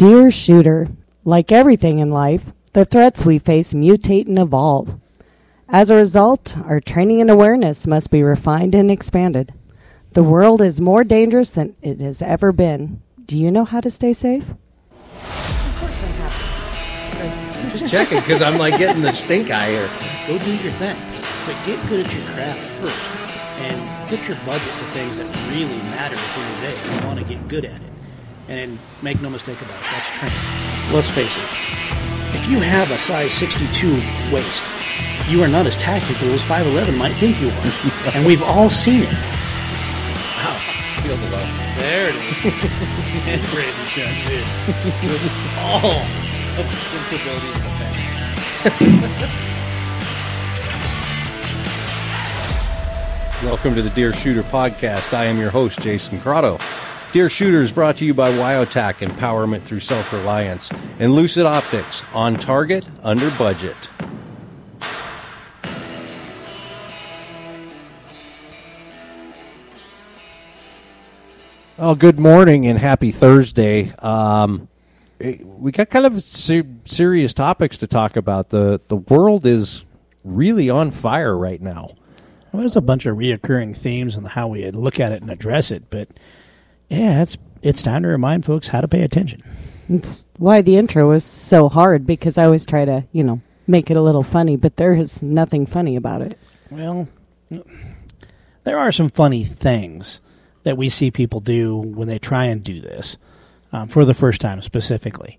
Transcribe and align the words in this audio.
Dear 0.00 0.30
shooter, 0.30 0.88
like 1.26 1.52
everything 1.52 1.98
in 1.98 2.08
life, 2.08 2.54
the 2.72 2.86
threats 2.86 3.26
we 3.26 3.38
face 3.38 3.74
mutate 3.74 4.26
and 4.26 4.38
evolve. 4.38 4.98
As 5.68 5.90
a 5.90 5.94
result, 5.94 6.56
our 6.56 6.80
training 6.80 7.20
and 7.20 7.30
awareness 7.30 7.86
must 7.86 8.10
be 8.10 8.22
refined 8.22 8.74
and 8.74 8.90
expanded. 8.90 9.52
The 10.12 10.22
world 10.22 10.62
is 10.62 10.80
more 10.80 11.04
dangerous 11.04 11.50
than 11.50 11.76
it 11.82 12.00
has 12.00 12.22
ever 12.22 12.50
been. 12.50 13.02
Do 13.26 13.38
you 13.38 13.50
know 13.50 13.66
how 13.66 13.82
to 13.82 13.90
stay 13.90 14.14
safe? 14.14 14.48
Of 14.48 15.76
course 15.78 16.02
I'm 16.02 16.14
happy. 16.16 17.68
Just 17.68 17.92
checking 17.92 18.20
because 18.20 18.40
I'm 18.40 18.56
like 18.56 18.78
getting 18.78 19.02
the 19.02 19.12
stink 19.12 19.50
eye 19.50 19.68
here. 19.68 19.90
Go 20.26 20.42
do 20.42 20.54
your 20.54 20.72
thing, 20.72 20.96
but 21.44 21.62
get 21.66 21.78
good 21.90 22.06
at 22.06 22.14
your 22.14 22.24
craft 22.28 22.62
first, 22.80 23.10
and 23.60 24.08
put 24.08 24.26
your 24.26 24.38
budget 24.46 24.62
to 24.62 24.84
things 24.94 25.18
that 25.18 25.26
really 25.52 25.66
matter 25.92 26.16
at 26.16 26.34
the 26.34 26.40
end 26.40 26.54
of 26.54 26.60
the 26.62 26.88
day. 26.88 26.96
You 26.96 27.06
want 27.06 27.18
to 27.18 27.26
get 27.26 27.48
good 27.48 27.66
at 27.66 27.78
it, 27.78 27.89
and 28.50 28.78
make 29.00 29.22
no 29.22 29.30
mistake 29.30 29.62
about 29.62 29.76
it, 29.76 29.86
that's 29.92 30.10
training. 30.10 30.36
Let's 30.92 31.08
face 31.08 31.36
it. 31.38 31.44
If 32.34 32.48
you 32.50 32.58
have 32.58 32.90
a 32.90 32.98
size 32.98 33.32
62 33.32 33.94
waist, 34.34 34.64
you 35.28 35.40
are 35.42 35.48
not 35.48 35.66
as 35.66 35.76
tactical 35.76 36.28
as 36.32 36.42
5'11 36.42 36.98
might 36.98 37.12
think 37.14 37.40
you 37.40 37.48
are, 37.48 37.72
and 38.14 38.26
we've 38.26 38.42
all 38.42 38.68
seen 38.68 39.02
it. 39.02 39.12
Wow. 40.36 40.58
Feel 41.02 41.16
the 41.16 41.30
love. 41.30 41.48
There 41.78 42.08
it 42.08 42.16
is. 42.16 42.22
and 43.30 43.40
Brandon 43.54 43.86
chimes 43.86 44.26
in 44.26 44.42
with 45.08 45.22
all 45.56 46.02
of 46.58 46.66
the 46.66 46.76
sensibilities 46.82 47.54
of 47.54 47.62
the 47.62 47.70
family. 47.78 49.30
Welcome 53.46 53.74
to 53.76 53.82
the 53.82 53.90
Deer 53.90 54.12
Shooter 54.12 54.42
Podcast. 54.42 55.14
I 55.14 55.26
am 55.26 55.38
your 55.38 55.50
host, 55.50 55.80
Jason 55.80 56.20
Crotto. 56.20 56.60
Deer 57.12 57.28
Shooters 57.28 57.72
brought 57.72 57.96
to 57.96 58.04
you 58.04 58.14
by 58.14 58.30
Wyotac 58.30 59.04
Empowerment 59.04 59.62
through 59.62 59.80
Self 59.80 60.12
Reliance 60.12 60.70
and 61.00 61.12
Lucid 61.12 61.44
Optics 61.44 62.04
on 62.14 62.36
target, 62.36 62.88
under 63.02 63.28
budget. 63.32 63.76
Well, 71.76 71.96
good 71.96 72.20
morning 72.20 72.66
and 72.68 72.78
happy 72.78 73.10
Thursday. 73.10 73.92
Um, 73.98 74.68
eh, 75.20 75.38
we 75.42 75.72
got 75.72 75.90
kind 75.90 76.06
of 76.06 76.22
ser- 76.22 76.62
serious 76.84 77.34
topics 77.34 77.78
to 77.78 77.88
talk 77.88 78.16
about. 78.16 78.50
the 78.50 78.80
The 78.86 78.96
world 78.96 79.46
is 79.46 79.84
really 80.22 80.70
on 80.70 80.92
fire 80.92 81.36
right 81.36 81.60
now. 81.60 81.96
Well, 82.52 82.60
there's 82.60 82.76
a 82.76 82.80
bunch 82.80 83.06
of 83.06 83.16
reoccurring 83.16 83.76
themes 83.76 84.14
and 84.14 84.28
how 84.28 84.46
we 84.46 84.70
look 84.70 85.00
at 85.00 85.10
it 85.10 85.22
and 85.22 85.30
address 85.30 85.72
it, 85.72 85.84
but 85.90 86.08
yeah, 86.90 87.22
it's 87.22 87.38
it's 87.62 87.82
time 87.82 88.02
to 88.02 88.08
remind 88.08 88.44
folks 88.44 88.68
how 88.68 88.80
to 88.80 88.88
pay 88.88 89.02
attention. 89.02 89.40
It's 89.88 90.26
why 90.36 90.60
the 90.60 90.76
intro 90.76 91.08
was 91.08 91.24
so 91.24 91.68
hard 91.68 92.06
because 92.06 92.38
I 92.38 92.44
always 92.44 92.66
try 92.66 92.84
to, 92.84 93.04
you 93.12 93.22
know, 93.22 93.40
make 93.66 93.90
it 93.90 93.96
a 93.96 94.02
little 94.02 94.22
funny, 94.22 94.56
but 94.56 94.76
there 94.76 94.94
is 94.94 95.22
nothing 95.22 95.66
funny 95.66 95.96
about 95.96 96.22
it. 96.22 96.38
Well, 96.70 97.08
there 98.64 98.78
are 98.78 98.92
some 98.92 99.08
funny 99.08 99.44
things 99.44 100.20
that 100.62 100.76
we 100.76 100.88
see 100.88 101.10
people 101.10 101.40
do 101.40 101.76
when 101.76 102.06
they 102.06 102.18
try 102.18 102.46
and 102.46 102.62
do 102.62 102.80
this 102.80 103.16
um, 103.72 103.88
for 103.88 104.04
the 104.04 104.14
first 104.14 104.40
time, 104.40 104.62
specifically. 104.62 105.38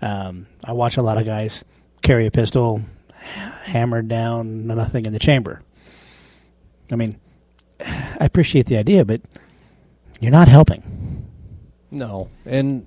Um, 0.00 0.46
I 0.64 0.72
watch 0.72 0.96
a 0.96 1.02
lot 1.02 1.18
of 1.18 1.24
guys 1.24 1.64
carry 2.02 2.26
a 2.26 2.30
pistol, 2.30 2.82
hammered 3.64 4.08
down, 4.08 4.66
nothing 4.66 5.06
in 5.06 5.12
the 5.12 5.18
chamber. 5.18 5.62
I 6.90 6.96
mean, 6.96 7.20
I 7.80 8.16
appreciate 8.24 8.66
the 8.66 8.78
idea, 8.78 9.04
but 9.04 9.20
you're 10.22 10.30
not 10.30 10.46
helping. 10.46 11.28
No, 11.90 12.28
and 12.46 12.86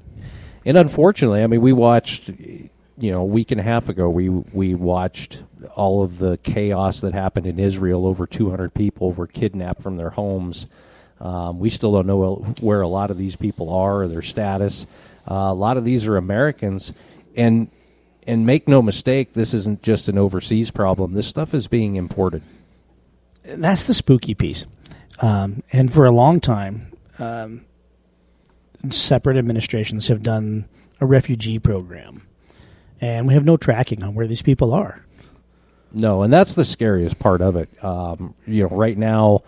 and 0.65 0.77
unfortunately, 0.77 1.43
I 1.43 1.47
mean, 1.47 1.61
we 1.61 1.73
watched, 1.73 2.29
you 2.29 3.11
know, 3.11 3.21
a 3.21 3.25
week 3.25 3.51
and 3.51 3.59
a 3.59 3.63
half 3.63 3.89
ago, 3.89 4.09
we 4.09 4.29
we 4.29 4.73
watched 4.73 5.43
all 5.75 6.01
of 6.01 6.17
the 6.17 6.37
chaos 6.37 7.01
that 7.01 7.13
happened 7.13 7.45
in 7.45 7.59
Israel. 7.59 8.07
Over 8.07 8.25
200 8.25 8.73
people 8.73 9.11
were 9.11 9.27
kidnapped 9.27 9.81
from 9.81 9.97
their 9.97 10.11
homes. 10.11 10.67
Um, 11.19 11.59
we 11.59 11.69
still 11.69 11.91
don't 11.91 12.07
know 12.07 12.35
where 12.61 12.81
a 12.81 12.87
lot 12.87 13.11
of 13.11 13.17
these 13.17 13.35
people 13.35 13.69
are 13.69 14.03
or 14.03 14.07
their 14.07 14.21
status. 14.21 14.87
Uh, 15.29 15.35
a 15.35 15.53
lot 15.53 15.75
of 15.75 15.83
these 15.83 16.07
are 16.07 16.15
Americans, 16.15 16.93
and 17.35 17.69
and 18.25 18.45
make 18.45 18.67
no 18.67 18.81
mistake, 18.81 19.33
this 19.33 19.53
isn't 19.53 19.83
just 19.83 20.07
an 20.07 20.17
overseas 20.17 20.71
problem. 20.71 21.13
This 21.13 21.27
stuff 21.27 21.53
is 21.53 21.67
being 21.67 21.97
imported. 21.97 22.43
That's 23.43 23.83
the 23.83 23.93
spooky 23.93 24.33
piece. 24.33 24.65
Um, 25.19 25.63
and 25.71 25.93
for 25.93 26.05
a 26.05 26.11
long 26.11 26.39
time, 26.39 26.94
um, 27.19 27.65
separate 28.89 29.37
administrations 29.37 30.07
have 30.07 30.23
done 30.23 30.65
a 31.01 31.05
refugee 31.05 31.59
program, 31.59 32.27
and 33.01 33.27
we 33.27 33.33
have 33.33 33.45
no 33.45 33.57
tracking 33.57 34.03
on 34.03 34.15
where 34.15 34.27
these 34.27 34.41
people 34.41 34.73
are. 34.73 35.05
No, 35.91 36.23
and 36.23 36.33
that's 36.33 36.55
the 36.55 36.65
scariest 36.65 37.19
part 37.19 37.41
of 37.41 37.55
it. 37.55 37.69
Um, 37.83 38.35
you 38.45 38.63
know, 38.63 38.75
right 38.75 38.97
now, 38.97 39.43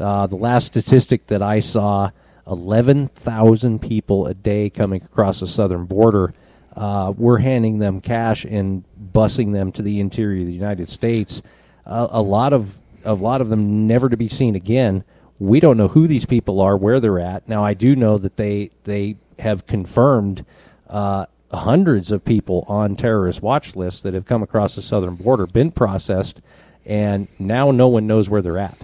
uh, 0.00 0.26
the 0.26 0.36
last 0.36 0.66
statistic 0.66 1.28
that 1.28 1.42
I 1.42 1.60
saw, 1.60 2.10
eleven 2.46 3.08
thousand 3.08 3.80
people 3.80 4.26
a 4.26 4.34
day 4.34 4.68
coming 4.68 5.02
across 5.02 5.40
the 5.40 5.46
southern 5.46 5.84
border. 5.84 6.34
Uh, 6.74 7.12
we're 7.16 7.38
handing 7.38 7.78
them 7.78 8.00
cash 8.00 8.44
and 8.44 8.82
busing 9.12 9.52
them 9.52 9.70
to 9.72 9.82
the 9.82 10.00
interior 10.00 10.40
of 10.40 10.46
the 10.46 10.54
United 10.54 10.88
States. 10.88 11.42
Uh, 11.84 12.08
a 12.10 12.22
lot 12.22 12.52
of 12.52 12.76
a 13.04 13.14
lot 13.14 13.40
of 13.40 13.48
them 13.48 13.86
never 13.86 14.08
to 14.08 14.16
be 14.16 14.28
seen 14.28 14.54
again. 14.54 15.04
We 15.42 15.58
don't 15.58 15.76
know 15.76 15.88
who 15.88 16.06
these 16.06 16.24
people 16.24 16.60
are, 16.60 16.76
where 16.76 17.00
they're 17.00 17.18
at. 17.18 17.48
Now, 17.48 17.64
I 17.64 17.74
do 17.74 17.96
know 17.96 18.16
that 18.16 18.36
they 18.36 18.70
they 18.84 19.16
have 19.40 19.66
confirmed 19.66 20.44
uh, 20.88 21.26
hundreds 21.52 22.12
of 22.12 22.24
people 22.24 22.64
on 22.68 22.94
terrorist 22.94 23.42
watch 23.42 23.74
lists 23.74 24.02
that 24.02 24.14
have 24.14 24.24
come 24.24 24.44
across 24.44 24.76
the 24.76 24.82
southern 24.82 25.16
border, 25.16 25.48
been 25.48 25.72
processed, 25.72 26.40
and 26.86 27.26
now 27.40 27.72
no 27.72 27.88
one 27.88 28.06
knows 28.06 28.30
where 28.30 28.40
they're 28.40 28.56
at. 28.56 28.78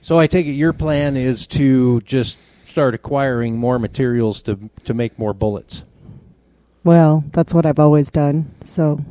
So 0.00 0.18
I 0.18 0.26
take 0.26 0.46
it 0.46 0.52
your 0.52 0.72
plan 0.72 1.14
is 1.14 1.46
to 1.48 2.00
just 2.02 2.38
start 2.64 2.94
acquiring 2.94 3.58
more 3.58 3.78
materials 3.78 4.40
to 4.42 4.70
to 4.84 4.94
make 4.94 5.18
more 5.18 5.34
bullets. 5.34 5.84
Well, 6.84 7.22
that's 7.32 7.52
what 7.52 7.66
I've 7.66 7.80
always 7.80 8.10
done. 8.10 8.50
So, 8.64 9.04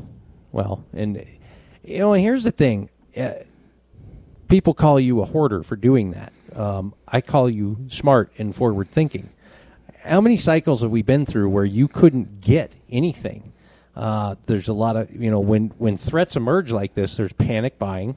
well, 0.51 0.83
and 0.93 1.23
you 1.83 1.99
know, 1.99 2.13
and 2.13 2.23
here's 2.23 2.43
the 2.43 2.49
thing: 2.49 2.89
uh, 3.15 3.33
people 4.47 4.73
call 4.73 4.99
you 4.99 5.21
a 5.21 5.25
hoarder 5.25 5.61
for 5.61 5.75
doing 5.75 6.09
that. 6.11 6.33
Um, 6.55 6.93
I 7.07 7.21
call 7.21 7.49
you 7.49 7.77
smart 7.89 8.31
and 8.38 8.55
forward 8.55 8.89
thinking. 8.89 9.29
How 10.03 10.21
many 10.21 10.38
cycles 10.38 10.81
have 10.81 10.91
we 10.91 11.01
been 11.01 11.25
through 11.25 11.49
where 11.49 11.66
you 11.66 11.88
couldn't 11.88 12.41
get 12.41 12.71
anything? 12.89 13.51
Uh, 13.95 14.35
there's 14.45 14.67
a 14.67 14.73
lot 14.73 14.95
of 14.95 15.13
you 15.13 15.31
know 15.31 15.39
when 15.39 15.69
when 15.77 15.97
threats 15.97 16.35
emerge 16.35 16.71
like 16.71 16.94
this, 16.94 17.15
there's 17.15 17.33
panic 17.33 17.79
buying, 17.79 18.15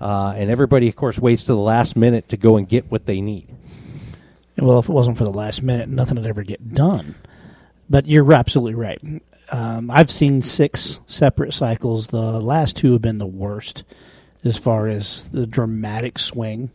uh, 0.00 0.34
and 0.36 0.50
everybody, 0.50 0.88
of 0.88 0.96
course, 0.96 1.18
waits 1.18 1.44
to 1.44 1.52
the 1.52 1.58
last 1.58 1.96
minute 1.96 2.28
to 2.28 2.36
go 2.36 2.56
and 2.56 2.68
get 2.68 2.90
what 2.90 3.06
they 3.06 3.20
need. 3.20 3.48
Well, 4.56 4.78
if 4.78 4.88
it 4.88 4.92
wasn't 4.92 5.16
for 5.18 5.24
the 5.24 5.30
last 5.30 5.62
minute, 5.62 5.88
nothing 5.88 6.16
would 6.16 6.26
ever 6.26 6.42
get 6.42 6.74
done. 6.74 7.14
But 7.88 8.06
you're 8.06 8.32
absolutely 8.32 8.74
right. 8.74 9.00
Um, 9.50 9.90
I've 9.90 10.10
seen 10.10 10.42
six 10.42 11.00
separate 11.06 11.52
cycles. 11.54 12.08
The 12.08 12.40
last 12.40 12.76
two 12.76 12.92
have 12.92 13.02
been 13.02 13.18
the 13.18 13.26
worst 13.26 13.84
as 14.44 14.56
far 14.56 14.86
as 14.86 15.28
the 15.30 15.46
dramatic 15.46 16.18
swing 16.18 16.70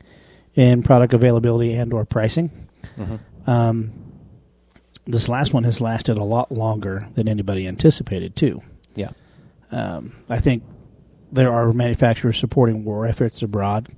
in 0.55 0.83
product 0.83 1.13
availability 1.13 1.73
and 1.73 1.93
or 1.93 2.05
pricing. 2.05 2.49
Mm-hmm. 2.97 3.49
Um, 3.49 3.93
this 5.05 5.29
last 5.29 5.53
one 5.53 5.63
has 5.65 5.81
lasted 5.81 6.17
a 6.17 6.23
lot 6.23 6.51
longer 6.51 7.07
than 7.13 7.27
anybody 7.27 7.67
anticipated, 7.67 8.35
too. 8.35 8.63
Yeah. 8.95 9.11
Um, 9.71 10.15
I 10.29 10.39
think 10.39 10.63
there 11.31 11.53
are 11.53 11.71
manufacturers 11.73 12.37
supporting 12.37 12.85
war 12.85 13.05
efforts 13.05 13.41
abroad, 13.43 13.89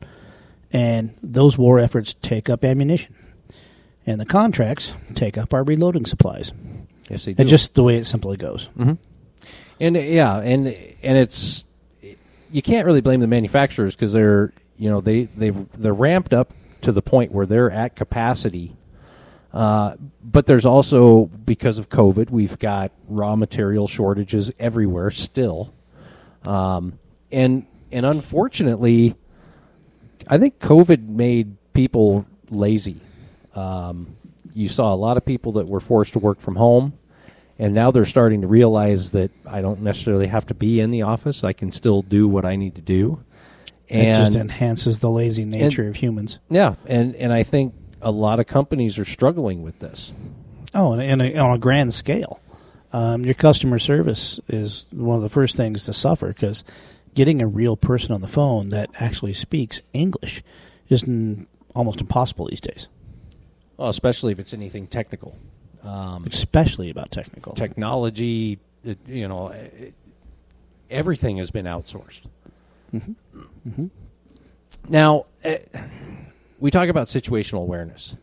and 0.73 1.15
those 1.21 1.57
war 1.57 1.79
efforts 1.79 2.13
take 2.15 2.49
up 2.49 2.65
ammunition, 2.65 3.15
and 4.05 4.19
the 4.19 4.25
contracts 4.25 4.93
take 5.13 5.37
up 5.37 5.53
our 5.53 5.63
reloading 5.63 6.05
supplies. 6.05 6.51
Yes, 7.09 7.25
they 7.25 7.33
do. 7.33 7.41
It's 7.41 7.49
just 7.49 7.75
the 7.75 7.83
way 7.83 7.97
it 7.97 8.05
simply 8.05 8.37
goes. 8.37 8.69
Mm-hmm. 8.77 8.93
And 9.79 9.95
yeah, 9.95 10.39
and 10.39 10.67
and 10.67 11.17
it's 11.17 11.63
you 12.51 12.61
can't 12.61 12.85
really 12.85 13.01
blame 13.01 13.19
the 13.19 13.27
manufacturers 13.27 13.95
because 13.95 14.11
they're 14.13 14.51
you 14.77 14.89
know 14.89 15.01
they 15.01 15.23
they 15.23 15.49
they're 15.49 15.93
ramped 15.93 16.33
up 16.33 16.53
to 16.81 16.91
the 16.91 17.01
point 17.01 17.31
where 17.31 17.45
they're 17.45 17.71
at 17.71 17.95
capacity. 17.95 18.75
Uh, 19.53 19.95
but 20.23 20.45
there's 20.45 20.65
also 20.65 21.25
because 21.25 21.79
of 21.79 21.89
COVID, 21.89 22.29
we've 22.29 22.59
got 22.59 22.91
raw 23.07 23.35
material 23.35 23.87
shortages 23.87 24.51
everywhere 24.59 25.09
still, 25.09 25.73
um, 26.43 26.99
and 27.31 27.65
and 27.91 28.05
unfortunately, 28.05 29.15
I 30.27 30.37
think 30.37 30.59
COVID 30.59 31.07
made 31.07 31.55
people 31.73 32.25
lazy. 32.49 32.99
Um, 33.55 34.15
you 34.53 34.67
saw 34.67 34.93
a 34.93 34.95
lot 34.95 35.17
of 35.17 35.25
people 35.25 35.53
that 35.53 35.67
were 35.67 35.79
forced 35.79 36.13
to 36.13 36.19
work 36.19 36.39
from 36.39 36.55
home 36.55 36.93
and 37.59 37.73
now 37.73 37.91
they're 37.91 38.05
starting 38.05 38.41
to 38.41 38.47
realize 38.47 39.11
that 39.11 39.31
I 39.45 39.61
don't 39.61 39.81
necessarily 39.81 40.27
have 40.27 40.45
to 40.47 40.53
be 40.53 40.79
in 40.79 40.91
the 40.91 41.01
office. 41.01 41.43
I 41.43 41.53
can 41.53 41.71
still 41.71 42.01
do 42.01 42.27
what 42.27 42.45
I 42.45 42.55
need 42.55 42.75
to 42.75 42.81
do. 42.81 43.23
And 43.89 44.01
it 44.07 44.11
just 44.25 44.35
enhances 44.35 44.99
the 44.99 45.09
lazy 45.09 45.45
nature 45.45 45.83
and, 45.83 45.89
of 45.91 45.95
humans. 45.97 46.39
Yeah, 46.49 46.75
and 46.85 47.15
and 47.15 47.31
I 47.31 47.43
think 47.43 47.73
a 48.01 48.11
lot 48.11 48.39
of 48.39 48.47
companies 48.47 48.99
are 48.99 49.05
struggling 49.05 49.63
with 49.63 49.79
this. 49.79 50.11
Oh, 50.73 50.91
and, 50.93 51.21
and 51.21 51.39
on 51.39 51.51
a 51.51 51.57
grand 51.57 51.93
scale, 51.93 52.39
um, 52.93 53.23
your 53.25 53.33
customer 53.33 53.79
service 53.79 54.39
is 54.47 54.85
one 54.91 55.15
of 55.17 55.23
the 55.23 55.29
first 55.29 55.55
things 55.55 55.85
to 55.85 55.93
suffer 55.93 56.27
because 56.27 56.63
getting 57.13 57.41
a 57.41 57.47
real 57.47 57.75
person 57.75 58.13
on 58.13 58.21
the 58.21 58.27
phone 58.27 58.69
that 58.69 58.89
actually 58.99 59.33
speaks 59.33 59.81
English 59.93 60.43
is 60.89 61.03
n- 61.03 61.47
almost 61.73 61.99
impossible 62.01 62.47
these 62.47 62.61
days, 62.61 62.87
Well, 63.77 63.89
especially 63.89 64.31
if 64.31 64.39
it's 64.39 64.53
anything 64.53 64.87
technical. 64.87 65.35
Um, 65.83 66.25
especially 66.25 66.89
about 66.89 67.11
technical. 67.11 67.53
technology, 67.53 68.59
you 69.07 69.27
know, 69.27 69.53
everything 70.89 71.37
has 71.37 71.51
been 71.51 71.65
outsourced. 71.65 72.21
Now, 74.89 75.25
eh, 75.43 75.59
we 76.59 76.71
talk 76.71 76.89
about 76.89 77.07
situational 77.07 77.61
awareness 77.61 78.15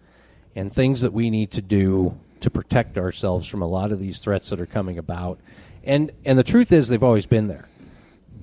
and 0.56 0.72
things 0.72 1.02
that 1.02 1.12
we 1.12 1.30
need 1.30 1.50
to 1.52 1.62
do 1.62 2.18
to 2.40 2.50
protect 2.50 2.98
ourselves 2.98 3.46
from 3.46 3.62
a 3.62 3.66
lot 3.66 3.92
of 3.92 3.98
these 3.98 4.20
threats 4.20 4.50
that 4.50 4.60
are 4.60 4.66
coming 4.66 4.98
about. 4.98 5.38
And 5.82 6.10
and 6.24 6.38
the 6.38 6.44
truth 6.44 6.72
is 6.72 6.88
they've 6.88 7.02
always 7.02 7.26
been 7.26 7.48
there. 7.48 7.68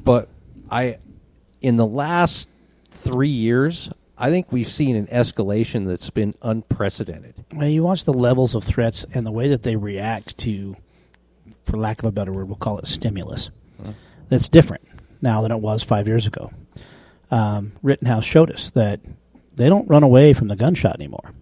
But 0.04 0.30
I 0.70 0.98
in 1.62 1.76
the 1.76 1.86
last 1.86 2.50
3 2.92 3.28
years, 3.28 3.90
I 4.18 4.30
think 4.30 4.52
we've 4.52 4.68
seen 4.68 4.96
an 4.96 5.08
escalation 5.08 5.88
that's 5.88 6.10
been 6.10 6.36
unprecedented. 6.42 7.44
Well, 7.54 7.68
you 7.68 7.84
watch 7.84 8.06
the 8.06 8.14
levels 8.14 8.56
of 8.56 8.64
threats 8.64 9.06
and 9.14 9.26
the 9.26 9.32
way 9.32 9.48
that 9.50 9.64
they 9.64 9.76
react 9.76 10.38
to, 10.40 10.76
for 11.64 11.78
lack 11.78 12.00
of 12.00 12.06
a 12.06 12.12
better 12.12 12.32
word, 12.32 12.48
we'll 12.48 12.58
call 12.58 12.78
it 12.78 12.88
stimulus. 12.88 13.50
That's 14.30 14.48
different 14.48 14.84
now 15.22 15.42
than 15.42 15.52
it 15.52 15.60
was 15.60 15.84
five 15.84 16.08
years 16.08 16.26
ago. 16.26 16.52
Um, 17.30 17.74
Rittenhouse 17.82 18.26
showed 18.26 18.52
us 18.52 18.70
that 18.72 19.00
they 19.56 19.70
don't 19.70 19.88
run 19.88 20.04
away 20.04 20.34
from 20.34 20.48
the 20.48 20.56
gunshot 20.56 20.96
anymore. 20.96 21.34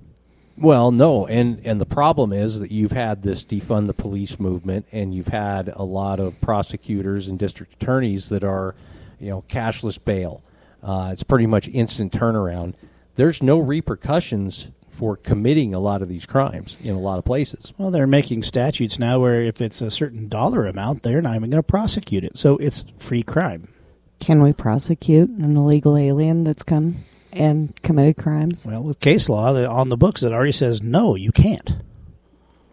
Well, 0.57 0.91
no, 0.91 1.25
and 1.25 1.61
and 1.63 1.79
the 1.79 1.85
problem 1.85 2.33
is 2.33 2.59
that 2.59 2.69
you've 2.69 2.91
had 2.91 3.21
this 3.21 3.45
defund 3.45 3.87
the 3.87 3.93
police 3.93 4.39
movement, 4.39 4.87
and 4.91 5.13
you've 5.13 5.29
had 5.29 5.69
a 5.69 5.83
lot 5.83 6.19
of 6.19 6.39
prosecutors 6.41 7.27
and 7.27 7.39
district 7.39 7.81
attorneys 7.81 8.27
that 8.29 8.43
are, 8.43 8.75
you 9.19 9.29
know, 9.29 9.43
cashless 9.47 9.97
bail. 10.03 10.43
Uh, 10.83 11.11
it's 11.13 11.23
pretty 11.23 11.45
much 11.45 11.69
instant 11.69 12.11
turnaround. 12.11 12.73
There's 13.15 13.41
no 13.41 13.57
repercussions 13.57 14.69
for 14.99 15.15
committing 15.15 15.73
a 15.73 15.79
lot 15.79 16.01
of 16.01 16.09
these 16.09 16.25
crimes 16.25 16.75
in 16.83 16.93
a 16.93 16.99
lot 16.99 17.17
of 17.19 17.23
places. 17.23 17.71
Well, 17.77 17.89
they're 17.89 18.05
making 18.05 18.43
statutes 18.43 18.99
now 18.99 19.17
where 19.21 19.41
if 19.41 19.61
it's 19.61 19.79
a 19.81 19.89
certain 19.89 20.27
dollar 20.27 20.67
amount, 20.67 21.03
they're 21.03 21.21
not 21.21 21.37
even 21.37 21.49
going 21.49 21.57
to 21.59 21.63
prosecute 21.63 22.25
it. 22.25 22.37
So 22.37 22.57
it's 22.57 22.85
free 22.97 23.23
crime. 23.23 23.69
Can 24.19 24.43
we 24.43 24.51
prosecute 24.51 25.29
an 25.29 25.55
illegal 25.55 25.95
alien 25.95 26.43
that's 26.43 26.63
come 26.63 27.05
and 27.31 27.73
committed 27.81 28.17
crimes? 28.17 28.65
Well, 28.65 28.83
with 28.83 28.99
case 28.99 29.29
law 29.29 29.55
on 29.55 29.87
the 29.87 29.95
books, 29.95 30.21
it 30.21 30.33
already 30.33 30.51
says 30.51 30.81
no, 30.81 31.15
you 31.15 31.31
can't. 31.31 31.77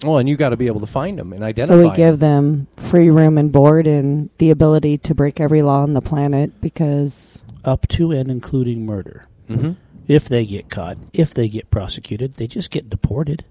Well, 0.03 0.19
and 0.19 0.29
you 0.29 0.37
got 0.37 0.49
to 0.49 0.57
be 0.57 0.67
able 0.67 0.81
to 0.81 0.87
find 0.87 1.17
them 1.21 1.33
and 1.33 1.45
identify. 1.45 1.75
So 1.77 1.81
we 1.81 1.91
'em. 1.91 1.95
give 1.95 2.19
them 2.19 2.67
free 2.77 3.09
room 3.09 3.39
and 3.39 3.53
board 3.53 3.87
and 3.87 4.31
the 4.39 4.51
ability 4.51 4.99
to 4.99 5.15
break 5.15 5.39
every 5.41 5.63
law 5.63 5.83
on 5.85 5.95
the 5.95 6.01
planet 6.03 6.61
because 6.61 7.45
Up 7.65 7.87
to 7.89 8.11
and 8.11 8.31
including 8.31 8.85
murder. 8.85 9.27
Mhm. 9.49 9.77
If 10.09 10.29
they 10.29 10.47
get 10.47 10.71
caught, 10.71 10.99
if 11.13 11.35
they 11.35 11.49
get 11.49 11.71
prosecuted, 11.71 12.35
they 12.35 12.47
just 12.47 12.71
get 12.71 12.89
deported. 12.89 13.45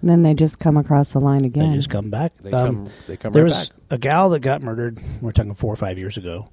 And 0.00 0.10
then 0.10 0.22
they 0.22 0.34
just 0.34 0.58
come 0.58 0.76
across 0.76 1.12
the 1.12 1.20
line 1.20 1.44
again. 1.44 1.70
They 1.70 1.76
just 1.76 1.88
come 1.90 2.10
back. 2.10 2.32
They 2.42 2.50
Um, 2.52 2.66
come. 2.86 2.92
They 3.06 3.16
come 3.16 3.32
there 3.32 3.44
right 3.44 3.48
was 3.50 3.70
back. 3.70 3.78
a 3.90 3.98
gal 3.98 4.30
that 4.30 4.40
got 4.40 4.62
murdered. 4.62 5.00
We're 5.20 5.32
talking 5.32 5.54
four 5.54 5.72
or 5.72 5.76
five 5.76 5.98
years 5.98 6.16
ago, 6.16 6.48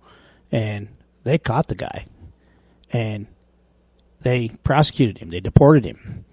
and 0.52 0.88
they 1.24 1.38
caught 1.38 1.68
the 1.68 1.76
guy, 1.76 2.06
and 2.92 3.28
they 4.22 4.50
prosecuted 4.64 5.18
him. 5.18 5.30
They 5.30 5.40
deported 5.42 5.86
him. 5.86 6.24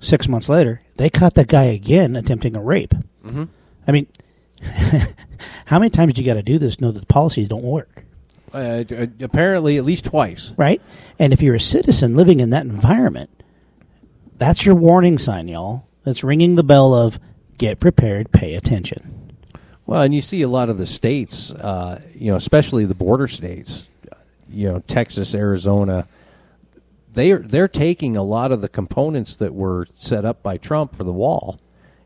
Six 0.00 0.28
months 0.28 0.48
later, 0.48 0.82
they 0.96 1.10
caught 1.10 1.34
that 1.34 1.48
guy 1.48 1.64
again 1.64 2.14
attempting 2.16 2.56
a 2.56 2.62
rape. 2.62 2.94
Mhm. 3.24 3.48
I 3.86 3.92
mean, 3.92 4.06
how 5.66 5.78
many 5.78 5.90
times 5.90 6.14
do 6.14 6.20
you 6.22 6.26
got 6.26 6.34
to 6.34 6.42
do 6.42 6.58
this? 6.58 6.80
Know 6.80 6.92
that 6.92 7.00
the 7.00 7.06
policies 7.06 7.48
don't 7.48 7.64
work, 7.64 8.04
Uh, 8.52 8.84
uh, 8.90 9.06
apparently, 9.20 9.78
at 9.78 9.84
least 9.84 10.04
twice. 10.04 10.52
right? 10.56 10.80
And 11.18 11.32
if 11.32 11.42
you're 11.42 11.54
a 11.54 11.60
citizen 11.60 12.14
living 12.14 12.40
in 12.40 12.50
that 12.50 12.66
environment, 12.66 13.30
that's 14.36 14.66
your 14.66 14.74
warning 14.74 15.18
sign, 15.18 15.48
y'all. 15.48 15.86
That's 16.04 16.24
ringing 16.24 16.56
the 16.56 16.64
bell 16.64 16.94
of 16.94 17.18
get 17.58 17.80
prepared, 17.80 18.32
pay 18.32 18.54
attention. 18.54 19.32
Well, 19.86 20.02
and 20.02 20.14
you 20.14 20.20
see 20.20 20.42
a 20.42 20.48
lot 20.48 20.68
of 20.68 20.78
the 20.78 20.86
states, 20.86 21.52
uh, 21.52 22.02
you 22.14 22.30
know, 22.30 22.36
especially 22.36 22.84
the 22.84 22.94
border 22.94 23.28
states, 23.28 23.84
you 24.48 24.68
know, 24.68 24.80
Texas, 24.80 25.34
Arizona. 25.34 26.06
They 27.12 27.30
are 27.32 27.38
they're 27.38 27.68
taking 27.68 28.16
a 28.16 28.22
lot 28.22 28.52
of 28.52 28.62
the 28.62 28.68
components 28.68 29.36
that 29.36 29.54
were 29.54 29.86
set 29.94 30.24
up 30.24 30.42
by 30.42 30.56
Trump 30.56 30.96
for 30.96 31.04
the 31.04 31.12
wall, 31.12 31.60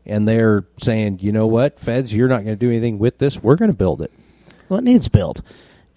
and 0.05 0.27
they're 0.27 0.65
saying, 0.77 1.19
you 1.21 1.31
know 1.31 1.47
what, 1.47 1.79
feds, 1.79 2.13
you're 2.13 2.27
not 2.27 2.43
going 2.43 2.57
to 2.57 2.65
do 2.65 2.69
anything 2.69 2.99
with 2.99 3.19
this. 3.19 3.41
We're 3.41 3.55
going 3.55 3.71
to 3.71 3.77
build 3.77 4.01
it. 4.01 4.11
Well, 4.69 4.79
it 4.79 4.83
needs 4.83 5.07
built. 5.07 5.41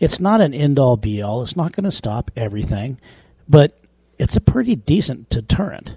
It's 0.01 0.19
not 0.19 0.41
an 0.41 0.55
end 0.55 0.79
all 0.79 0.97
be 0.97 1.23
all. 1.23 1.43
It's 1.43 1.55
not 1.55 1.73
going 1.73 1.85
to 1.85 1.91
stop 1.93 2.31
everything, 2.35 2.99
but 3.47 3.79
it's 4.19 4.35
a 4.35 4.41
pretty 4.41 4.75
decent 4.75 5.29
deterrent. 5.29 5.97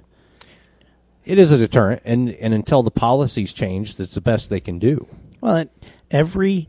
It 1.25 1.39
is 1.39 1.53
a 1.53 1.57
deterrent, 1.57 2.01
and 2.03 2.29
and 2.29 2.53
until 2.53 2.83
the 2.83 2.91
policies 2.91 3.53
change, 3.53 3.95
that's 3.95 4.13
the 4.13 4.21
best 4.21 4.49
they 4.49 4.59
can 4.59 4.77
do. 4.77 5.07
Well, 5.39 5.65
every 6.11 6.67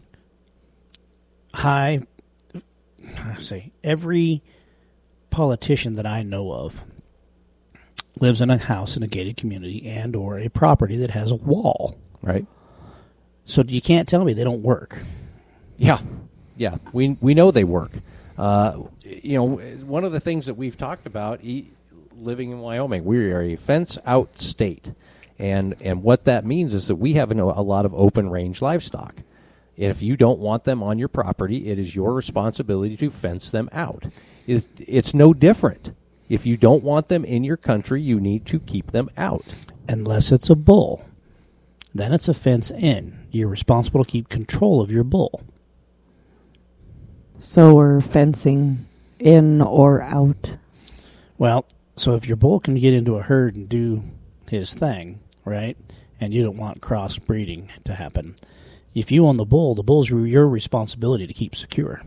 high, 1.52 2.02
I 3.18 3.38
say 3.40 3.72
every 3.82 4.42
politician 5.30 5.96
that 5.96 6.06
I 6.06 6.22
know 6.22 6.52
of 6.52 6.84
lives 8.20 8.40
in 8.40 8.50
a 8.50 8.58
house 8.58 8.96
in 8.96 9.02
a 9.02 9.08
gated 9.08 9.36
community 9.36 9.88
and 9.88 10.14
or 10.14 10.38
a 10.38 10.48
property 10.48 10.96
that 10.98 11.10
has 11.10 11.32
a 11.32 11.36
wall. 11.36 11.98
Right? 12.22 12.46
So 13.44 13.64
you 13.66 13.80
can't 13.82 14.08
tell 14.08 14.24
me 14.24 14.32
they 14.32 14.44
don't 14.44 14.62
work. 14.62 15.02
Yeah, 15.76 15.98
yeah. 16.56 16.76
We 16.92 17.16
we 17.20 17.34
know 17.34 17.50
they 17.50 17.64
work. 17.64 17.92
Uh, 18.36 18.82
you 19.02 19.34
know, 19.34 19.56
one 19.56 20.04
of 20.04 20.12
the 20.12 20.20
things 20.20 20.46
that 20.46 20.54
we've 20.54 20.76
talked 20.76 21.06
about, 21.06 21.40
e- 21.44 21.70
living 22.16 22.50
in 22.50 22.58
Wyoming, 22.58 23.04
we 23.04 23.30
are 23.30 23.42
a 23.42 23.56
fence 23.56 23.96
out 24.04 24.38
state, 24.38 24.92
and 25.38 25.80
and 25.82 26.02
what 26.02 26.24
that 26.24 26.44
means 26.44 26.74
is 26.74 26.88
that 26.88 26.96
we 26.96 27.14
have 27.14 27.30
an, 27.30 27.38
a 27.38 27.62
lot 27.62 27.84
of 27.86 27.94
open 27.94 28.30
range 28.30 28.60
livestock. 28.60 29.16
If 29.76 30.02
you 30.02 30.16
don't 30.16 30.38
want 30.38 30.64
them 30.64 30.82
on 30.82 30.98
your 30.98 31.08
property, 31.08 31.68
it 31.68 31.78
is 31.78 31.96
your 31.96 32.12
responsibility 32.14 32.96
to 32.98 33.10
fence 33.10 33.50
them 33.50 33.68
out. 33.72 34.06
It's, 34.46 34.68
it's 34.78 35.14
no 35.14 35.34
different. 35.34 35.92
If 36.28 36.46
you 36.46 36.56
don't 36.56 36.84
want 36.84 37.08
them 37.08 37.24
in 37.24 37.44
your 37.44 37.56
country, 37.56 38.00
you 38.00 38.20
need 38.20 38.46
to 38.46 38.60
keep 38.60 38.92
them 38.92 39.10
out. 39.16 39.44
Unless 39.88 40.32
it's 40.32 40.48
a 40.48 40.54
bull, 40.54 41.04
then 41.94 42.12
it's 42.12 42.28
a 42.28 42.34
fence 42.34 42.70
in. 42.70 43.26
You're 43.30 43.48
responsible 43.48 44.04
to 44.04 44.10
keep 44.10 44.28
control 44.28 44.80
of 44.80 44.92
your 44.92 45.04
bull. 45.04 45.42
So 47.38 47.74
we're 47.74 48.00
fencing 48.00 48.86
in 49.18 49.60
or 49.60 50.02
out. 50.02 50.56
Well, 51.38 51.66
so 51.96 52.14
if 52.14 52.26
your 52.26 52.36
bull 52.36 52.60
can 52.60 52.74
get 52.76 52.94
into 52.94 53.16
a 53.16 53.22
herd 53.22 53.56
and 53.56 53.68
do 53.68 54.04
his 54.48 54.74
thing, 54.74 55.20
right, 55.44 55.76
and 56.20 56.32
you 56.32 56.42
don't 56.42 56.56
want 56.56 56.80
crossbreeding 56.80 57.68
to 57.84 57.94
happen, 57.94 58.34
if 58.94 59.10
you 59.10 59.26
own 59.26 59.36
the 59.36 59.44
bull, 59.44 59.74
the 59.74 59.82
bull's 59.82 60.10
your 60.10 60.48
responsibility 60.48 61.26
to 61.26 61.34
keep 61.34 61.56
secure. 61.56 62.02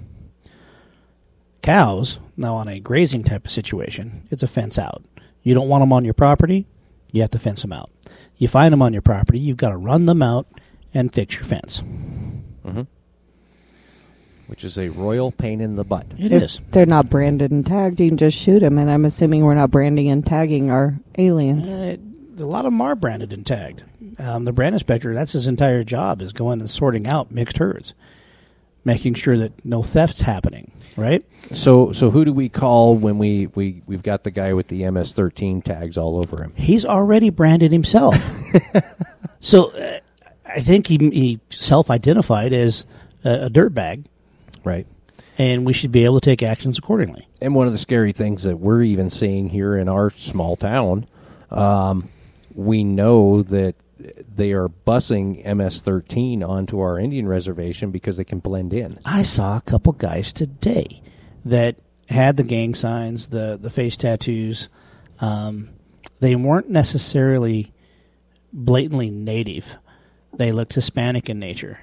Cows, 1.61 2.19
now 2.37 2.55
on 2.55 2.67
a 2.67 2.79
grazing 2.79 3.23
type 3.23 3.45
of 3.45 3.51
situation, 3.51 4.27
it's 4.31 4.43
a 4.43 4.47
fence 4.47 4.79
out. 4.79 5.03
You 5.43 5.53
don't 5.53 5.67
want 5.67 5.81
them 5.81 5.91
on 5.91 6.05
your 6.05 6.13
property, 6.13 6.65
you 7.11 7.21
have 7.21 7.31
to 7.31 7.39
fence 7.39 7.61
them 7.61 7.73
out. 7.73 7.89
You 8.37 8.47
find 8.47 8.71
them 8.71 8.81
on 8.81 8.93
your 8.93 9.01
property, 9.01 9.39
you've 9.39 9.57
got 9.57 9.69
to 9.69 9.77
run 9.77 10.05
them 10.05 10.21
out 10.21 10.47
and 10.93 11.13
fix 11.13 11.35
your 11.35 11.43
fence. 11.43 11.81
Mm-hmm. 11.81 12.83
Which 14.47 14.63
is 14.63 14.77
a 14.77 14.89
royal 14.89 15.31
pain 15.31 15.59
in 15.61 15.75
the 15.75 15.83
butt. 15.83 16.05
It 16.17 16.31
if 16.31 16.43
is. 16.43 16.61
they're 16.71 16.85
not 16.85 17.09
branded 17.09 17.51
and 17.51 17.65
tagged, 17.65 17.99
you 17.99 18.09
can 18.09 18.17
just 18.17 18.37
shoot 18.37 18.59
them. 18.59 18.77
And 18.77 18.89
I'm 18.89 19.05
assuming 19.05 19.43
we're 19.43 19.55
not 19.55 19.71
branding 19.71 20.07
and 20.07 20.25
tagging 20.25 20.71
our 20.71 20.97
aliens. 21.17 21.69
Uh, 21.69 21.97
a 22.39 22.45
lot 22.45 22.65
of 22.65 22.71
them 22.71 22.81
are 22.81 22.95
branded 22.95 23.33
and 23.33 23.45
tagged. 23.45 23.83
Um, 24.19 24.45
the 24.45 24.51
brand 24.51 24.73
inspector, 24.75 25.13
that's 25.13 25.33
his 25.33 25.47
entire 25.47 25.83
job, 25.83 26.21
is 26.21 26.33
going 26.33 26.59
and 26.59 26.69
sorting 26.69 27.07
out 27.07 27.31
mixed 27.31 27.57
herds, 27.57 27.93
making 28.83 29.15
sure 29.15 29.37
that 29.37 29.65
no 29.65 29.81
theft's 29.83 30.21
happening, 30.21 30.71
right? 30.95 31.23
So 31.51 31.91
so 31.91 32.09
who 32.09 32.25
do 32.25 32.33
we 32.33 32.49
call 32.49 32.95
when 32.95 33.17
we, 33.17 33.47
we, 33.47 33.81
we've 33.85 34.03
got 34.03 34.23
the 34.23 34.31
guy 34.31 34.53
with 34.53 34.67
the 34.69 34.89
MS 34.89 35.13
thirteen 35.13 35.61
tags 35.61 35.97
all 35.97 36.17
over 36.17 36.43
him? 36.43 36.53
He's 36.55 36.85
already 36.85 37.29
branded 37.29 37.71
himself. 37.71 38.15
so 39.39 39.71
uh, 39.71 39.99
I 40.45 40.61
think 40.61 40.87
he, 40.87 40.97
he 40.97 41.39
self 41.49 41.91
identified 41.91 42.53
as 42.53 42.87
a, 43.23 43.45
a 43.45 43.49
dirtbag, 43.49 44.05
Right. 44.67 44.85
and 45.37 45.65
we 45.65 45.73
should 45.73 45.91
be 45.91 46.03
able 46.05 46.19
to 46.19 46.25
take 46.25 46.43
actions 46.43 46.77
accordingly. 46.77 47.27
And 47.41 47.55
one 47.55 47.67
of 47.67 47.73
the 47.73 47.79
scary 47.79 48.11
things 48.11 48.43
that 48.43 48.57
we're 48.59 48.81
even 48.83 49.09
seeing 49.09 49.49
here 49.49 49.77
in 49.77 49.87
our 49.87 50.09
small 50.09 50.55
town, 50.55 51.07
um, 51.51 52.09
we 52.53 52.83
know 52.83 53.43
that 53.43 53.75
they 54.35 54.51
are 54.51 54.67
busing 54.67 55.43
MS 55.55 55.81
thirteen 55.81 56.43
onto 56.43 56.79
our 56.79 56.99
Indian 56.99 57.27
reservation 57.27 57.91
because 57.91 58.17
they 58.17 58.23
can 58.23 58.39
blend 58.39 58.73
in. 58.73 58.99
I 59.05 59.23
saw 59.23 59.57
a 59.57 59.61
couple 59.61 59.93
guys 59.93 60.31
today 60.33 61.01
that 61.45 61.77
had 62.09 62.37
the 62.37 62.43
gang 62.43 62.75
signs, 62.75 63.29
the 63.29 63.57
the 63.59 63.69
face 63.69 63.97
tattoos. 63.97 64.69
Um, 65.19 65.69
they 66.19 66.35
weren't 66.35 66.69
necessarily 66.69 67.73
blatantly 68.53 69.09
native, 69.09 69.77
They 70.35 70.51
looked 70.51 70.73
Hispanic 70.73 71.29
in 71.29 71.39
nature, 71.39 71.79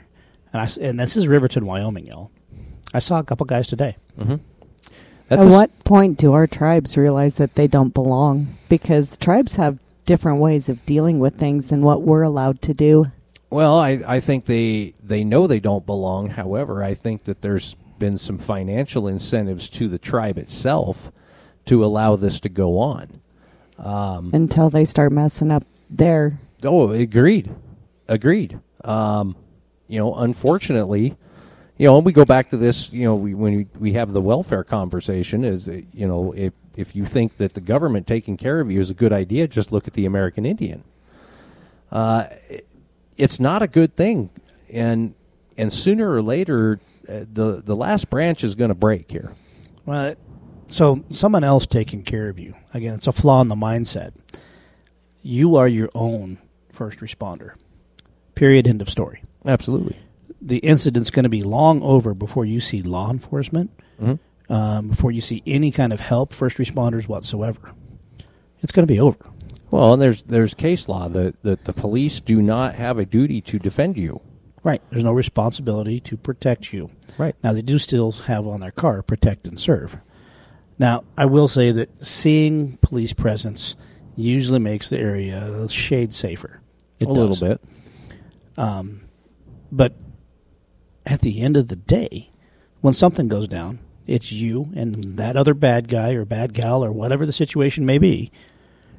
and 0.52 0.62
I 0.62 0.68
and 0.80 0.98
this 0.98 1.16
is 1.16 1.26
Riverton, 1.28 1.66
Wyoming, 1.66 2.06
y'all. 2.06 2.30
I 2.94 3.00
saw 3.00 3.18
a 3.18 3.24
couple 3.24 3.44
guys 3.44 3.66
today. 3.68 3.96
That's 4.16 4.40
At 5.30 5.38
a 5.40 5.42
s- 5.42 5.52
what 5.52 5.84
point 5.84 6.16
do 6.18 6.32
our 6.32 6.46
tribes 6.46 6.96
realize 6.96 7.36
that 7.38 7.54
they 7.56 7.66
don't 7.66 7.92
belong? 7.92 8.56
Because 8.68 9.16
tribes 9.16 9.56
have 9.56 9.78
different 10.06 10.40
ways 10.40 10.68
of 10.68 10.84
dealing 10.86 11.18
with 11.18 11.34
things 11.36 11.70
than 11.70 11.82
what 11.82 12.02
we're 12.02 12.22
allowed 12.22 12.62
to 12.62 12.74
do. 12.74 13.06
Well, 13.50 13.78
I, 13.78 14.02
I 14.06 14.20
think 14.20 14.44
they 14.46 14.94
they 15.02 15.24
know 15.24 15.46
they 15.46 15.60
don't 15.60 15.84
belong. 15.86 16.30
However, 16.30 16.82
I 16.84 16.94
think 16.94 17.24
that 17.24 17.40
there's 17.40 17.74
been 17.98 18.18
some 18.18 18.38
financial 18.38 19.06
incentives 19.08 19.68
to 19.70 19.88
the 19.88 19.98
tribe 19.98 20.36
itself 20.38 21.10
to 21.66 21.84
allow 21.84 22.16
this 22.16 22.40
to 22.40 22.48
go 22.48 22.78
on. 22.78 23.20
until 23.78 24.70
they 24.70 24.84
start 24.84 25.10
messing 25.12 25.50
up 25.50 25.64
their 25.90 26.38
Oh, 26.62 26.90
agreed, 26.90 27.50
agreed. 28.08 28.58
Um, 28.84 29.36
you 29.88 29.98
know, 29.98 30.14
unfortunately, 30.14 31.16
you 31.76 31.88
know, 31.88 31.96
and 31.96 32.06
we 32.06 32.12
go 32.12 32.24
back 32.24 32.50
to 32.50 32.56
this. 32.56 32.92
You 32.92 33.04
know, 33.04 33.16
we, 33.16 33.34
when 33.34 33.56
we, 33.56 33.66
we 33.78 33.92
have 33.94 34.12
the 34.12 34.20
welfare 34.20 34.64
conversation, 34.64 35.44
is 35.44 35.66
uh, 35.68 35.80
you 35.92 36.06
know, 36.06 36.32
if 36.36 36.52
if 36.76 36.94
you 36.96 37.04
think 37.04 37.36
that 37.38 37.54
the 37.54 37.60
government 37.60 38.06
taking 38.06 38.36
care 38.36 38.60
of 38.60 38.70
you 38.70 38.80
is 38.80 38.90
a 38.90 38.94
good 38.94 39.12
idea, 39.12 39.46
just 39.48 39.72
look 39.72 39.86
at 39.88 39.94
the 39.94 40.06
American 40.06 40.44
Indian. 40.46 40.84
Uh, 41.90 42.24
it- 42.48 42.66
it's 43.16 43.38
not 43.38 43.62
a 43.62 43.68
good 43.68 43.94
thing, 43.94 44.28
and 44.72 45.14
and 45.56 45.72
sooner 45.72 46.10
or 46.10 46.20
later, 46.20 46.80
uh, 47.08 47.20
the 47.32 47.62
the 47.64 47.76
last 47.76 48.10
branch 48.10 48.42
is 48.42 48.56
going 48.56 48.70
to 48.70 48.74
break 48.74 49.08
here. 49.10 49.32
Well, 49.86 50.16
so 50.66 51.04
someone 51.10 51.44
else 51.44 51.64
taking 51.64 52.02
care 52.02 52.28
of 52.28 52.40
you. 52.40 52.54
Again, 52.72 52.94
it's 52.94 53.06
a 53.06 53.12
flaw 53.12 53.40
in 53.40 53.46
the 53.46 53.54
mindset. 53.54 54.12
You 55.22 55.54
are 55.54 55.68
your 55.68 55.90
own 55.94 56.38
first 56.72 56.98
responder. 56.98 57.54
Period. 58.34 58.66
End 58.66 58.82
of 58.82 58.90
story. 58.90 59.22
Absolutely. 59.46 59.96
The 60.46 60.58
incident's 60.58 61.10
going 61.10 61.22
to 61.24 61.28
be 61.30 61.42
long 61.42 61.82
over 61.82 62.12
before 62.14 62.44
you 62.44 62.60
see 62.60 62.82
law 62.82 63.10
enforcement, 63.10 63.70
Mhm. 64.00 64.18
um, 64.50 64.88
before 64.88 65.10
you 65.10 65.20
see 65.22 65.42
any 65.46 65.70
kind 65.70 65.92
of 65.92 66.00
help, 66.00 66.32
first 66.34 66.58
responders 66.58 67.08
whatsoever. 67.08 67.72
It's 68.62 68.72
going 68.72 68.86
to 68.86 68.92
be 68.92 69.00
over. 69.00 69.18
Well, 69.70 69.94
and 69.94 70.02
there's 70.02 70.22
there's 70.24 70.52
case 70.54 70.88
law 70.88 71.08
that 71.08 71.42
that 71.42 71.64
the 71.64 71.72
police 71.72 72.20
do 72.20 72.40
not 72.42 72.74
have 72.74 72.98
a 72.98 73.04
duty 73.06 73.40
to 73.40 73.58
defend 73.58 73.96
you. 73.96 74.20
Right. 74.62 74.80
There's 74.90 75.02
no 75.04 75.12
responsibility 75.12 75.98
to 76.00 76.16
protect 76.16 76.72
you. 76.72 76.90
Right. 77.18 77.34
Now, 77.42 77.52
they 77.52 77.60
do 77.62 77.78
still 77.78 78.12
have 78.12 78.46
on 78.46 78.60
their 78.60 78.70
car 78.70 79.02
protect 79.02 79.46
and 79.46 79.58
serve. 79.60 79.98
Now, 80.78 81.04
I 81.18 81.26
will 81.26 81.48
say 81.48 81.70
that 81.72 81.90
seeing 82.06 82.78
police 82.80 83.12
presence 83.12 83.76
usually 84.16 84.58
makes 84.60 84.88
the 84.90 84.98
area 84.98 85.38
a 85.42 85.68
shade 85.68 86.12
safer. 86.14 86.60
It 87.00 87.08
a 87.08 87.12
little 87.12 87.34
does. 87.34 87.40
bit. 87.40 87.60
But 89.72 89.92
at 91.06 91.20
the 91.20 91.40
end 91.40 91.56
of 91.56 91.68
the 91.68 91.76
day, 91.76 92.30
when 92.80 92.94
something 92.94 93.28
goes 93.28 93.48
down, 93.48 93.78
it's 94.06 94.32
you 94.32 94.70
and 94.74 95.16
that 95.16 95.36
other 95.36 95.54
bad 95.54 95.88
guy 95.88 96.12
or 96.12 96.24
bad 96.24 96.52
gal 96.52 96.84
or 96.84 96.92
whatever 96.92 97.24
the 97.24 97.32
situation 97.32 97.86
may 97.86 97.98
be. 97.98 98.30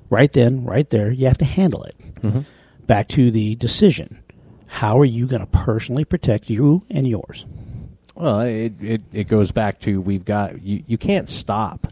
Right 0.09 0.31
then, 0.31 0.63
right 0.63 0.89
there, 0.89 1.11
you 1.11 1.27
have 1.27 1.37
to 1.39 1.45
handle 1.45 1.83
it. 1.83 1.95
Mm-hmm. 2.21 2.41
Back 2.85 3.07
to 3.09 3.31
the 3.31 3.55
decision. 3.55 4.23
How 4.67 4.99
are 4.99 5.05
you 5.05 5.27
going 5.27 5.41
to 5.41 5.47
personally 5.47 6.05
protect 6.05 6.49
you 6.49 6.83
and 6.89 7.07
yours? 7.07 7.45
Well, 8.15 8.41
it, 8.41 8.73
it, 8.79 9.01
it 9.11 9.27
goes 9.27 9.51
back 9.51 9.79
to 9.81 10.01
we've 10.01 10.25
got 10.25 10.61
you, 10.61 10.83
you 10.87 10.97
can't 10.97 11.29
stop 11.29 11.87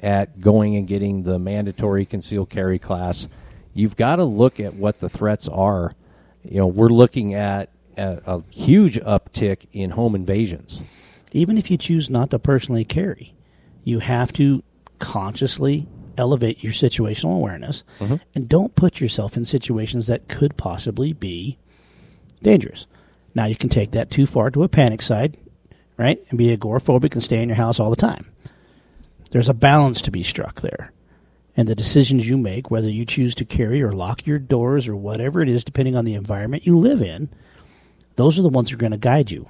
at 0.00 0.40
going 0.40 0.76
and 0.76 0.86
getting 0.86 1.22
the 1.22 1.38
mandatory 1.38 2.04
concealed 2.06 2.50
carry 2.50 2.78
class. 2.78 3.28
You've 3.74 3.96
got 3.96 4.16
to 4.16 4.24
look 4.24 4.60
at 4.60 4.74
what 4.74 5.00
the 5.00 5.08
threats 5.08 5.48
are. 5.48 5.92
You 6.42 6.58
know, 6.58 6.66
we're 6.66 6.88
looking 6.88 7.34
at 7.34 7.70
a, 7.96 8.20
a 8.26 8.42
huge 8.50 8.98
uptick 9.00 9.66
in 9.72 9.90
home 9.90 10.14
invasions. 10.14 10.82
even 11.32 11.58
if 11.58 11.70
you 11.70 11.76
choose 11.76 12.08
not 12.08 12.30
to 12.30 12.38
personally 12.38 12.84
carry, 12.84 13.34
you 13.84 13.98
have 13.98 14.32
to 14.32 14.62
consciously 14.98 15.86
elevate 16.16 16.62
your 16.62 16.72
situational 16.72 17.36
awareness 17.36 17.84
mm-hmm. 17.98 18.16
and 18.34 18.48
don't 18.48 18.74
put 18.74 19.00
yourself 19.00 19.36
in 19.36 19.44
situations 19.44 20.06
that 20.06 20.28
could 20.28 20.56
possibly 20.56 21.12
be 21.12 21.58
dangerous. 22.42 22.86
Now, 23.34 23.44
you 23.44 23.56
can 23.56 23.68
take 23.68 23.90
that 23.90 24.10
too 24.10 24.24
far 24.24 24.50
to 24.50 24.62
a 24.62 24.68
panic 24.68 25.02
side, 25.02 25.36
right? 25.98 26.18
And 26.30 26.38
be 26.38 26.56
agoraphobic 26.56 27.12
and 27.12 27.22
stay 27.22 27.42
in 27.42 27.50
your 27.50 27.56
house 27.56 27.78
all 27.78 27.90
the 27.90 27.96
time. 27.96 28.26
There's 29.30 29.48
a 29.48 29.54
balance 29.54 30.00
to 30.02 30.10
be 30.10 30.22
struck 30.22 30.62
there. 30.62 30.92
And 31.56 31.68
the 31.68 31.74
decisions 31.74 32.28
you 32.28 32.36
make, 32.36 32.70
whether 32.70 32.90
you 32.90 33.04
choose 33.04 33.34
to 33.36 33.44
carry 33.44 33.82
or 33.82 33.92
lock 33.92 34.26
your 34.26 34.38
doors 34.38 34.86
or 34.88 34.96
whatever 34.96 35.40
it 35.40 35.48
is, 35.48 35.64
depending 35.64 35.96
on 35.96 36.04
the 36.04 36.14
environment 36.14 36.66
you 36.66 36.78
live 36.78 37.02
in, 37.02 37.30
those 38.16 38.38
are 38.38 38.42
the 38.42 38.48
ones 38.48 38.70
that 38.70 38.76
are 38.76 38.80
going 38.80 38.92
to 38.92 38.98
guide 38.98 39.30
you 39.30 39.48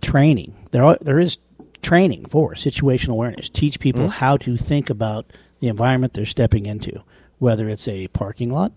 training. 0.00 0.54
There 0.70 0.84
are, 0.84 0.98
there 1.00 1.18
is 1.18 1.38
training 1.82 2.26
for 2.26 2.54
situational 2.54 3.10
awareness. 3.10 3.48
Teach 3.48 3.80
people 3.80 4.02
mm-hmm. 4.02 4.12
how 4.12 4.36
to 4.38 4.56
think 4.56 4.90
about 4.90 5.26
the 5.60 5.68
environment 5.68 6.14
they're 6.14 6.24
stepping 6.24 6.66
into, 6.66 7.02
whether 7.38 7.68
it's 7.68 7.88
a 7.88 8.08
parking 8.08 8.50
lot, 8.50 8.72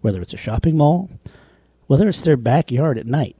whether 0.00 0.20
it's 0.22 0.34
a 0.34 0.38
shopping 0.38 0.76
mall, 0.76 1.10
whether 1.86 2.08
it's 2.08 2.22
their 2.22 2.36
backyard 2.36 2.98
at 2.98 3.06
night. 3.06 3.36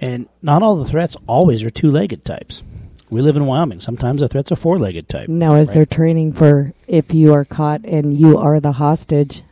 And 0.00 0.28
not 0.42 0.62
all 0.62 0.76
the 0.76 0.84
threats 0.84 1.16
always 1.26 1.62
are 1.62 1.70
two-legged 1.70 2.24
types. 2.24 2.62
We 3.10 3.22
live 3.22 3.36
in 3.36 3.46
Wyoming. 3.46 3.80
Sometimes 3.80 4.20
the 4.20 4.28
threat's 4.28 4.50
a 4.50 4.56
four-legged 4.56 5.08
type. 5.08 5.28
Now, 5.28 5.54
is 5.54 5.68
Right. 5.68 5.74
there 5.74 5.86
training 5.86 6.32
for 6.32 6.72
if 6.88 7.14
you 7.14 7.32
are 7.32 7.44
caught 7.44 7.84
and 7.84 8.18
you 8.18 8.36
are 8.36 8.60
the 8.60 8.72
hostage? 8.72 9.42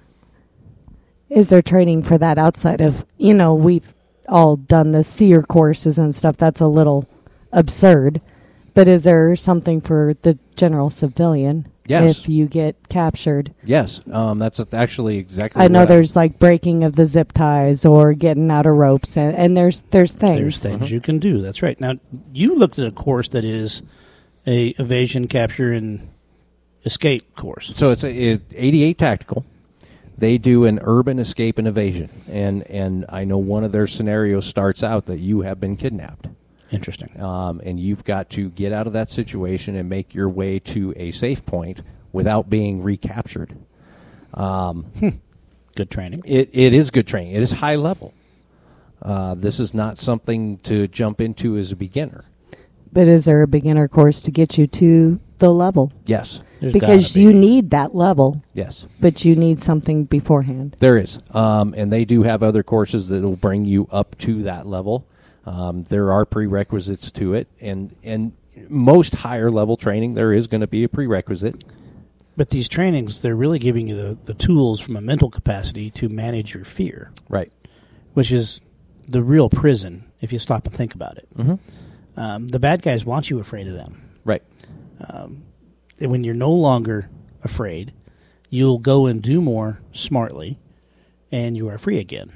Is 1.33 1.49
there 1.49 1.63
training 1.63 2.03
for 2.03 2.19
that 2.19 2.39
outside 2.39 2.81
of, 2.81 3.07
you 3.17 3.33
know, 3.35 3.55
we've 3.55 3.95
all 4.29 4.57
done 4.57 4.93
the 4.93 5.05
SERE 5.05 5.43
courses 5.43 5.99
and 5.99 6.15
stuff. 6.15 6.37
That's 6.37 6.61
a 6.61 6.67
little 6.67 7.09
absurd. 7.53 8.21
But 8.75 8.89
is 8.89 9.05
there 9.05 9.37
something 9.37 9.81
for 9.81 10.15
the 10.23 10.39
general 10.57 10.91
civilian 10.91 11.69
Yes. 11.85 12.19
if 12.19 12.29
you 12.29 12.47
get 12.47 12.89
captured? 12.89 13.53
Yes, 13.65 14.01
um, 14.11 14.39
that's 14.39 14.61
actually 14.73 15.19
exactly. 15.19 15.63
I 15.63 15.69
know 15.69 15.81
what 15.81 15.89
there's 15.89 16.17
like 16.17 16.39
breaking 16.39 16.85
of 16.85 16.97
the 16.97 17.05
zip 17.05 17.33
ties 17.33 17.85
or 17.85 18.15
getting 18.15 18.51
out 18.51 18.67
of 18.67 18.77
ropes, 18.77 19.17
and, 19.17 19.37
and 19.37 19.57
there's 19.57 19.83
there's 19.91 20.15
things. 20.15 20.39
There's 20.39 20.59
things 20.61 20.91
you 20.91 21.01
can 21.01 21.19
do. 21.19 21.43
That's 21.43 21.61
right. 21.61 21.79
Now, 21.81 21.95
you 22.33 22.55
looked 22.55 22.79
at 22.79 22.87
a 22.87 22.93
course 22.93 23.29
that 23.31 23.45
is 23.45 23.83
a 24.47 24.69
evasion, 24.79 25.27
capture, 25.27 25.73
and 25.73 26.09
escape 26.85 27.35
course. 27.35 27.73
So 27.75 27.91
it's 27.91 28.05
a, 28.05 28.11
it, 28.11 28.43
88 28.55 28.97
Tactical. 28.97 29.45
They 30.23 30.39
do 30.39 30.67
an 30.67 30.79
urban 30.85 31.19
escape 31.19 31.59
and 31.59 31.67
evasion, 31.67 32.09
and 32.29 32.63
and 32.71 33.05
I 33.09 33.25
know 33.25 33.39
one 33.39 33.65
of 33.65 33.73
their 33.73 33.89
scenarios 33.89 34.47
starts 34.47 34.85
out 34.85 35.07
that 35.07 35.19
you 35.19 35.41
have 35.41 35.59
been 35.59 35.77
kidnapped, 35.77 36.29
Interesting. 36.71 37.21
um, 37.21 37.61
and 37.65 37.81
you've 37.81 38.05
got 38.05 38.31
to 38.31 38.49
get 38.51 38.73
out 38.73 38.87
of 38.87 38.93
that 38.93 39.11
situation 39.11 39.75
and 39.75 39.89
make 39.89 40.15
your 40.15 40.29
way 40.29 40.61
to 40.61 40.95
a 40.97 41.11
safe 41.11 41.45
point 41.45 41.83
without 42.13 42.49
being 42.49 42.85
recaptured. 42.85 43.57
Good 45.75 45.91
training. 45.91 46.23
It 46.25 46.51
it 46.53 46.73
is 46.73 46.93
good 46.93 47.09
training. 47.09 47.33
It 47.33 47.43
is 47.43 47.51
high 47.51 47.75
level. 47.75 48.15
Uh, 49.03 49.35
this 49.35 49.59
is 49.59 49.75
not 49.75 49.99
something 49.99 50.59
to 50.59 50.87
jump 50.87 51.21
into 51.21 51.57
as 51.57 51.73
a 51.73 51.77
beginner. 51.77 52.27
But 52.93 53.09
is 53.09 53.25
there 53.25 53.43
a 53.43 53.49
beginner 53.49 53.89
course 53.89 54.23
to 54.23 54.31
get 54.31 54.57
you 54.57 54.69
to 54.69 55.19
the 55.39 55.53
level? 55.53 55.91
Yes, 56.07 56.39
There's 56.63 56.73
because 56.73 57.09
gotta 57.09 57.21
you 57.21 57.29
be. 57.33 57.39
need 57.39 57.71
that 57.71 57.95
level, 57.95 58.43
yes. 58.55 58.87
but 59.01 59.25
you 59.25 59.37
need 59.37 59.61
something 59.61 60.05
beforehand. 60.05 60.77
There 60.79 60.97
is, 60.97 61.19
um, 61.33 61.75
and 61.77 61.93
they 61.93 62.05
do 62.07 62.23
have 62.23 62.43
other 62.43 62.63
courses 62.63 63.09
that 63.09 63.23
will 63.23 63.37
bring 63.37 63.65
you 63.67 63.87
up 63.91 64.17
to 64.19 64.45
that 64.45 64.67
level. 64.67 65.07
Um, 65.45 65.85
there 65.85 66.11
are 66.13 66.25
prerequisites 66.25 67.11
to 67.13 67.35
it, 67.35 67.49
and 67.61 67.95
and 68.03 68.33
most 68.69 69.17
higher 69.17 69.51
level 69.51 69.77
training 69.77 70.15
there 70.15 70.33
is 70.33 70.47
going 70.47 70.61
to 70.63 70.67
be 70.67 70.85
a 70.85 70.89
prerequisite. 70.89 71.65
But 72.37 72.49
these 72.51 72.69
trainings, 72.69 73.21
they're 73.21 73.37
really 73.37 73.59
giving 73.59 73.89
you 73.89 73.97
the, 73.97 74.17
the 74.25 74.35
tools 74.35 74.81
from 74.81 74.97
a 74.97 75.01
mental 75.03 75.29
capacity 75.31 75.91
to 75.91 76.09
manage 76.09 76.55
your 76.55 76.65
fear, 76.65 77.13
Right. 77.29 77.53
which 78.15 78.33
is 78.33 78.61
the 79.07 79.21
real 79.23 79.51
prison 79.51 80.05
if 80.23 80.33
you 80.33 80.39
stop 80.39 80.67
and 80.67 80.75
think 80.75 80.95
about 80.95 81.19
it. 81.19 81.29
Mhm. 81.37 81.59
Um, 82.17 82.49
the 82.49 82.59
bad 82.59 82.81
guys 82.83 83.05
want 83.05 83.29
you 83.29 83.39
afraid 83.41 83.67
of 83.67 83.75
them. 83.75 84.01
Right. 84.25 84.43
And 85.01 85.43
when 86.11 86.25
you're 86.25 86.35
no 86.35 86.51
longer 86.51 87.09
afraid, 87.43 87.93
you'll 88.51 88.79
go 88.79 89.07
and 89.07 89.23
do 89.23 89.41
more 89.41 89.81
smartly, 89.93 90.59
and 91.31 91.57
you 91.57 91.69
are 91.69 91.79
free 91.79 91.99
again. 91.99 92.33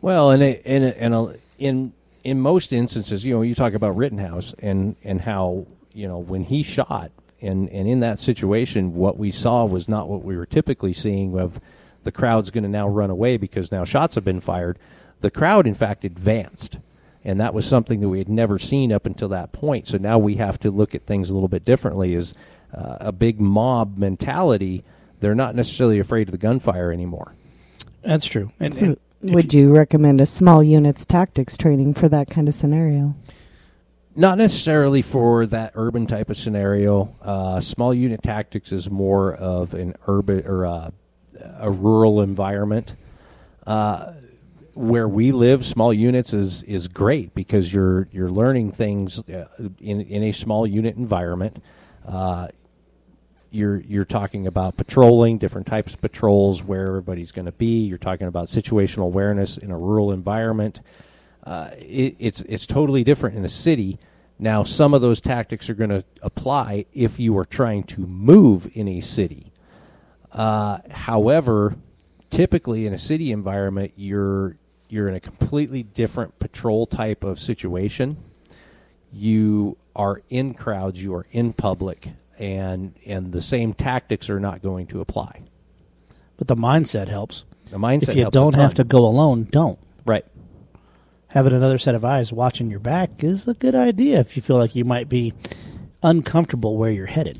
Well, 0.00 0.30
and 0.30 0.42
and 0.42 0.84
and 0.84 1.38
in 1.58 1.92
in 2.22 2.40
most 2.40 2.72
instances, 2.72 3.24
you 3.24 3.34
know, 3.34 3.42
you 3.42 3.54
talk 3.54 3.74
about 3.74 3.96
Rittenhouse 3.96 4.54
and 4.58 4.96
and 5.02 5.20
how 5.20 5.66
you 5.92 6.06
know 6.06 6.18
when 6.18 6.44
he 6.44 6.62
shot 6.62 7.10
and 7.40 7.68
and 7.70 7.88
in 7.88 8.00
that 8.00 8.18
situation, 8.18 8.94
what 8.94 9.18
we 9.18 9.30
saw 9.30 9.64
was 9.64 9.88
not 9.88 10.08
what 10.08 10.24
we 10.24 10.36
were 10.36 10.46
typically 10.46 10.92
seeing 10.92 11.38
of 11.38 11.60
the 12.02 12.12
crowd's 12.12 12.50
going 12.50 12.64
to 12.64 12.70
now 12.70 12.88
run 12.88 13.10
away 13.10 13.36
because 13.36 13.72
now 13.72 13.84
shots 13.84 14.14
have 14.14 14.24
been 14.24 14.40
fired. 14.40 14.78
The 15.20 15.30
crowd, 15.30 15.66
in 15.66 15.74
fact, 15.74 16.04
advanced. 16.04 16.78
And 17.26 17.40
that 17.40 17.54
was 17.54 17.66
something 17.66 18.00
that 18.00 18.10
we 18.10 18.18
had 18.18 18.28
never 18.28 18.58
seen 18.58 18.92
up 18.92 19.06
until 19.06 19.28
that 19.28 19.52
point. 19.52 19.88
So 19.88 19.96
now 19.96 20.18
we 20.18 20.36
have 20.36 20.58
to 20.60 20.70
look 20.70 20.94
at 20.94 21.06
things 21.06 21.30
a 21.30 21.34
little 21.34 21.48
bit 21.48 21.64
differently. 21.64 22.14
Is 22.14 22.34
uh, 22.74 22.96
a 23.00 23.12
big 23.12 23.40
mob 23.40 23.96
mentality? 23.98 24.84
They're 25.20 25.34
not 25.34 25.54
necessarily 25.54 25.98
afraid 25.98 26.28
of 26.28 26.32
the 26.32 26.38
gunfire 26.38 26.92
anymore. 26.92 27.34
That's 28.02 28.26
true. 28.26 28.50
And, 28.60 28.74
So, 28.74 28.84
and 29.22 29.34
Would 29.34 29.54
you 29.54 29.74
recommend 29.74 30.20
a 30.20 30.26
small 30.26 30.62
units 30.62 31.06
tactics 31.06 31.56
training 31.56 31.94
for 31.94 32.08
that 32.08 32.28
kind 32.28 32.48
of 32.48 32.54
scenario? 32.54 33.14
Not 34.16 34.38
necessarily 34.38 35.02
for 35.02 35.46
that 35.46 35.72
urban 35.74 36.06
type 36.06 36.30
of 36.30 36.36
scenario. 36.36 37.14
Uh, 37.22 37.60
small 37.60 37.92
unit 37.92 38.22
tactics 38.22 38.70
is 38.70 38.90
more 38.90 39.34
of 39.34 39.74
an 39.74 39.94
urban 40.06 40.46
or 40.46 40.66
uh, 40.66 40.90
a 41.58 41.70
rural 41.70 42.20
environment. 42.20 42.94
Uh, 43.66 44.12
where 44.74 45.08
we 45.08 45.32
live, 45.32 45.64
small 45.64 45.92
units 45.92 46.34
is 46.34 46.62
is 46.64 46.88
great 46.88 47.34
because 47.34 47.72
you're 47.72 48.08
you're 48.12 48.30
learning 48.30 48.72
things 48.72 49.20
uh, 49.28 49.46
in 49.80 50.00
in 50.00 50.22
a 50.24 50.32
small 50.32 50.66
unit 50.66 50.96
environment. 50.96 51.62
Uh, 52.06 52.48
you're 53.54 53.80
you're 53.80 54.04
talking 54.04 54.46
about 54.46 54.76
patrolling, 54.76 55.38
different 55.38 55.66
types 55.66 55.94
of 55.94 56.00
patrols, 56.00 56.62
where 56.62 56.86
everybody's 56.86 57.32
going 57.32 57.46
to 57.46 57.52
be. 57.52 57.84
You're 57.84 57.98
talking 57.98 58.26
about 58.26 58.48
situational 58.48 59.04
awareness 59.04 59.56
in 59.56 59.70
a 59.70 59.78
rural 59.78 60.12
environment. 60.12 60.80
Uh, 61.44 61.70
it, 61.78 62.16
it's 62.18 62.40
it's 62.42 62.66
totally 62.66 63.04
different 63.04 63.36
in 63.36 63.44
a 63.44 63.48
city. 63.48 63.98
Now, 64.38 64.64
some 64.64 64.94
of 64.94 65.00
those 65.00 65.20
tactics 65.20 65.70
are 65.70 65.74
going 65.74 65.90
to 65.90 66.04
apply 66.20 66.86
if 66.92 67.20
you 67.20 67.38
are 67.38 67.44
trying 67.44 67.84
to 67.84 68.00
move 68.00 68.68
in 68.74 68.88
a 68.88 69.00
city. 69.00 69.52
Uh, 70.32 70.78
however, 70.90 71.76
typically 72.30 72.86
in 72.86 72.92
a 72.92 72.98
city 72.98 73.30
environment, 73.30 73.92
you're 73.96 74.56
you're 74.88 75.08
in 75.08 75.14
a 75.14 75.20
completely 75.20 75.82
different 75.82 76.38
patrol 76.38 76.86
type 76.86 77.24
of 77.24 77.38
situation. 77.38 78.16
You 79.12 79.76
are 79.94 80.22
in 80.28 80.54
crowds, 80.54 81.02
you 81.02 81.14
are 81.14 81.26
in 81.30 81.52
public, 81.52 82.10
and 82.38 82.94
and 83.06 83.32
the 83.32 83.40
same 83.40 83.74
tactics 83.74 84.28
are 84.30 84.40
not 84.40 84.62
going 84.62 84.86
to 84.88 85.00
apply. 85.00 85.42
But 86.36 86.48
the 86.48 86.56
mindset 86.56 87.08
helps. 87.08 87.44
The 87.70 87.78
mindset. 87.78 88.10
if 88.10 88.16
you 88.16 88.30
don't 88.30 88.54
have 88.54 88.74
to 88.74 88.84
go 88.84 89.06
alone, 89.06 89.44
don't. 89.50 89.78
right, 90.04 90.24
Having 91.28 91.54
another 91.54 91.78
set 91.78 91.94
of 91.94 92.04
eyes 92.04 92.32
watching 92.32 92.70
your 92.70 92.80
back 92.80 93.24
is 93.24 93.48
a 93.48 93.54
good 93.54 93.74
idea 93.74 94.20
if 94.20 94.36
you 94.36 94.42
feel 94.42 94.56
like 94.56 94.74
you 94.74 94.84
might 94.84 95.08
be 95.08 95.32
uncomfortable 96.02 96.76
where 96.76 96.90
you're 96.90 97.06
headed. 97.06 97.38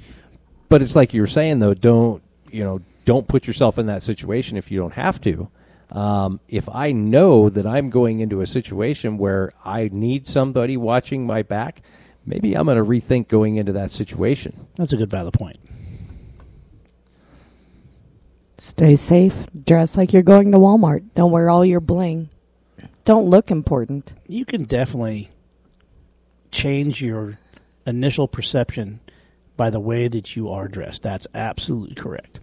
but 0.68 0.82
it's 0.82 0.96
like 0.96 1.12
you 1.14 1.20
were 1.20 1.26
saying 1.26 1.58
though. 1.58 1.74
Don't 1.74 2.22
you 2.50 2.64
know? 2.64 2.80
Don't 3.04 3.28
put 3.28 3.46
yourself 3.46 3.78
in 3.78 3.86
that 3.86 4.02
situation 4.02 4.56
if 4.56 4.70
you 4.70 4.78
don't 4.80 4.94
have 4.94 5.20
to. 5.22 5.48
Um, 5.90 6.40
if 6.48 6.68
I 6.70 6.92
know 6.92 7.50
that 7.50 7.66
I'm 7.66 7.90
going 7.90 8.20
into 8.20 8.40
a 8.40 8.46
situation 8.46 9.18
where 9.18 9.52
I 9.64 9.90
need 9.92 10.26
somebody 10.26 10.76
watching 10.78 11.26
my 11.26 11.42
back, 11.42 11.82
maybe 12.26 12.54
I'm 12.54 12.66
going 12.66 12.78
to 12.78 12.84
rethink 12.84 13.28
going 13.28 13.56
into 13.56 13.72
that 13.72 13.90
situation. 13.90 14.66
That's 14.76 14.92
a 14.92 14.96
good 14.96 15.10
valid 15.10 15.34
point. 15.34 15.58
Stay 18.56 18.96
safe. 18.96 19.46
Dress 19.64 19.96
like 19.96 20.12
you're 20.12 20.22
going 20.22 20.52
to 20.52 20.58
Walmart. 20.58 21.04
Don't 21.14 21.32
wear 21.32 21.50
all 21.50 21.64
your 21.64 21.80
bling. 21.80 22.30
Don't 23.04 23.28
look 23.28 23.50
important. 23.50 24.14
You 24.26 24.44
can 24.44 24.64
definitely 24.64 25.30
change 26.50 27.02
your 27.02 27.38
initial 27.86 28.28
perception 28.28 29.00
by 29.56 29.70
the 29.70 29.80
way 29.80 30.08
that 30.08 30.36
you 30.36 30.48
are 30.48 30.68
dressed. 30.68 31.02
That's 31.02 31.26
absolutely 31.34 31.94
correct. 31.94 32.40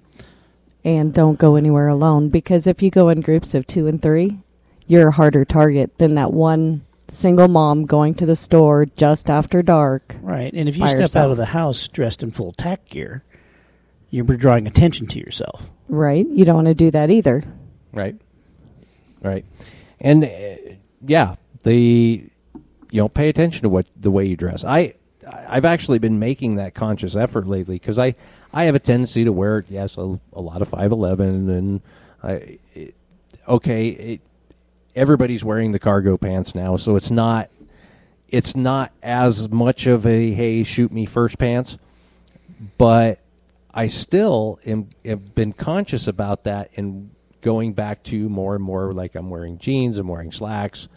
And 0.83 1.13
don't 1.13 1.39
go 1.39 1.55
anywhere 1.55 1.87
alone 1.87 2.29
because 2.29 2.67
if 2.67 2.81
you 2.81 2.89
go 2.89 3.09
in 3.09 3.21
groups 3.21 3.53
of 3.53 3.65
two 3.65 3.87
and 3.87 4.01
three, 4.01 4.39
you're 4.87 5.09
a 5.09 5.13
harder 5.13 5.45
target 5.45 5.97
than 5.97 6.15
that 6.15 6.33
one 6.33 6.85
single 7.11 7.47
mom 7.47 7.85
going 7.85 8.13
to 8.15 8.25
the 8.25 8.35
store 8.35 8.85
just 8.85 9.29
after 9.29 9.61
dark. 9.61 10.15
Right. 10.21 10.53
And 10.53 10.67
if 10.69 10.77
you 10.77 10.83
By 10.83 10.95
step 10.95 11.15
out 11.15 11.31
of 11.31 11.37
the 11.37 11.47
house 11.47 11.87
dressed 11.87 12.23
in 12.23 12.31
full 12.31 12.53
tack 12.53 12.85
gear, 12.89 13.23
you're 14.09 14.25
drawing 14.25 14.67
attention 14.67 15.07
to 15.07 15.19
yourself. 15.19 15.69
Right? 15.89 16.27
You 16.27 16.45
don't 16.45 16.55
want 16.55 16.67
to 16.67 16.73
do 16.73 16.91
that 16.91 17.09
either. 17.09 17.43
Right. 17.91 18.15
Right. 19.21 19.45
And 19.99 20.23
uh, 20.23 20.55
yeah, 21.05 21.35
the 21.63 22.29
you 22.91 23.01
know 23.01 23.09
pay 23.09 23.29
attention 23.29 23.63
to 23.63 23.69
what 23.69 23.85
the 23.95 24.11
way 24.11 24.25
you 24.25 24.35
dress. 24.35 24.63
I 24.63 24.95
I've 25.27 25.65
actually 25.65 25.99
been 25.99 26.19
making 26.19 26.55
that 26.55 26.73
conscious 26.73 27.15
effort 27.15 27.47
lately 27.47 27.75
because 27.75 27.99
I 27.99 28.15
I 28.53 28.63
have 28.63 28.75
a 28.75 28.79
tendency 28.79 29.23
to 29.25 29.31
wear 29.31 29.63
yes 29.69 29.97
a, 29.97 30.19
a 30.33 30.41
lot 30.41 30.61
of 30.61 30.67
five 30.67 30.91
eleven 30.91 31.49
and 31.49 31.81
I 32.23 32.59
it, 32.73 32.95
okay 33.47 33.89
it, 33.89 34.21
everybody's 34.95 35.43
wearing 35.43 35.71
the 35.71 35.79
cargo 35.79 36.17
pants 36.17 36.53
now 36.55 36.75
so 36.75 36.95
it's 36.95 37.11
not 37.11 37.49
it's 38.27 38.55
not 38.55 38.91
as 39.01 39.49
much 39.49 39.85
of 39.85 40.05
a 40.05 40.31
hey 40.31 40.63
shoot 40.63 40.91
me 40.91 41.05
first 41.05 41.37
pants 41.37 41.77
but 42.77 43.19
I 43.73 43.87
still 43.87 44.59
am 44.65 44.89
have 45.05 45.33
been 45.33 45.53
conscious 45.53 46.07
about 46.07 46.43
that 46.43 46.71
and 46.75 47.11
going 47.41 47.73
back 47.73 48.03
to 48.03 48.29
more 48.29 48.55
and 48.55 48.63
more 48.63 48.93
like 48.93 49.15
I'm 49.15 49.29
wearing 49.29 49.57
jeans, 49.57 49.97
I'm 49.97 50.07
wearing 50.07 50.31
slacks, 50.31 50.87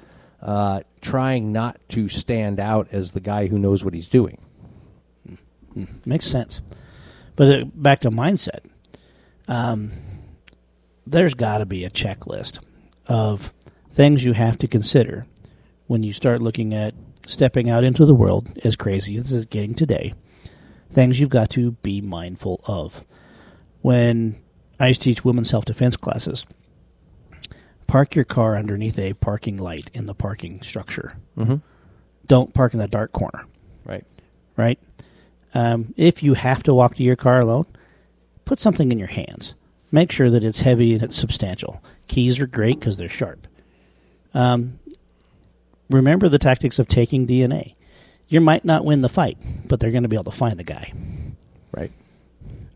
uh, 0.42 0.80
trying 1.00 1.52
not 1.52 1.80
to 1.90 2.08
stand 2.08 2.60
out 2.60 2.88
as 2.92 3.12
the 3.12 3.20
guy 3.20 3.46
who 3.46 3.58
knows 3.58 3.84
what 3.84 3.94
he's 3.94 4.08
doing. 4.08 4.38
Makes 6.04 6.26
sense. 6.26 6.60
But 7.36 7.48
uh, 7.48 7.64
back 7.74 8.00
to 8.00 8.10
mindset. 8.10 8.60
Um, 9.48 9.92
there's 11.06 11.34
got 11.34 11.58
to 11.58 11.66
be 11.66 11.84
a 11.84 11.90
checklist 11.90 12.60
of 13.06 13.52
things 13.94 14.24
you 14.24 14.32
have 14.32 14.58
to 14.58 14.66
consider 14.68 15.26
when 15.86 16.02
you 16.02 16.12
start 16.12 16.42
looking 16.42 16.74
at 16.74 16.94
stepping 17.26 17.70
out 17.70 17.84
into 17.84 18.04
the 18.04 18.14
world, 18.14 18.48
as 18.64 18.76
crazy 18.76 19.16
as 19.16 19.32
it's 19.32 19.46
getting 19.46 19.74
today. 19.74 20.12
Things 20.90 21.18
you've 21.18 21.30
got 21.30 21.50
to 21.50 21.72
be 21.72 22.00
mindful 22.00 22.60
of. 22.66 23.04
When 23.80 24.36
I 24.78 24.88
used 24.88 25.00
to 25.02 25.04
teach 25.04 25.24
women's 25.24 25.50
self 25.50 25.64
defense 25.64 25.96
classes, 25.96 26.44
park 27.86 28.14
your 28.14 28.24
car 28.24 28.56
underneath 28.56 28.98
a 28.98 29.14
parking 29.14 29.56
light 29.56 29.90
in 29.94 30.06
the 30.06 30.14
parking 30.14 30.60
structure. 30.62 31.16
Mm-hmm. 31.36 31.56
Don't 32.26 32.54
park 32.54 32.74
in 32.74 32.80
the 32.80 32.88
dark 32.88 33.12
corner 33.12 33.44
Right. 33.84 34.04
right? 34.56 34.78
Um, 35.52 35.92
if 35.96 36.22
you 36.22 36.34
have 36.34 36.62
to 36.64 36.74
walk 36.74 36.94
to 36.96 37.02
your 37.02 37.16
car 37.16 37.38
alone, 37.38 37.66
put 38.44 38.58
something 38.58 38.90
in 38.90 38.98
your 38.98 39.08
hands. 39.08 39.54
Make 39.92 40.10
sure 40.10 40.30
that 40.30 40.42
it's 40.42 40.60
heavy 40.60 40.94
and 40.94 41.02
it's 41.02 41.16
substantial. 41.16 41.82
Keys 42.08 42.40
are 42.40 42.46
great 42.46 42.80
because 42.80 42.96
they're 42.96 43.08
sharp. 43.08 43.46
Um, 44.34 44.78
remember 45.88 46.28
the 46.28 46.38
tactics 46.38 46.78
of 46.78 46.88
taking 46.88 47.26
DNA. 47.26 47.74
You 48.28 48.40
might 48.40 48.64
not 48.64 48.84
win 48.84 49.00
the 49.00 49.08
fight, 49.08 49.38
but 49.66 49.80
they're 49.80 49.90
going 49.90 50.02
to 50.02 50.08
be 50.08 50.16
able 50.16 50.30
to 50.30 50.36
find 50.36 50.58
the 50.58 50.64
guy. 50.64 50.92
Right. 51.72 51.92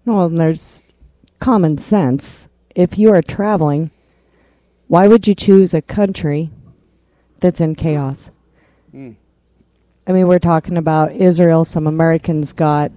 Well, 0.05 0.27
and 0.27 0.39
there's 0.39 0.83
common 1.41 1.79
sense. 1.79 2.49
If 2.75 2.99
you 2.99 3.13
are 3.13 3.23
traveling, 3.23 3.91
why 4.87 5.09
would 5.09 5.27
you 5.27 5.35
choose 5.35 5.75
a 5.75 5.83
country 5.83 6.51
that's 7.41 7.61
in 7.61 7.75
chaos? 7.75 8.31
I 8.95 10.13
mean, 10.13 10.27
we're 10.27 10.39
talking 10.39 10.77
about 10.77 11.13
Israel. 11.13 11.65
Some 11.65 11.87
Americans 11.87 12.53
got, 12.53 12.91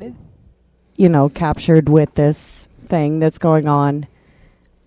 you 0.95 1.10
know, 1.10 1.30
captured 1.30 1.89
with 1.89 2.13
this 2.15 2.69
thing 2.80 3.19
that's 3.19 3.38
going 3.38 3.67
on. 3.67 4.08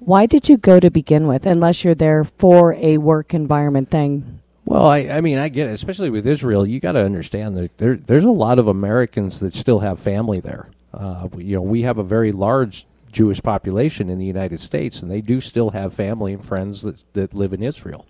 Why 0.04 0.26
did 0.26 0.50
you 0.50 0.58
go 0.58 0.80
to 0.80 0.90
begin 0.90 1.26
with, 1.26 1.46
unless 1.46 1.82
you're 1.82 1.94
there 1.94 2.24
for 2.24 2.74
a 2.74 2.98
work 2.98 3.32
environment 3.32 3.90
thing? 3.90 4.40
Well, 4.66 4.84
I, 4.84 4.98
I 4.98 5.20
mean, 5.22 5.38
I 5.38 5.48
get 5.48 5.70
it, 5.70 5.72
especially 5.72 6.10
with 6.10 6.26
Israel. 6.26 6.66
You 6.66 6.78
got 6.78 6.92
to 6.92 7.04
understand 7.04 7.56
that 7.56 7.78
there, 7.78 7.96
there's 7.96 8.24
a 8.24 8.30
lot 8.30 8.58
of 8.58 8.68
Americans 8.68 9.40
that 9.40 9.54
still 9.54 9.78
have 9.78 9.98
family 9.98 10.40
there. 10.40 10.68
Uh, 10.92 11.28
you 11.38 11.56
know, 11.56 11.62
we 11.62 11.82
have 11.82 11.96
a 11.96 12.02
very 12.02 12.32
large 12.32 12.86
Jewish 13.12 13.42
population 13.42 14.10
in 14.10 14.18
the 14.18 14.26
United 14.26 14.60
States, 14.60 15.00
and 15.00 15.10
they 15.10 15.22
do 15.22 15.40
still 15.40 15.70
have 15.70 15.94
family 15.94 16.34
and 16.34 16.44
friends 16.44 16.82
that 16.82 17.02
that 17.14 17.32
live 17.32 17.54
in 17.54 17.62
Israel. 17.62 18.04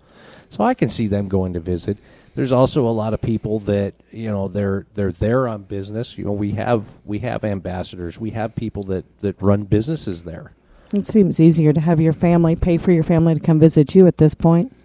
So 0.49 0.65
I 0.65 0.73
can 0.73 0.89
see 0.89 1.07
them 1.07 1.29
going 1.29 1.53
to 1.53 1.61
visit. 1.61 1.97
There's 2.35 2.51
also 2.51 2.87
a 2.87 2.91
lot 2.91 3.13
of 3.13 3.21
people 3.21 3.59
that 3.59 3.93
you 4.11 4.29
know 4.29 4.49
they're 4.49 4.85
they're 4.95 5.13
there 5.13 5.47
on 5.47 5.63
business. 5.63 6.17
You 6.17 6.25
know, 6.25 6.33
we 6.33 6.51
have 6.51 6.83
we 7.05 7.19
have 7.19 7.45
ambassadors, 7.45 8.19
we 8.19 8.31
have 8.31 8.53
people 8.53 8.83
that 8.83 9.05
that 9.21 9.41
run 9.41 9.63
businesses 9.63 10.25
there. 10.25 10.51
It 10.93 11.05
seems 11.05 11.39
easier 11.39 11.73
to 11.73 11.81
have 11.81 11.99
your 11.99 12.13
family 12.13 12.55
pay 12.55 12.77
for 12.77 12.91
your 12.91 13.03
family 13.03 13.33
to 13.33 13.39
come 13.39 13.59
visit 13.59 13.95
you 13.95 14.07
at 14.07 14.17
this 14.17 14.33
point. 14.35 14.75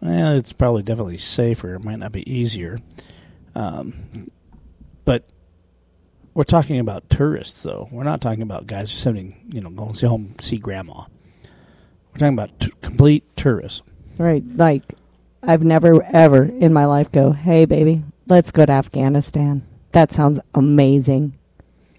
Well, 0.00 0.36
it's 0.36 0.52
probably 0.52 0.82
definitely 0.82 1.18
safer. 1.18 1.74
It 1.74 1.84
might 1.84 1.98
not 1.98 2.12
be 2.12 2.30
easier. 2.30 2.78
Um, 3.54 4.30
but 5.04 5.24
we're 6.34 6.44
talking 6.44 6.78
about 6.78 7.08
tourists, 7.08 7.62
though. 7.62 7.88
We're 7.90 8.04
not 8.04 8.20
talking 8.20 8.42
about 8.42 8.66
guys 8.66 8.90
sending, 8.92 9.36
you 9.50 9.60
know, 9.60 9.70
going 9.70 9.92
to 9.92 9.98
see 9.98 10.06
home, 10.06 10.34
see 10.40 10.58
grandma. 10.58 11.04
We're 12.12 12.18
talking 12.18 12.34
about 12.34 12.60
t- 12.60 12.72
complete 12.82 13.24
tourists. 13.36 13.82
Right. 14.18 14.44
Like, 14.46 14.82
I've 15.42 15.64
never, 15.64 16.02
ever 16.12 16.44
in 16.44 16.72
my 16.72 16.84
life 16.84 17.10
go, 17.10 17.32
hey, 17.32 17.64
baby, 17.64 18.02
let's 18.26 18.50
go 18.52 18.66
to 18.66 18.72
Afghanistan. 18.72 19.66
That 19.92 20.12
sounds 20.12 20.38
amazing. 20.54 21.38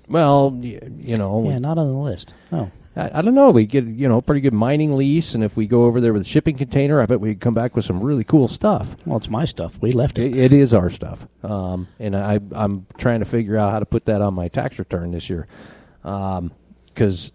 Well, 0.07 0.51
y- 0.51 0.79
you 0.99 1.17
know, 1.17 1.49
Yeah, 1.49 1.57
not 1.57 1.77
on 1.79 1.87
the 1.87 1.97
list. 1.97 2.33
Oh, 2.51 2.69
I, 2.97 3.19
I 3.19 3.21
don't 3.21 3.35
know. 3.35 3.51
We 3.51 3.65
get 3.65 3.85
you 3.85 4.09
know 4.09 4.17
a 4.17 4.21
pretty 4.21 4.41
good 4.41 4.53
mining 4.53 4.97
lease, 4.97 5.35
and 5.35 5.43
if 5.43 5.55
we 5.55 5.67
go 5.67 5.85
over 5.85 6.01
there 6.01 6.13
with 6.13 6.23
a 6.23 6.25
shipping 6.25 6.57
container, 6.57 6.99
I 6.99 7.05
bet 7.05 7.19
we'd 7.19 7.39
come 7.39 7.53
back 7.53 7.75
with 7.75 7.85
some 7.85 8.01
really 8.01 8.23
cool 8.23 8.47
stuff. 8.47 8.95
well, 9.05 9.17
it's 9.17 9.29
my 9.29 9.45
stuff. 9.45 9.77
We 9.81 9.91
left 9.91 10.19
it. 10.19 10.35
It, 10.35 10.51
it 10.51 10.53
is 10.53 10.73
our 10.73 10.89
stuff, 10.89 11.27
um, 11.43 11.87
and 11.99 12.15
I, 12.15 12.39
I'm 12.51 12.87
trying 12.97 13.19
to 13.19 13.25
figure 13.25 13.57
out 13.57 13.71
how 13.71 13.79
to 13.79 13.85
put 13.85 14.05
that 14.05 14.21
on 14.21 14.33
my 14.33 14.47
tax 14.47 14.79
return 14.79 15.11
this 15.11 15.29
year, 15.29 15.47
because 16.01 17.31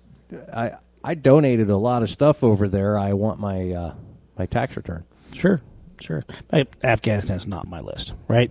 I 0.53 0.73
I 1.05 1.15
donated 1.15 1.71
a 1.71 1.77
lot 1.77 2.03
of 2.03 2.11
stuff 2.11 2.43
over 2.45 2.69
there. 2.69 2.99
I 2.99 3.13
want 3.13 3.41
my 3.41 3.71
uh, 3.71 3.95
my 4.39 4.47
tax 4.47 4.77
return. 4.77 5.05
Sure, 5.33 5.61
sure. 6.01 6.25
I, 6.53 6.67
Afghanistan's 6.83 7.47
not 7.47 7.67
my 7.69 7.81
list, 7.81 8.15
right? 8.29 8.51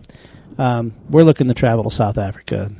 Um, 0.57 0.93
we're 1.09 1.23
looking 1.23 1.47
to 1.47 1.53
travel 1.53 1.83
to 1.85 1.91
South 1.91 2.17
Africa 2.17 2.71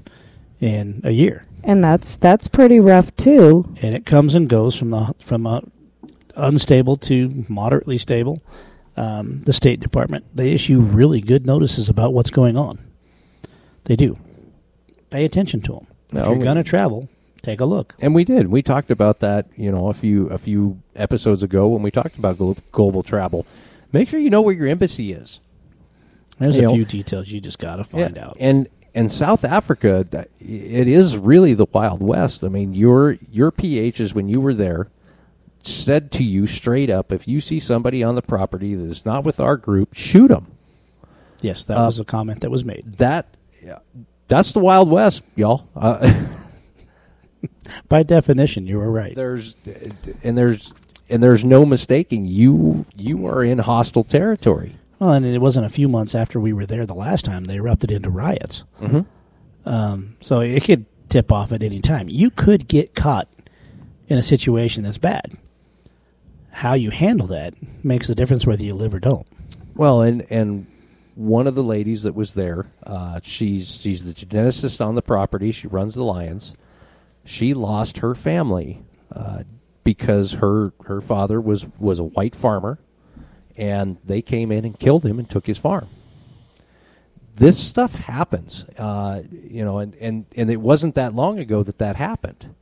in 0.60 1.02
a 1.04 1.12
year, 1.12 1.46
And 1.64 1.84
that's 1.84 2.16
that's 2.16 2.48
pretty 2.48 2.80
rough 2.80 3.16
too. 3.16 3.74
and 3.82 3.96
it 3.96 4.06
comes 4.06 4.34
and 4.36 4.50
goes 4.50 4.76
from 4.76 4.90
the 4.92 5.14
from 5.20 5.46
a 5.46 5.62
unstable 6.36 6.98
to 6.98 7.46
moderately 7.50 7.98
stable. 7.98 8.42
Um, 8.98 9.42
the 9.46 9.54
State 9.54 9.80
Department 9.80 10.26
they 10.36 10.52
issue 10.54 10.80
really 10.80 11.22
good 11.22 11.46
notices 11.46 11.88
about 11.90 12.14
what's 12.14 12.30
going 12.32 12.58
on. 12.58 12.80
They 13.86 13.96
do. 13.96 14.18
Pay 15.10 15.26
attention 15.26 15.62
to 15.62 15.72
them. 15.74 15.88
If 16.14 16.26
you're 16.28 16.38
going 16.44 16.58
to 16.58 16.64
travel, 16.64 17.08
take 17.42 17.60
a 17.62 17.66
look. 17.66 17.96
And 18.00 18.14
we 18.14 18.24
did. 18.26 18.48
We 18.50 18.62
talked 18.62 18.92
about 18.92 19.20
that, 19.20 19.48
you 19.56 19.72
know, 19.72 19.88
a 19.90 19.94
few 19.94 20.28
a 20.28 20.38
few 20.38 20.82
episodes 20.96 21.42
ago 21.44 21.68
when 21.68 21.82
we 21.84 21.92
talked 21.92 22.18
about 22.18 22.38
global 22.72 23.04
travel. 23.04 23.46
Make 23.94 24.10
sure 24.10 24.20
you 24.20 24.30
know 24.30 24.42
where 24.42 24.54
your 24.56 24.68
embassy 24.68 25.12
is. 25.14 25.40
There's 26.40 26.56
You 26.56 26.62
a 26.62 26.66
know- 26.66 26.74
few 26.76 26.86
details 26.86 27.30
you 27.30 27.40
just 27.40 27.60
got 27.60 27.76
to 27.78 27.84
find 27.84 28.16
Yeah. 28.16 28.26
out. 28.28 28.38
And 28.40 28.68
and 28.94 29.12
South 29.12 29.44
Africa, 29.44 30.06
it 30.40 30.88
is 30.88 31.18
really 31.18 31.54
the 31.54 31.66
Wild 31.72 32.02
West. 32.02 32.44
I 32.44 32.50
mean, 32.50 32.74
your 32.74 33.18
your 33.32 33.52
PHs 33.52 34.14
when 34.14 34.28
you 34.28 34.42
were 34.42 34.54
there 34.54 34.90
said 35.64 36.12
to 36.12 36.24
you 36.24 36.48
straight 36.48 36.90
up, 36.90 37.12
if 37.12 37.28
you 37.28 37.40
see 37.40 37.60
somebody 37.60 38.04
on 38.04 38.16
the 38.16 38.22
property 38.22 38.76
that 38.76 38.86
is 38.86 39.06
not 39.06 39.24
with 39.24 39.40
our 39.40 39.58
group, 39.58 39.94
shoot 39.94 40.28
them. 40.30 40.48
yes, 41.42 41.64
that 41.66 41.78
uh, 41.78 41.86
was 41.86 42.00
a 42.00 42.06
comment 42.06 42.42
that 42.42 42.50
was 42.52 42.64
made. 42.66 42.94
That 42.98 43.28
that's 44.28 44.54
the 44.54 44.60
Wild 44.60 44.90
West, 44.90 45.22
y'all. 45.36 45.68
Uh, 45.76 46.26
By 47.88 48.04
definition, 48.04 48.68
you 48.68 48.78
were 48.78 48.92
right. 48.92 49.16
there's 49.16 49.56
and 50.24 50.38
there's 50.38 50.74
and 51.10 51.22
there's 51.22 51.44
no 51.44 51.66
mistaking 51.66 52.26
you 52.26 52.86
you 52.96 53.28
are 53.28 53.44
in 53.44 53.60
hostile 53.60 54.04
territory. 54.04 54.76
Well, 55.02 55.14
and 55.14 55.26
it 55.26 55.42
wasn't 55.42 55.66
a 55.66 55.70
few 55.70 55.88
months 55.90 56.14
after 56.14 56.40
we 56.40 56.54
were 56.54 56.68
there 56.68 56.86
the 56.86 56.94
last 56.94 57.26
time 57.26 57.46
they 57.46 57.56
erupted 57.56 57.90
into 57.92 58.12
riots. 58.12 58.66
Mhm. 58.80 59.08
Um, 59.66 60.16
so 60.22 60.42
it 60.42 60.64
could 60.64 60.86
tip 61.10 61.32
off 61.32 61.52
at 61.52 61.64
any 61.64 61.80
time. 61.80 62.08
You 62.08 62.30
could 62.30 62.68
get 62.68 62.94
caught 62.94 63.28
in 64.08 64.20
a 64.20 64.22
situation 64.22 64.84
that's 64.84 65.00
bad. 65.00 65.32
How 66.52 66.76
you 66.76 66.92
handle 66.92 67.26
that 67.28 67.56
makes 67.84 68.08
the 68.08 68.14
difference 68.14 68.46
whether 68.46 68.64
you 68.64 68.76
live 68.76 68.94
or 68.94 69.00
don't. 69.00 69.26
Well, 69.76 70.02
and 70.04 70.24
and 70.30 70.68
one 71.16 71.48
of 71.48 71.56
the 71.56 71.64
ladies 71.64 72.04
that 72.04 72.14
was 72.14 72.36
there, 72.36 72.68
uh, 72.86 73.22
she's 73.24 73.72
she's 73.82 74.04
the 74.04 74.14
geneticist 74.14 74.86
on 74.86 74.94
the 74.94 75.02
property. 75.02 75.52
She 75.52 75.66
runs 75.66 75.96
the 75.96 76.04
lions. 76.04 76.54
She 77.26 77.56
lost 77.56 77.98
her 78.00 78.14
family 78.14 78.84
uh, 79.12 79.46
because 79.84 80.34
her 80.34 80.74
her 80.86 81.02
father 81.02 81.42
was 81.42 81.66
was 81.80 81.98
a 81.98 82.04
white 82.04 82.36
farmer, 82.36 82.78
and 83.58 83.98
they 84.04 84.22
came 84.22 84.52
in 84.52 84.66
and 84.66 84.78
killed 84.78 85.06
him 85.06 85.20
and 85.20 85.30
took 85.30 85.48
his 85.48 85.58
farm. 85.58 85.88
This 87.36 87.58
stuff 87.58 87.96
happens, 87.96 88.66
uh, 88.78 89.22
you 89.32 89.64
know, 89.64 89.80
and, 89.80 89.96
and, 89.96 90.26
and 90.36 90.52
it 90.52 90.58
wasn't 90.58 90.96
that 90.96 91.14
long 91.14 91.40
ago 91.40 91.64
that 91.64 91.80
that 91.80 91.96
happened. 91.96 92.54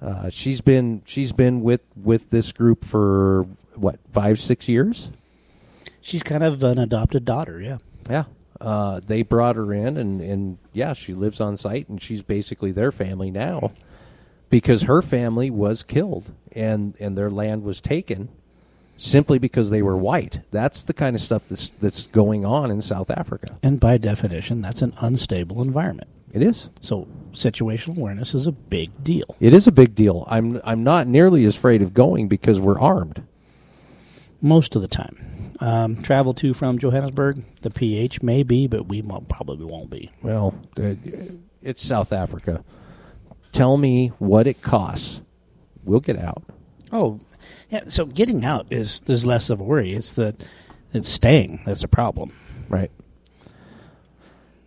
Uh, 0.00 0.28
she's 0.30 0.60
been 0.60 1.02
she's 1.04 1.32
been 1.32 1.62
with, 1.62 1.80
with 1.94 2.30
this 2.30 2.52
group 2.52 2.84
for 2.84 3.46
what 3.74 3.98
five 4.10 4.38
six 4.38 4.68
years. 4.68 5.10
She's 6.00 6.22
kind 6.22 6.44
of 6.44 6.62
an 6.62 6.78
adopted 6.78 7.24
daughter, 7.24 7.60
yeah. 7.60 7.78
Yeah. 8.08 8.24
Uh, 8.60 9.00
they 9.04 9.22
brought 9.22 9.56
her 9.56 9.72
in, 9.72 9.96
and, 9.96 10.20
and 10.20 10.58
yeah, 10.72 10.92
she 10.92 11.12
lives 11.12 11.40
on 11.40 11.56
site, 11.56 11.88
and 11.88 12.00
she's 12.00 12.22
basically 12.22 12.72
their 12.72 12.90
family 12.92 13.30
now 13.30 13.72
because 14.50 14.82
her 14.82 15.02
family 15.02 15.50
was 15.50 15.82
killed 15.82 16.32
and, 16.52 16.96
and 17.00 17.16
their 17.16 17.30
land 17.30 17.62
was 17.62 17.80
taken 17.80 18.28
simply 18.96 19.38
because 19.38 19.70
they 19.70 19.82
were 19.82 19.96
white. 19.96 20.40
That's 20.50 20.82
the 20.84 20.94
kind 20.94 21.16
of 21.16 21.22
stuff 21.22 21.48
that's, 21.48 21.68
that's 21.80 22.06
going 22.06 22.44
on 22.44 22.70
in 22.70 22.80
South 22.80 23.10
Africa. 23.10 23.58
And 23.62 23.78
by 23.80 23.98
definition, 23.98 24.62
that's 24.62 24.82
an 24.82 24.94
unstable 25.00 25.62
environment. 25.62 26.08
It 26.32 26.42
is. 26.42 26.68
So 26.80 27.08
situational 27.32 27.96
awareness 27.96 28.34
is 28.34 28.46
a 28.46 28.52
big 28.52 29.02
deal. 29.02 29.36
It 29.40 29.54
is 29.54 29.66
a 29.66 29.72
big 29.72 29.94
deal. 29.94 30.26
I'm, 30.28 30.60
I'm 30.64 30.84
not 30.84 31.06
nearly 31.06 31.44
as 31.44 31.56
afraid 31.56 31.82
of 31.82 31.94
going 31.94 32.28
because 32.28 32.60
we're 32.60 32.80
armed. 32.80 33.22
Most 34.42 34.76
of 34.76 34.82
the 34.82 34.88
time. 34.88 35.54
Um, 35.60 36.02
travel 36.02 36.34
to 36.34 36.52
from 36.52 36.78
Johannesburg, 36.78 37.42
the 37.62 37.70
PH 37.70 38.22
may 38.22 38.42
be, 38.42 38.66
but 38.66 38.88
we 38.88 39.00
probably 39.00 39.64
won't 39.64 39.88
be. 39.88 40.12
Well, 40.22 40.54
uh, 40.78 40.94
it's 41.62 41.82
South 41.82 42.12
Africa. 42.12 42.62
Tell 43.52 43.78
me 43.78 44.08
what 44.18 44.46
it 44.46 44.60
costs. 44.60 45.22
We'll 45.84 46.00
get 46.00 46.18
out. 46.18 46.42
Oh, 46.92 47.20
yeah. 47.70 47.84
So 47.88 48.06
getting 48.06 48.44
out 48.44 48.66
is 48.70 49.00
there's 49.00 49.26
less 49.26 49.50
of 49.50 49.60
a 49.60 49.64
worry. 49.64 49.94
It's 49.94 50.12
the 50.12 50.34
it's 50.92 51.08
staying 51.08 51.60
that's 51.66 51.84
a 51.84 51.88
problem. 51.88 52.32
Right. 52.68 52.90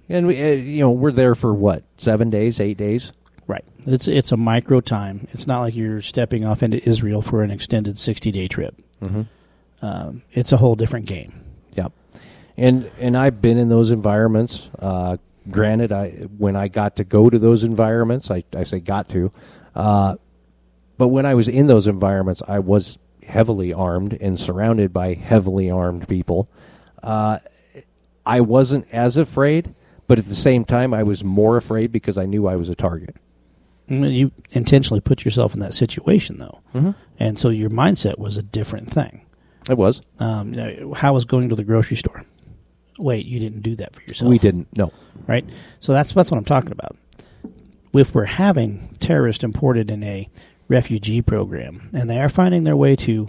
And 0.08 0.26
we, 0.26 0.42
uh, 0.42 0.56
you 0.56 0.80
know, 0.80 0.92
we're 0.92 1.12
there 1.12 1.36
for 1.36 1.54
what 1.54 1.84
seven 1.98 2.30
days, 2.30 2.60
eight 2.60 2.78
days. 2.78 3.12
Right. 3.48 3.66
It's 3.86 4.08
it's 4.08 4.32
a 4.32 4.38
micro 4.38 4.82
time. 4.82 5.28
It's 5.32 5.48
not 5.48 5.62
like 5.62 5.76
you're 5.76 6.02
stepping 6.02 6.46
off 6.46 6.62
into 6.64 6.88
Israel 6.88 7.22
for 7.22 7.44
an 7.44 7.52
extended 7.52 7.98
sixty 7.98 8.32
day 8.32 8.48
trip. 8.48 8.82
Mm-hmm. 9.02 9.22
Um, 9.82 10.24
it's 10.32 10.52
a 10.52 10.58
whole 10.58 10.76
different 10.76 11.06
game. 11.06 11.44
Yep. 11.74 11.94
And 12.58 12.92
and 13.00 13.18
I've 13.18 13.42
been 13.42 13.58
in 13.58 13.70
those 13.70 13.92
environments. 13.92 14.70
Uh, 14.78 15.18
granted, 15.50 15.92
I 15.92 16.10
when 16.38 16.56
I 16.56 16.68
got 16.68 16.98
to 16.98 17.04
go 17.04 17.30
to 17.30 17.40
those 17.40 17.64
environments, 17.64 18.30
I, 18.30 18.44
I 18.56 18.64
say 18.64 18.80
got 18.80 19.10
to, 19.10 19.32
uh, 19.76 20.16
but 21.00 21.08
when 21.08 21.26
I 21.26 21.34
was 21.34 21.48
in 21.48 21.66
those 21.66 21.88
environments, 21.88 22.44
I 22.48 22.60
was 22.60 23.00
heavily 23.24 23.74
armed 23.74 24.14
and 24.22 24.40
surrounded 24.40 24.94
by 24.94 25.16
heavily 25.16 25.70
armed 25.72 26.08
people. 26.08 26.48
Uh, 27.02 27.40
I 28.26 28.42
wasn't 28.42 28.86
as 28.94 29.18
afraid, 29.18 29.74
but 30.08 30.20
at 30.20 30.26
the 30.26 30.36
same 30.36 30.66
time, 30.66 30.94
I 30.94 31.02
was 31.04 31.24
more 31.24 31.58
afraid 31.58 31.92
because 31.92 32.18
I 32.18 32.26
knew 32.26 32.48
I 32.48 32.56
was 32.56 32.70
a 32.70 32.76
target. 32.76 33.16
Mm, 33.90 34.14
You 34.14 34.32
intentionally 34.52 35.02
put 35.02 35.26
yourself 35.26 35.54
in 35.56 35.60
that 35.62 35.74
situation, 35.74 36.38
though, 36.38 36.60
Mm-hmm. 36.76 36.92
and 37.20 37.40
so 37.40 37.50
your 37.50 37.70
mindset 37.72 38.20
was 38.20 38.38
a 38.38 38.44
different 38.44 38.92
thing. 38.92 39.26
It 39.70 39.78
was. 39.78 40.02
Um, 40.20 40.54
how 40.96 41.14
was 41.14 41.26
going 41.26 41.50
to 41.50 41.56
the 41.56 41.64
grocery 41.64 41.98
store? 41.98 42.24
Wait, 42.98 43.26
you 43.26 43.40
didn't 43.40 43.62
do 43.62 43.76
that 43.78 43.96
for 43.96 44.02
yourself. 44.02 44.30
We 44.30 44.38
didn't. 44.40 44.68
No. 44.76 44.92
right? 45.28 45.48
So 45.80 45.94
that's 45.94 46.12
that's 46.14 46.30
what 46.32 46.38
I'm 46.38 46.46
talking 46.46 46.72
about. 46.72 46.98
If 47.94 48.14
we're 48.14 48.26
having 48.26 48.96
terrorists 49.00 49.44
imported 49.44 49.90
in 49.90 50.04
a 50.04 50.30
refugee 50.70 51.22
program, 51.22 51.90
and 51.94 52.10
they 52.10 52.20
are 52.22 52.30
finding 52.30 52.64
their 52.64 52.78
way 52.78 52.96
to 52.96 53.28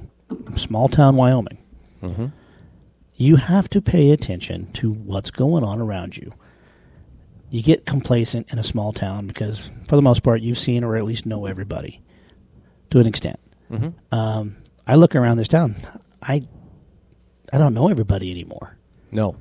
small 0.54 0.88
town 0.88 1.16
Wyoming, 1.16 1.58
Mm-hmm. 2.02 2.26
you 3.16 3.36
have 3.36 3.68
to 3.70 3.82
pay 3.82 4.10
attention 4.12 4.72
to 4.72 4.90
what's 4.92 5.30
going 5.30 5.62
on 5.64 5.80
around 5.80 6.16
you. 6.16 6.32
You 7.50 7.62
get 7.62 7.84
complacent 7.84 8.50
in 8.52 8.58
a 8.58 8.64
small 8.64 8.92
town 8.92 9.26
because, 9.26 9.70
for 9.88 9.96
the 9.96 10.02
most 10.02 10.22
part, 10.22 10.40
you've 10.40 10.56
seen 10.56 10.82
or 10.84 10.96
at 10.96 11.04
least 11.04 11.26
know 11.26 11.44
everybody 11.46 12.00
to 12.90 13.00
an 13.00 13.06
extent. 13.06 13.38
Mm-hmm. 13.70 14.14
Um, 14.14 14.56
I 14.86 14.94
look 14.94 15.14
around 15.16 15.36
this 15.36 15.48
town, 15.48 15.76
I 16.22 16.42
I 17.52 17.58
don't 17.58 17.74
know 17.74 17.88
everybody 17.88 18.30
anymore. 18.30 18.76
No. 19.10 19.34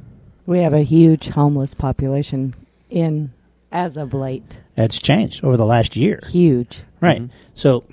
We 0.45 0.59
have 0.59 0.73
a 0.73 0.81
huge 0.81 1.29
homeless 1.29 1.73
population 1.75 2.55
in 2.89 3.31
as 3.71 3.97
of 3.97 4.13
late. 4.13 4.61
It's 4.77 4.99
changed 4.99 5.43
over 5.43 5.57
the 5.57 5.65
last 5.65 5.95
year. 5.95 6.19
Huge. 6.29 6.83
Right. 7.01 7.21
Mhm. 7.21 7.29
So 7.53 7.83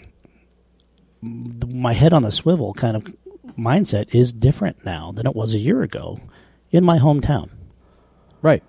my 1.23 1.93
head 1.93 2.13
on 2.13 2.25
a 2.25 2.31
swivel 2.33 2.73
kind 2.75 2.97
of 2.97 3.05
mindset 3.59 4.15
is 4.15 4.33
different 4.33 4.85
now 4.85 5.13
than 5.13 5.27
it 5.27 5.35
was 5.35 5.55
a 5.55 5.59
year 5.59 5.83
ago 5.83 6.19
in 6.71 6.85
my 6.85 6.99
hometown. 6.99 7.51
Right. 8.43 8.63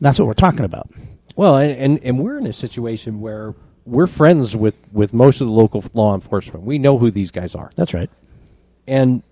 That's 0.00 0.18
what 0.18 0.26
we're 0.26 0.34
talking 0.34 0.64
about. 0.64 0.90
Well, 1.36 1.56
and, 1.56 1.72
and 1.76 2.00
and 2.04 2.18
we're 2.18 2.38
in 2.38 2.46
a 2.46 2.52
situation 2.52 3.20
where 3.20 3.54
we're 3.86 4.06
friends 4.06 4.56
with 4.56 4.74
with 4.92 5.12
most 5.12 5.40
of 5.40 5.46
the 5.46 5.52
local 5.52 5.84
law 5.94 6.14
enforcement. 6.14 6.64
We 6.64 6.78
know 6.78 6.98
who 6.98 7.10
these 7.10 7.30
guys 7.30 7.54
are, 7.54 7.70
That's 7.76 7.94
right. 7.94 8.10
and 8.86 9.22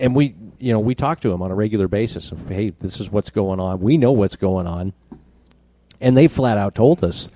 and 0.00 0.14
we 0.14 0.34
you 0.58 0.72
know 0.72 0.78
we 0.80 0.94
talk 0.94 1.20
to 1.20 1.28
them 1.28 1.42
on 1.42 1.50
a 1.50 1.54
regular 1.54 1.88
basis. 1.88 2.32
Of, 2.32 2.48
hey, 2.48 2.70
this 2.70 3.00
is 3.00 3.10
what's 3.10 3.30
going 3.30 3.60
on. 3.60 3.80
We 3.80 3.98
know 3.98 4.12
what's 4.12 4.36
going 4.36 4.66
on, 4.66 4.92
and 6.00 6.16
they 6.16 6.28
flat 6.28 6.58
out 6.58 6.74
told 6.74 7.02
us 7.04 7.28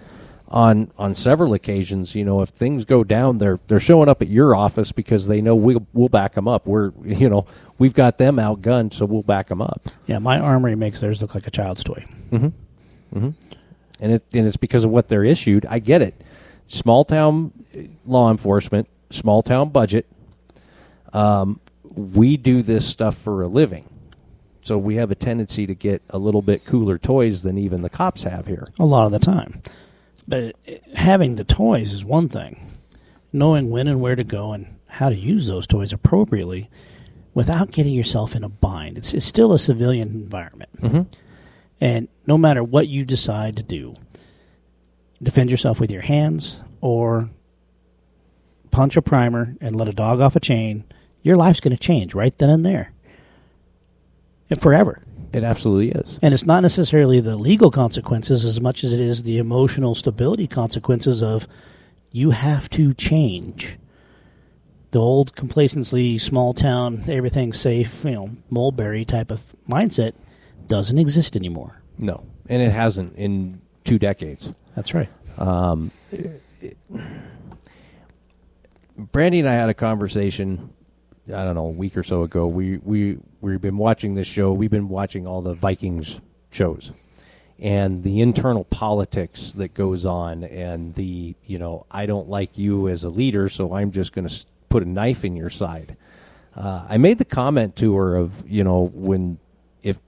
on 0.48 0.90
on 0.98 1.14
several 1.14 1.54
occasions. 1.54 2.14
You 2.14 2.24
know, 2.24 2.40
if 2.40 2.48
things 2.50 2.84
go 2.84 3.04
down, 3.04 3.38
they're 3.38 3.58
they're 3.68 3.80
showing 3.80 4.08
up 4.08 4.22
at 4.22 4.28
your 4.28 4.54
office 4.54 4.92
because 4.92 5.26
they 5.26 5.40
know 5.40 5.54
we'll 5.54 5.86
we'll 5.92 6.08
back 6.08 6.34
them 6.34 6.48
up. 6.48 6.66
We're 6.66 6.92
you 7.04 7.28
know 7.28 7.46
we've 7.78 7.94
got 7.94 8.18
them 8.18 8.36
outgunned, 8.36 8.94
so 8.94 9.04
we'll 9.06 9.22
back 9.22 9.48
them 9.48 9.62
up. 9.62 9.88
Yeah, 10.06 10.18
my 10.18 10.38
armory 10.38 10.74
makes 10.74 11.00
theirs 11.00 11.20
look 11.20 11.34
like 11.34 11.46
a 11.46 11.50
child's 11.50 11.84
toy. 11.84 12.04
Mm-hmm. 12.30 12.48
Mm-hmm. 13.16 13.30
and 14.00 14.12
it 14.12 14.24
and 14.34 14.46
it's 14.46 14.58
because 14.58 14.84
of 14.84 14.90
what 14.90 15.08
they're 15.08 15.24
issued. 15.24 15.64
I 15.66 15.78
get 15.78 16.02
it. 16.02 16.14
Small 16.66 17.04
town 17.04 17.52
uh, 17.74 17.82
law 18.06 18.30
enforcement, 18.30 18.88
small 19.10 19.42
town 19.42 19.70
budget. 19.70 20.06
Um, 21.14 21.60
we 21.82 22.36
do 22.36 22.62
this 22.62 22.86
stuff 22.86 23.16
for 23.16 23.42
a 23.42 23.48
living, 23.48 23.87
so 24.68 24.76
we 24.76 24.96
have 24.96 25.10
a 25.10 25.14
tendency 25.14 25.66
to 25.66 25.74
get 25.74 26.02
a 26.10 26.18
little 26.18 26.42
bit 26.42 26.66
cooler 26.66 26.98
toys 26.98 27.42
than 27.42 27.56
even 27.56 27.80
the 27.80 27.88
cops 27.88 28.24
have 28.24 28.46
here. 28.46 28.68
A 28.78 28.84
lot 28.84 29.06
of 29.06 29.12
the 29.12 29.18
time. 29.18 29.62
But 30.28 30.56
having 30.94 31.36
the 31.36 31.44
toys 31.44 31.94
is 31.94 32.04
one 32.04 32.28
thing. 32.28 32.70
Knowing 33.32 33.70
when 33.70 33.88
and 33.88 33.98
where 34.02 34.14
to 34.14 34.24
go 34.24 34.52
and 34.52 34.66
how 34.86 35.08
to 35.08 35.16
use 35.16 35.46
those 35.46 35.66
toys 35.66 35.94
appropriately 35.94 36.68
without 37.32 37.70
getting 37.70 37.94
yourself 37.94 38.34
in 38.36 38.44
a 38.44 38.48
bind. 38.50 38.98
It's, 38.98 39.14
it's 39.14 39.24
still 39.24 39.54
a 39.54 39.58
civilian 39.58 40.08
environment. 40.08 40.82
Mhm. 40.82 41.06
And 41.80 42.08
no 42.26 42.36
matter 42.36 42.62
what 42.62 42.88
you 42.88 43.06
decide 43.06 43.56
to 43.56 43.62
do, 43.62 43.94
defend 45.22 45.50
yourself 45.50 45.80
with 45.80 45.90
your 45.90 46.02
hands 46.02 46.58
or 46.82 47.30
punch 48.70 48.98
a 48.98 49.02
primer 49.02 49.56
and 49.62 49.76
let 49.76 49.88
a 49.88 49.94
dog 49.94 50.20
off 50.20 50.36
a 50.36 50.40
chain, 50.40 50.84
your 51.22 51.36
life's 51.36 51.60
going 51.60 51.74
to 51.74 51.82
change 51.82 52.14
right 52.14 52.36
then 52.36 52.50
and 52.50 52.66
there. 52.66 52.92
And 54.50 54.60
forever. 54.60 55.02
It 55.32 55.44
absolutely 55.44 55.90
is. 55.90 56.18
And 56.22 56.32
it's 56.32 56.46
not 56.46 56.60
necessarily 56.60 57.20
the 57.20 57.36
legal 57.36 57.70
consequences 57.70 58.44
as 58.44 58.60
much 58.60 58.82
as 58.82 58.92
it 58.92 59.00
is 59.00 59.22
the 59.22 59.38
emotional 59.38 59.94
stability 59.94 60.46
consequences 60.46 61.22
of 61.22 61.46
you 62.10 62.30
have 62.30 62.70
to 62.70 62.94
change. 62.94 63.78
The 64.90 65.00
old 65.00 65.36
complacency, 65.36 66.16
small 66.16 66.54
town, 66.54 67.04
everything's 67.08 67.60
safe, 67.60 68.04
you 68.04 68.12
know, 68.12 68.30
Mayberry 68.50 69.04
type 69.04 69.30
of 69.30 69.54
mindset 69.68 70.14
doesn't 70.66 70.96
exist 70.96 71.36
anymore. 71.36 71.82
No, 71.98 72.24
and 72.48 72.62
it 72.62 72.72
hasn't 72.72 73.14
in 73.16 73.60
two 73.84 73.98
decades. 73.98 74.50
That's 74.74 74.94
right. 74.94 75.10
Um, 75.36 75.90
Brandy 78.96 79.40
and 79.40 79.48
I 79.48 79.54
had 79.54 79.68
a 79.68 79.74
conversation. 79.74 80.70
I 81.28 81.44
don't 81.44 81.54
know 81.54 81.66
a 81.66 81.70
week 81.70 81.96
or 81.96 82.02
so 82.02 82.22
ago. 82.22 82.46
We 82.46 82.78
we 82.78 83.18
we've 83.40 83.60
been 83.60 83.76
watching 83.76 84.14
this 84.14 84.26
show. 84.26 84.52
We've 84.52 84.70
been 84.70 84.88
watching 84.88 85.26
all 85.26 85.42
the 85.42 85.54
Vikings 85.54 86.20
shows, 86.50 86.92
and 87.58 88.02
the 88.02 88.20
internal 88.20 88.64
politics 88.64 89.52
that 89.52 89.74
goes 89.74 90.06
on, 90.06 90.44
and 90.44 90.94
the 90.94 91.34
you 91.44 91.58
know 91.58 91.86
I 91.90 92.06
don't 92.06 92.28
like 92.28 92.56
you 92.56 92.88
as 92.88 93.04
a 93.04 93.10
leader, 93.10 93.48
so 93.48 93.74
I'm 93.74 93.92
just 93.92 94.12
going 94.12 94.26
to 94.26 94.46
put 94.68 94.82
a 94.82 94.88
knife 94.88 95.24
in 95.24 95.36
your 95.36 95.50
side. 95.50 95.96
Uh, 96.56 96.86
I 96.88 96.96
made 96.96 97.18
the 97.18 97.24
comment 97.24 97.76
to 97.76 97.94
her 97.96 98.16
of 98.16 98.48
you 98.48 98.64
know 98.64 98.90
when 98.94 99.38
if 99.82 99.98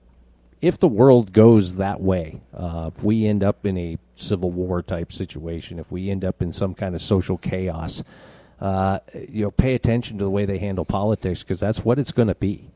if 0.61 0.79
the 0.79 0.87
world 0.87 1.33
goes 1.33 1.75
that 1.75 2.01
way, 2.01 2.41
uh, 2.53 2.89
if 2.95 3.03
we 3.03 3.27
end 3.27 3.43
up 3.43 3.65
in 3.65 3.77
a 3.77 3.97
civil 4.15 4.51
war 4.51 4.81
type 4.81 5.11
situation, 5.13 5.77
if 5.77 5.91
we 5.91 6.09
end 6.09 6.25
up 6.25 6.41
in 6.41 6.51
some 6.51 6.73
kind 6.73 6.95
of 6.95 7.01
social 7.01 7.37
chaos, 7.37 8.03
uh, 8.61 8.99
you 9.27 9.43
know, 9.43 9.51
pay 9.51 9.73
attention 9.73 10.19
to 10.19 10.23
the 10.23 10.29
way 10.29 10.45
they 10.45 10.59
handle 10.59 10.85
politics 10.85 11.41
because 11.41 11.59
that's 11.59 11.79
what 11.79 11.97
it's 11.97 12.11
going 12.11 12.27
to 12.27 12.35
be. 12.35 12.69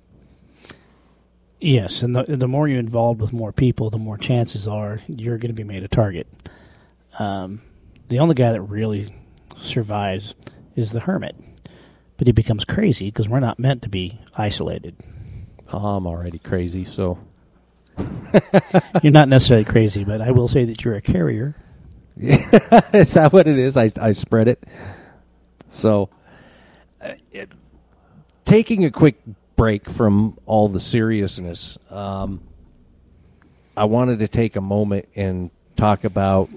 Yes, 1.62 2.02
and 2.02 2.16
the, 2.16 2.24
the 2.24 2.48
more 2.48 2.68
you're 2.68 2.80
involved 2.80 3.22
with 3.22 3.32
more 3.32 3.54
people, 3.54 3.90
the 3.90 3.98
more 3.98 4.18
chances 4.18 4.68
are 4.68 5.00
you're 5.08 5.38
going 5.38 5.50
to 5.50 5.56
be 5.56 5.64
made 5.64 5.84
a 5.84 5.88
target. 5.88 6.28
Um, 7.18 7.62
the 8.10 8.20
only 8.20 8.36
guy 8.36 8.52
that 8.52 8.62
really 8.62 9.16
survives 9.58 10.36
is 10.76 10.92
the 10.92 11.02
hermit, 11.02 11.36
but 12.18 12.28
he 12.28 12.34
becomes 12.34 12.66
crazy 12.66 13.06
because 13.06 13.30
we're 13.30 13.40
not 13.40 13.60
meant 13.60 13.84
to 13.84 13.90
be 13.90 14.20
isolated. 14.36 14.96
Oh, 15.72 15.96
I'm 15.96 16.08
already 16.08 16.40
crazy, 16.40 16.84
so 16.84 17.20
you're 19.02 19.14
not 19.14 19.30
necessarily 19.30 19.66
crazy, 19.66 20.04
but 20.04 20.22
I 20.22 20.32
will 20.32 20.48
say 20.48 20.66
that 20.66 20.84
you're 20.84 20.96
a 20.96 21.02
carrier. 21.02 21.56
is 22.18 23.14
that 23.14 23.30
what 23.32 23.48
it 23.48 23.58
is? 23.58 23.78
I, 23.78 23.90
I 24.00 24.12
spread 24.12 24.48
it. 24.48 24.64
So, 25.70 26.10
uh, 27.02 27.14
it, 27.32 27.52
taking 28.46 28.86
a 28.86 28.92
quick 28.92 29.20
break 29.56 29.90
from 29.90 30.38
all 30.46 30.68
the 30.68 30.80
seriousness, 30.80 31.78
um, 31.90 32.42
I 33.78 33.86
wanted 33.86 34.20
to 34.20 34.28
take 34.28 34.56
a 34.56 34.62
moment 34.62 35.08
and 35.16 35.50
talk 35.76 36.04
about 36.04 36.50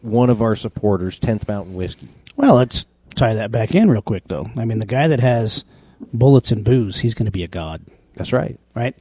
one 0.00 0.30
of 0.30 0.40
our 0.42 0.54
supporters, 0.54 1.18
10th 1.18 1.48
Mountain 1.48 1.74
Whiskey. 1.74 2.08
Well, 2.36 2.54
let's 2.54 2.86
tie 3.14 3.34
that 3.34 3.50
back 3.50 3.74
in 3.74 3.90
real 3.90 4.02
quick, 4.02 4.24
though. 4.28 4.46
I 4.56 4.64
mean, 4.64 4.78
the 4.78 4.86
guy 4.86 5.08
that 5.08 5.20
has 5.20 5.64
bullets 6.12 6.52
and 6.52 6.64
booze, 6.64 6.98
he's 6.98 7.14
going 7.14 7.26
to 7.26 7.32
be 7.32 7.42
a 7.42 7.48
god, 7.48 7.82
That's 8.14 8.32
right. 8.32 8.58
right? 8.74 8.96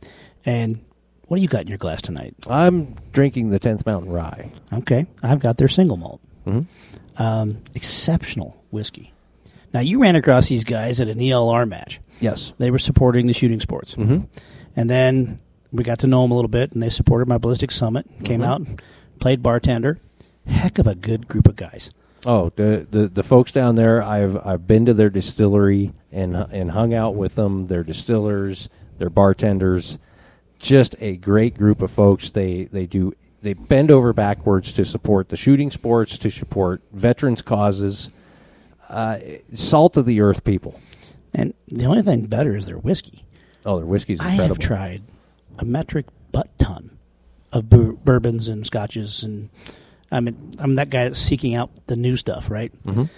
And 0.45 0.84
what 1.28 1.38
do 1.38 1.41
you 1.43 1.47
got 1.47 1.62
in 1.62 1.67
your 1.67 1.78
glass 1.78 2.02
tonight? 2.02 2.34
I'm 2.50 2.95
drinking 3.12 3.52
the 3.52 3.60
10th 3.60 3.86
Mountain 3.86 4.12
Rye. 4.12 4.52
Okay, 4.73 5.06
I've 5.21 5.39
got 5.39 5.58
their 5.58 5.67
single 5.67 5.97
malt. 5.97 6.19
hmm 6.45 6.62
Um, 7.17 7.60
exceptional 7.76 8.62
whiskey. 8.71 9.13
Now, 9.73 9.82
you 9.82 9.99
ran 10.01 10.15
across 10.15 10.47
these 10.47 10.63
guys 10.63 10.99
at 10.99 11.10
an 11.10 11.19
ELR 11.19 11.67
match. 11.67 11.99
Yes. 12.19 12.53
They 12.58 12.71
were 12.71 12.80
supporting 12.80 13.27
the 13.27 13.34
shooting 13.34 13.60
sports. 13.60 13.93
hmm 13.93 14.19
And 14.75 14.89
then 14.89 15.39
we 15.71 15.84
got 15.84 15.99
to 15.99 16.08
know 16.08 16.21
them 16.23 16.32
a 16.32 16.36
little 16.36 16.49
bit, 16.49 16.71
and 16.71 16.82
they 16.82 16.89
supported 16.89 17.27
my 17.27 17.38
Ballistic 17.38 17.71
Summit. 17.71 18.08
Came 18.23 18.41
Mhm. 18.41 18.45
out, 18.47 18.62
played 19.19 19.43
bartender. 19.43 19.99
Heck 20.45 20.80
of 20.80 20.88
a 20.88 20.95
good 20.95 21.27
group 21.27 21.47
of 21.47 21.56
guys. 21.58 21.91
Oh, 22.25 22.51
the, 22.56 22.88
the 22.89 23.08
the 23.08 23.23
folks 23.23 23.51
down 23.51 23.75
there. 23.75 24.01
I've 24.01 24.36
I've 24.45 24.67
been 24.67 24.86
to 24.86 24.93
their 24.93 25.10
distillery 25.10 25.93
and 26.12 26.36
and 26.36 26.71
hung 26.71 26.93
out 26.93 27.15
with 27.15 27.36
them. 27.36 27.67
Their 27.67 27.84
distillers, 27.84 28.69
their 28.97 29.10
bartenders, 29.10 29.99
just 30.58 30.95
a 30.99 31.17
great 31.17 31.58
group 31.58 31.82
of 31.82 31.91
folks. 31.91 32.32
They 32.32 32.63
they 32.65 32.86
do 32.88 33.13
they 33.43 33.53
bend 33.53 33.91
over 33.91 34.13
backwards 34.13 34.71
to 34.73 34.84
support 34.86 35.30
the 35.30 35.36
shooting 35.38 35.69
sports, 35.69 36.17
to 36.19 36.30
support 36.32 36.82
veterans 36.91 37.41
causes. 37.41 38.10
Uh, 38.89 39.19
salt 39.54 39.97
of 39.97 40.06
the 40.06 40.21
earth 40.21 40.43
people. 40.43 40.80
And 41.34 41.54
the 41.67 41.86
only 41.86 42.02
thing 42.02 42.26
better 42.26 42.56
is 42.56 42.65
their 42.67 42.78
whiskey. 42.78 43.26
Oh, 43.65 43.78
their 43.78 43.86
whiskey's 43.86 44.19
incredible. 44.19 44.43
I 44.43 44.47
have 44.47 44.60
tried 44.60 45.04
a 45.60 45.65
metric 45.65 46.06
butt 46.32 46.50
ton 46.58 46.97
of 47.52 47.69
bou- 47.69 47.97
bourbons 48.04 48.47
and 48.47 48.65
scotches, 48.65 49.23
and 49.23 49.50
I 50.12 50.21
mean, 50.21 50.54
I'm 50.58 50.76
that 50.76 50.89
guy 50.89 51.04
that's 51.06 51.19
seeking 51.19 51.54
out 51.54 51.69
the 51.88 51.95
new 51.97 52.15
stuff, 52.15 52.50
right? 52.50 52.71
Mhm. 52.84 53.10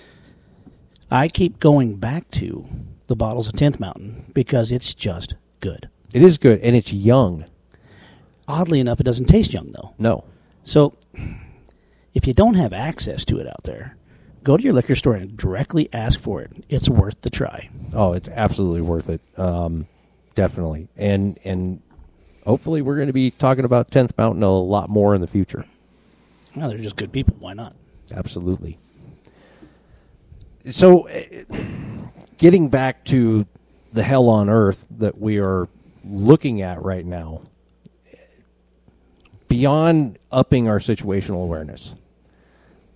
I 1.11 1.27
keep 1.27 1.59
going 1.59 1.95
back 1.97 2.29
to 2.31 2.67
the 3.07 3.15
bottles 3.15 3.47
of 3.47 3.53
10th 3.53 3.79
Mountain 3.79 4.25
because 4.33 4.71
it's 4.71 4.93
just 4.93 5.35
good. 5.59 5.89
It 6.13 6.21
is 6.23 6.37
good, 6.39 6.59
and 6.61 6.75
it's 6.75 6.91
young. 6.93 7.45
Oddly 8.47 8.79
enough, 8.79 8.99
it 8.99 9.03
doesn't 9.03 9.27
taste 9.27 9.53
young, 9.53 9.71
though. 9.71 9.93
No, 9.99 10.23
So, 10.63 10.93
if 12.13 12.25
you 12.27 12.33
don't 12.33 12.55
have 12.55 12.73
access 12.73 13.23
to 13.25 13.37
it 13.39 13.47
out 13.47 13.63
there, 13.63 13.95
go 14.43 14.57
to 14.57 14.63
your 14.63 14.73
liquor 14.73 14.95
store 14.95 15.15
and 15.15 15.35
directly 15.37 15.89
ask 15.93 16.19
for 16.19 16.41
it. 16.41 16.51
It's 16.69 16.89
worth 16.89 17.21
the 17.21 17.29
try. 17.29 17.69
Oh, 17.93 18.13
it's 18.13 18.29
absolutely 18.29 18.81
worth 18.81 19.09
it. 19.09 19.21
Um, 19.37 19.87
definitely, 20.35 20.87
and 20.97 21.39
and 21.43 21.81
hopefully 22.45 22.81
we're 22.81 22.95
going 22.95 23.07
to 23.07 23.13
be 23.13 23.31
talking 23.31 23.65
about 23.65 23.91
Tenth 23.91 24.17
Mountain 24.17 24.43
a 24.43 24.51
lot 24.51 24.89
more 24.89 25.15
in 25.15 25.21
the 25.21 25.27
future. 25.27 25.65
Well, 26.55 26.69
they're 26.69 26.77
just 26.79 26.95
good 26.95 27.11
people. 27.11 27.35
Why 27.39 27.53
not? 27.53 27.75
Absolutely. 28.11 28.77
So, 30.69 31.03
eh, 31.03 31.43
getting 32.37 32.69
back 32.69 33.05
to 33.05 33.45
the 33.93 34.03
hell 34.03 34.27
on 34.29 34.49
earth 34.49 34.85
that 34.97 35.17
we 35.19 35.39
are 35.39 35.67
looking 36.03 36.61
at 36.61 36.81
right 36.83 37.05
now, 37.05 37.41
beyond 39.47 40.17
upping 40.31 40.67
our 40.67 40.79
situational 40.79 41.43
awareness, 41.43 41.95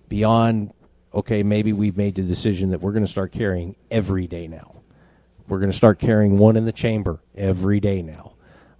beyond, 0.08 0.72
okay, 1.14 1.42
maybe 1.42 1.72
we've 1.72 1.96
made 1.96 2.16
the 2.16 2.22
decision 2.22 2.70
that 2.70 2.80
we're 2.80 2.92
going 2.92 3.04
to 3.04 3.10
start 3.10 3.32
carrying 3.32 3.76
every 3.90 4.26
day 4.26 4.46
now. 4.48 4.74
We're 5.48 5.58
going 5.58 5.70
to 5.70 5.76
start 5.76 5.98
carrying 5.98 6.38
one 6.38 6.56
in 6.56 6.64
the 6.64 6.72
chamber 6.72 7.20
every 7.36 7.80
day 7.80 8.02
now. 8.02 8.32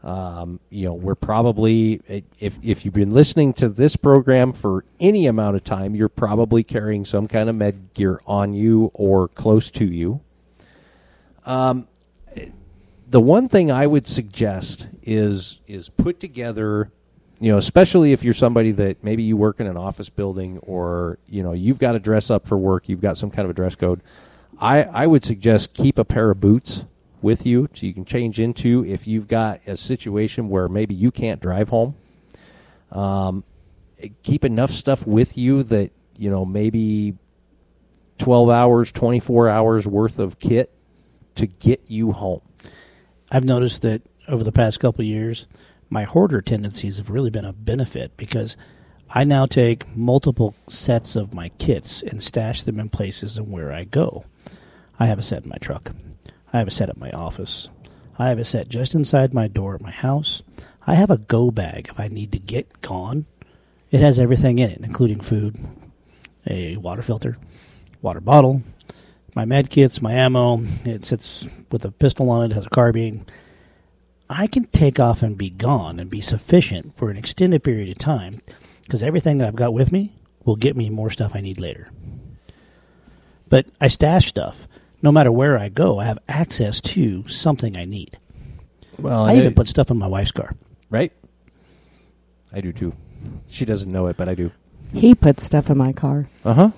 Um, 0.03 0.61
you 0.69 0.85
know, 0.85 0.93
we're 0.95 1.15
probably 1.15 2.25
if 2.39 2.59
if 2.63 2.85
you've 2.85 2.93
been 2.93 3.13
listening 3.13 3.55
to 3.55 3.71
this 3.71 3.97
program 3.97 4.53
for 4.53 4.85
any 5.01 5.27
amount 5.27 5.57
of 5.57 5.65
time, 5.65 5.95
you're 5.95 6.11
probably 6.11 6.63
carrying 6.63 7.07
some 7.07 7.27
kind 7.27 7.49
of 7.49 7.57
med 7.57 7.95
gear 7.95 8.21
on 8.27 8.53
you 8.53 8.91
or 8.93 9.29
close 9.29 9.71
to 9.73 9.87
you. 9.87 10.21
Um, 11.47 11.89
the 13.09 13.21
one 13.21 13.49
thing 13.49 13.71
I 13.71 13.87
would 13.87 14.07
suggest 14.07 14.89
is 15.03 15.61
is 15.67 15.89
put 15.89 16.21
together, 16.21 16.93
you 17.45 17.53
know, 17.53 17.59
especially 17.59 18.13
if 18.15 18.25
you're 18.25 18.33
somebody 18.33 18.71
that 18.73 19.05
maybe 19.05 19.23
you 19.23 19.37
work 19.37 19.61
in 19.61 19.67
an 19.67 19.77
office 19.77 20.09
building 20.09 20.59
or 20.63 21.19
you 21.27 21.43
know 21.43 21.53
you've 21.53 21.79
got 21.79 21.93
to 21.93 21.99
dress 21.99 22.31
up 22.31 22.47
for 22.47 22.57
work, 22.57 22.89
you've 22.89 23.03
got 23.03 23.19
some 23.19 23.31
kind 23.31 23.45
of 23.45 23.51
a 23.51 23.53
dress 23.53 23.75
code. 23.75 24.01
I 24.59 24.85
I 24.85 25.07
would 25.07 25.25
suggest 25.25 25.75
keep 25.75 25.99
a 25.99 26.07
pair 26.07 26.31
of 26.31 26.41
boots 26.41 26.87
with 27.21 27.45
you 27.45 27.69
so 27.75 27.85
you 27.85 27.93
can 27.93 28.07
change 28.07 28.41
into 28.41 28.83
if 28.87 29.07
you've 29.07 29.29
got 29.29 29.61
a 29.67 29.77
situation 29.77 30.49
where 30.49 30.71
maybe 30.71 30.95
you 30.95 31.11
can't 31.11 31.39
drive 31.39 31.69
home. 31.69 31.97
Um, 32.91 33.45
keep 34.23 34.47
enough 34.47 34.71
stuff 34.71 35.07
with 35.07 35.37
you 35.37 35.63
that 35.65 35.93
you 36.17 36.31
know 36.31 36.47
maybe 36.47 37.15
12 38.17 38.49
hours 38.49 38.91
24 38.91 39.51
hours 39.51 39.87
worth 39.87 40.19
of 40.19 40.39
kit 40.39 40.73
to 41.35 41.47
get 41.47 41.83
you 41.89 42.13
home 42.13 42.41
I've 43.31 43.45
noticed 43.45 43.83
that 43.83 44.01
over 44.29 44.45
the 44.45 44.53
past 44.53 44.81
couple 44.81 45.05
years, 45.05 45.47
my 45.95 46.03
hoarder 46.03 46.41
tendencies 46.41 46.97
have 46.97 47.09
really 47.09 47.31
been 47.31 47.45
a 47.45 47.53
benefit 47.53 48.17
because 48.17 48.57
I 49.09 49.23
now 49.23 49.47
take 49.47 49.97
multiple 49.97 50.57
sets 50.67 51.15
of 51.15 51.33
my 51.33 51.51
kits 51.51 52.03
and 52.03 52.21
stash 52.21 52.63
them 52.63 52.81
in 52.81 52.89
places 52.89 53.37
and 53.37 53.49
where 53.49 53.73
I 53.73 53.85
go. 53.85 54.25
I 54.99 55.07
have 55.07 55.21
a 55.21 55.23
set 55.23 55.45
in 55.45 55.51
my 55.51 55.57
truck. 55.59 55.93
I 56.53 56.59
have 56.59 56.67
a 56.67 56.73
set 56.73 56.89
at 56.89 56.97
my 56.97 57.13
office. 57.13 57.69
I 58.19 58.31
have 58.31 58.41
a 58.41 58.45
set 58.45 58.69
just 58.69 58.97
inside 58.97 59.33
my 59.33 59.47
door 59.47 59.77
at 59.77 59.83
my 59.83 59.93
house. 59.93 60.43
I 60.85 60.97
have 60.97 61.11
a 61.11 61.19
go 61.19 61.53
bag 61.53 61.87
if 61.89 62.01
I 62.01 62.09
need 62.09 62.33
to 62.33 62.41
get 62.41 62.83
gone. 62.83 63.27
It 63.93 64.01
has 64.01 64.19
everything 64.19 64.59
in 64.59 64.71
it, 64.71 64.81
including 64.83 65.21
food, 65.21 65.57
a 66.45 66.77
water 66.77 67.03
filter, 67.03 67.39
water 68.03 68.21
bottle, 68.21 68.65
my 69.37 69.45
med 69.45 69.71
kits, 69.71 70.03
my 70.03 70.13
ammo. 70.13 70.59
It 70.85 71.05
sits 71.05 71.47
with 71.71 71.85
a 71.85 71.93
pistol 71.93 72.31
on 72.31 72.51
it, 72.51 72.53
has 72.53 72.67
a 72.67 72.71
carbine. 72.71 73.27
I 74.29 74.47
can 74.47 74.65
take 74.67 74.99
off 74.99 75.23
and 75.23 75.37
be 75.37 75.51
gone 75.51 75.99
and 76.01 76.09
be 76.11 76.21
sufficient 76.21 76.97
for 76.97 77.11
an 77.11 77.17
extended 77.17 77.63
period 77.63 77.89
of 77.91 77.99
time 77.99 78.41
because 78.83 79.03
everything 79.03 79.39
that 79.39 79.49
I've 79.49 79.57
got 79.57 79.75
with 79.75 79.93
me 79.93 80.15
will 80.45 80.57
get 80.57 80.77
me 80.77 80.91
more 80.91 81.11
stuff 81.11 81.33
I 81.35 81.41
need 81.41 81.61
later. 81.61 81.89
But 83.49 83.67
I 83.81 83.89
stash 83.89 84.27
stuff. 84.27 84.67
No 85.03 85.13
matter 85.13 85.31
where 85.31 85.59
I 85.59 85.69
go, 85.69 85.99
I 86.01 86.05
have 86.05 86.19
access 86.29 86.81
to 86.81 87.29
something 87.29 87.77
I 87.77 87.85
need. 87.85 88.19
Well, 88.99 89.25
I 89.25 89.35
even 89.37 89.55
put 89.55 89.69
stuff 89.69 89.91
in 89.91 89.99
my 89.99 90.07
wife's 90.07 90.33
car. 90.33 90.53
right. 90.91 91.13
I 92.53 92.61
do 92.61 92.73
too. 92.73 92.95
She 93.49 93.65
doesn't 93.65 93.91
know 93.91 94.07
it, 94.07 94.17
but 94.17 94.29
I 94.29 94.35
do. 94.37 94.53
He 94.93 95.17
puts 95.17 95.43
stuff 95.43 95.71
in 95.71 95.77
my 95.77 95.93
car. 95.93 96.29
Uh 96.45 96.55
huh. 96.55 96.71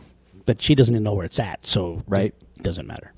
But 0.46 0.62
she 0.62 0.74
doesn't 0.74 0.94
even 0.94 1.02
know 1.04 1.12
where 1.12 1.26
it's 1.26 1.38
at, 1.38 1.66
so 1.66 2.02
Right. 2.08 2.34
it 2.56 2.62
doesn't 2.62 2.86
matter. 2.86 3.12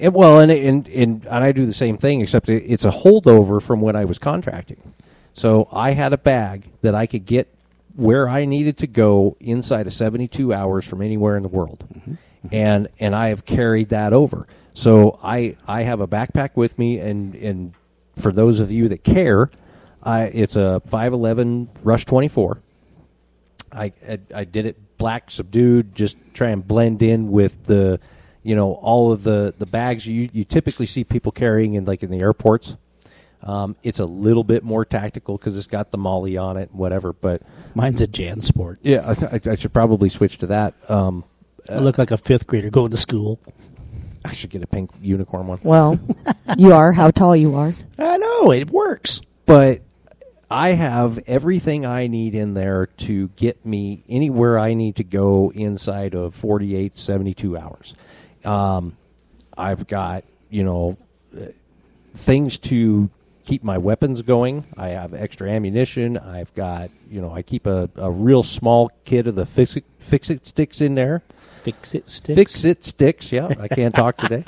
And, 0.00 0.14
well, 0.14 0.40
and, 0.40 0.50
and 0.50 0.88
and 0.88 1.26
and 1.26 1.44
I 1.44 1.52
do 1.52 1.66
the 1.66 1.74
same 1.74 1.96
thing, 1.96 2.20
except 2.20 2.48
it, 2.48 2.62
it's 2.64 2.84
a 2.84 2.90
holdover 2.90 3.60
from 3.60 3.80
when 3.80 3.96
I 3.96 4.04
was 4.04 4.18
contracting. 4.18 4.94
So 5.34 5.68
I 5.72 5.92
had 5.92 6.12
a 6.12 6.18
bag 6.18 6.70
that 6.80 6.94
I 6.94 7.06
could 7.06 7.26
get 7.26 7.52
where 7.94 8.28
I 8.28 8.44
needed 8.44 8.78
to 8.78 8.86
go 8.86 9.36
inside 9.40 9.86
of 9.86 9.92
72 9.92 10.52
hours 10.52 10.86
from 10.86 11.02
anywhere 11.02 11.36
in 11.36 11.42
the 11.42 11.48
world, 11.48 11.84
mm-hmm. 11.92 12.12
Mm-hmm. 12.12 12.48
and 12.54 12.88
and 12.98 13.14
I 13.14 13.28
have 13.28 13.44
carried 13.44 13.90
that 13.90 14.12
over. 14.12 14.46
So 14.74 15.18
I 15.22 15.56
I 15.66 15.82
have 15.82 16.00
a 16.00 16.08
backpack 16.08 16.50
with 16.54 16.78
me, 16.78 16.98
and 16.98 17.34
and 17.34 17.74
for 18.18 18.32
those 18.32 18.60
of 18.60 18.70
you 18.70 18.88
that 18.88 19.04
care, 19.04 19.50
I 20.02 20.24
it's 20.24 20.56
a 20.56 20.80
511 20.86 21.70
Rush 21.82 22.04
24. 22.04 22.62
I, 23.72 23.92
I 24.08 24.18
I 24.34 24.44
did 24.44 24.66
it 24.66 24.76
black 24.98 25.30
subdued, 25.30 25.94
just 25.94 26.16
try 26.34 26.50
and 26.50 26.66
blend 26.66 27.02
in 27.02 27.30
with 27.30 27.64
the, 27.64 28.00
you 28.46 28.54
know, 28.54 28.74
all 28.74 29.10
of 29.12 29.24
the 29.24 29.52
the 29.58 29.66
bags 29.66 30.06
you 30.06 30.28
you 30.32 30.44
typically 30.44 30.86
see 30.86 31.02
people 31.02 31.32
carrying 31.32 31.74
in 31.74 31.84
like 31.84 32.02
in 32.02 32.10
the 32.10 32.20
airports. 32.20 32.76
Um, 33.42 33.76
it's 33.82 34.00
a 34.00 34.06
little 34.06 34.44
bit 34.44 34.64
more 34.64 34.84
tactical 34.84 35.36
because 35.36 35.56
it's 35.56 35.66
got 35.66 35.90
the 35.90 35.98
MOLLE 35.98 36.38
on 36.38 36.56
it, 36.56 36.72
whatever. 36.72 37.12
But 37.12 37.42
Mine's 37.74 38.00
a 38.00 38.06
JanSport. 38.06 38.78
Yeah, 38.82 39.02
I, 39.08 39.14
th- 39.14 39.46
I, 39.46 39.50
I 39.50 39.54
should 39.56 39.72
probably 39.72 40.08
switch 40.08 40.38
to 40.38 40.46
that. 40.46 40.74
Um, 40.88 41.24
I 41.68 41.78
look 41.78 41.98
like 41.98 42.10
a 42.10 42.16
fifth 42.16 42.46
grader 42.46 42.70
going 42.70 42.90
to 42.92 42.96
school. 42.96 43.38
I 44.24 44.32
should 44.32 44.50
get 44.50 44.62
a 44.62 44.66
pink 44.66 44.90
unicorn 45.00 45.46
one. 45.46 45.60
Well, 45.62 45.98
you 46.56 46.72
are 46.72 46.92
how 46.92 47.10
tall 47.10 47.36
you 47.36 47.54
are. 47.54 47.74
I 47.98 48.16
know 48.16 48.50
it 48.52 48.70
works. 48.70 49.20
but 49.44 49.82
I 50.50 50.70
have 50.70 51.18
everything 51.26 51.84
I 51.84 52.06
need 52.06 52.34
in 52.34 52.54
there 52.54 52.86
to 52.86 53.28
get 53.36 53.66
me 53.66 54.04
anywhere 54.08 54.58
I 54.58 54.74
need 54.74 54.96
to 54.96 55.04
go 55.04 55.52
inside 55.54 56.14
of 56.14 56.34
48, 56.34 56.96
72 56.96 57.56
hours. 57.56 57.94
Um, 58.46 58.96
I've 59.56 59.86
got, 59.86 60.24
you 60.50 60.64
know, 60.64 60.96
uh, 61.36 61.46
things 62.14 62.58
to 62.58 63.10
keep 63.44 63.62
my 63.62 63.78
weapons 63.78 64.22
going. 64.22 64.64
I 64.76 64.88
have 64.88 65.14
extra 65.14 65.48
ammunition. 65.48 66.18
I've 66.18 66.52
got, 66.54 66.90
you 67.10 67.20
know, 67.20 67.32
I 67.32 67.42
keep 67.42 67.66
a, 67.66 67.88
a 67.96 68.10
real 68.10 68.42
small 68.42 68.90
kit 69.04 69.26
of 69.26 69.34
the 69.34 69.46
fix 69.46 69.76
it, 69.76 69.84
fix 69.98 70.30
it 70.30 70.46
sticks 70.46 70.80
in 70.80 70.94
there. 70.94 71.22
Fix 71.62 71.94
it 71.94 72.08
sticks. 72.08 72.36
Fix 72.36 72.64
it 72.64 72.84
sticks. 72.84 73.32
Yeah, 73.32 73.52
I 73.58 73.68
can't 73.68 73.94
talk 73.94 74.16
today. 74.18 74.44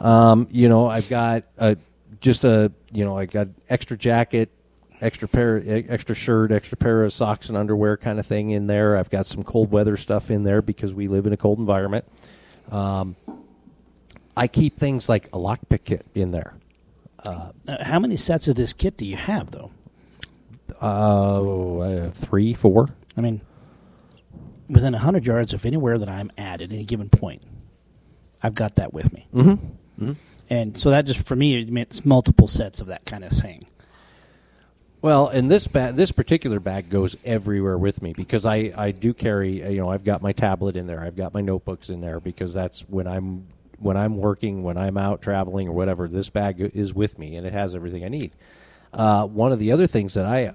Um, 0.00 0.48
you 0.50 0.68
know, 0.68 0.86
I've 0.86 1.08
got 1.08 1.44
a 1.58 1.76
just 2.20 2.44
a 2.44 2.72
you 2.92 3.04
know 3.04 3.18
I 3.18 3.26
got 3.26 3.48
extra 3.68 3.96
jacket, 3.96 4.50
extra 5.00 5.28
pair, 5.28 5.62
extra 5.66 6.14
shirt, 6.14 6.50
extra 6.50 6.78
pair 6.78 7.04
of 7.04 7.12
socks 7.12 7.48
and 7.48 7.58
underwear 7.58 7.96
kind 7.96 8.18
of 8.18 8.26
thing 8.26 8.50
in 8.50 8.66
there. 8.68 8.96
I've 8.96 9.10
got 9.10 9.26
some 9.26 9.44
cold 9.44 9.70
weather 9.70 9.96
stuff 9.96 10.30
in 10.30 10.44
there 10.44 10.62
because 10.62 10.94
we 10.94 11.08
live 11.08 11.26
in 11.26 11.32
a 11.32 11.36
cold 11.36 11.58
environment. 11.58 12.06
Um, 12.70 13.16
I 14.36 14.46
keep 14.46 14.78
things 14.78 15.08
like 15.08 15.26
a 15.26 15.38
lockpick 15.38 15.84
kit 15.84 16.06
in 16.14 16.30
there. 16.30 16.54
Uh, 17.24 17.52
how 17.80 17.98
many 17.98 18.16
sets 18.16 18.48
of 18.48 18.56
this 18.56 18.72
kit 18.72 18.96
do 18.96 19.04
you 19.04 19.16
have, 19.16 19.50
though? 19.50 19.70
Uh, 20.80 22.10
three, 22.10 22.54
four. 22.54 22.88
I 23.16 23.20
mean, 23.20 23.42
within 24.68 24.92
100 24.92 25.26
yards 25.26 25.52
of 25.52 25.64
anywhere 25.64 25.98
that 25.98 26.08
I'm 26.08 26.32
at 26.36 26.60
at 26.62 26.72
any 26.72 26.84
given 26.84 27.08
point, 27.08 27.42
I've 28.42 28.54
got 28.54 28.76
that 28.76 28.92
with 28.92 29.12
me. 29.12 29.28
Mm-hmm. 29.34 30.12
And 30.50 30.76
so 30.76 30.90
that 30.90 31.06
just, 31.06 31.20
for 31.20 31.36
me, 31.36 31.60
it 31.60 31.70
means 31.70 32.04
multiple 32.04 32.48
sets 32.48 32.80
of 32.80 32.88
that 32.88 33.06
kind 33.06 33.24
of 33.24 33.32
thing. 33.32 33.66
Well, 35.00 35.28
and 35.28 35.50
this 35.50 35.66
bag, 35.66 35.96
this 35.96 36.12
particular 36.12 36.60
bag 36.60 36.88
goes 36.88 37.16
everywhere 37.24 37.76
with 37.76 38.02
me 38.02 38.12
because 38.12 38.46
I, 38.46 38.72
I 38.76 38.92
do 38.92 39.12
carry, 39.12 39.68
you 39.68 39.78
know, 39.78 39.90
I've 39.90 40.04
got 40.04 40.22
my 40.22 40.32
tablet 40.32 40.76
in 40.76 40.86
there, 40.86 41.00
I've 41.00 41.16
got 41.16 41.34
my 41.34 41.40
notebooks 41.40 41.90
in 41.90 42.00
there 42.00 42.20
because 42.20 42.54
that's 42.54 42.82
when 42.82 43.08
I'm 43.08 43.48
when 43.82 43.96
I'm 43.96 44.16
working, 44.16 44.62
when 44.62 44.76
I'm 44.76 44.96
out 44.96 45.22
traveling 45.22 45.68
or 45.68 45.72
whatever. 45.72 46.08
This 46.08 46.28
bag 46.28 46.60
is 46.60 46.94
with 46.94 47.18
me 47.18 47.36
and 47.36 47.46
it 47.46 47.52
has 47.52 47.74
everything 47.74 48.04
I 48.04 48.08
need. 48.08 48.32
Uh, 48.92 49.26
one 49.26 49.52
of 49.52 49.58
the 49.58 49.72
other 49.72 49.86
things 49.86 50.14
that 50.14 50.26
I 50.26 50.54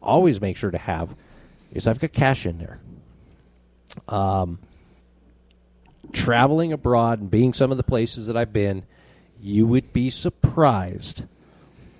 always 0.00 0.40
make 0.40 0.56
sure 0.56 0.70
to 0.70 0.78
have 0.78 1.14
is 1.72 1.86
I've 1.86 1.98
got 1.98 2.12
cash 2.12 2.46
in 2.46 2.58
there. 2.58 2.78
Um, 4.08 4.58
traveling 6.12 6.72
abroad 6.72 7.20
and 7.20 7.30
being 7.30 7.52
some 7.52 7.70
of 7.70 7.76
the 7.76 7.82
places 7.82 8.26
that 8.26 8.36
I've 8.36 8.52
been, 8.52 8.84
you 9.40 9.66
would 9.66 9.92
be 9.92 10.10
surprised 10.10 11.24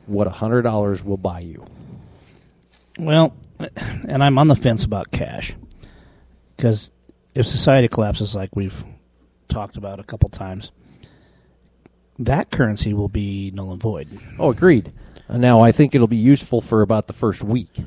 what 0.07 0.27
a 0.27 0.31
hundred 0.31 0.63
dollars 0.63 1.05
will 1.05 1.17
buy 1.17 1.41
you. 1.41 1.65
Well, 2.99 3.35
and 3.77 4.23
I'm 4.23 4.39
on 4.39 4.49
the 4.49 4.57
fence 4.57 4.85
about 4.85 5.11
cash 5.11 5.55
because 6.57 6.91
if 7.35 7.47
society 7.47 7.89
collapses, 7.89 8.35
like 8.35 8.55
we've 8.55 8.85
talked 9.49 9.77
about 9.77 10.01
a 10.01 10.05
couple 10.05 10.29
times, 10.29 10.71
that 12.19 12.51
currency 12.51 12.95
will 12.95 13.09
be 13.09 13.51
null 13.55 13.73
and 13.73 13.81
void. 13.81 14.09
Oh, 14.39 14.51
agreed. 14.51 14.93
Uh, 15.29 15.39
Now 15.39 15.61
I 15.61 15.73
think 15.73 15.95
it'll 15.95 16.07
be 16.07 16.17
useful 16.17 16.61
for 16.61 16.83
about 16.83 17.07
the 17.07 17.13
first 17.13 17.43
week, 17.43 17.81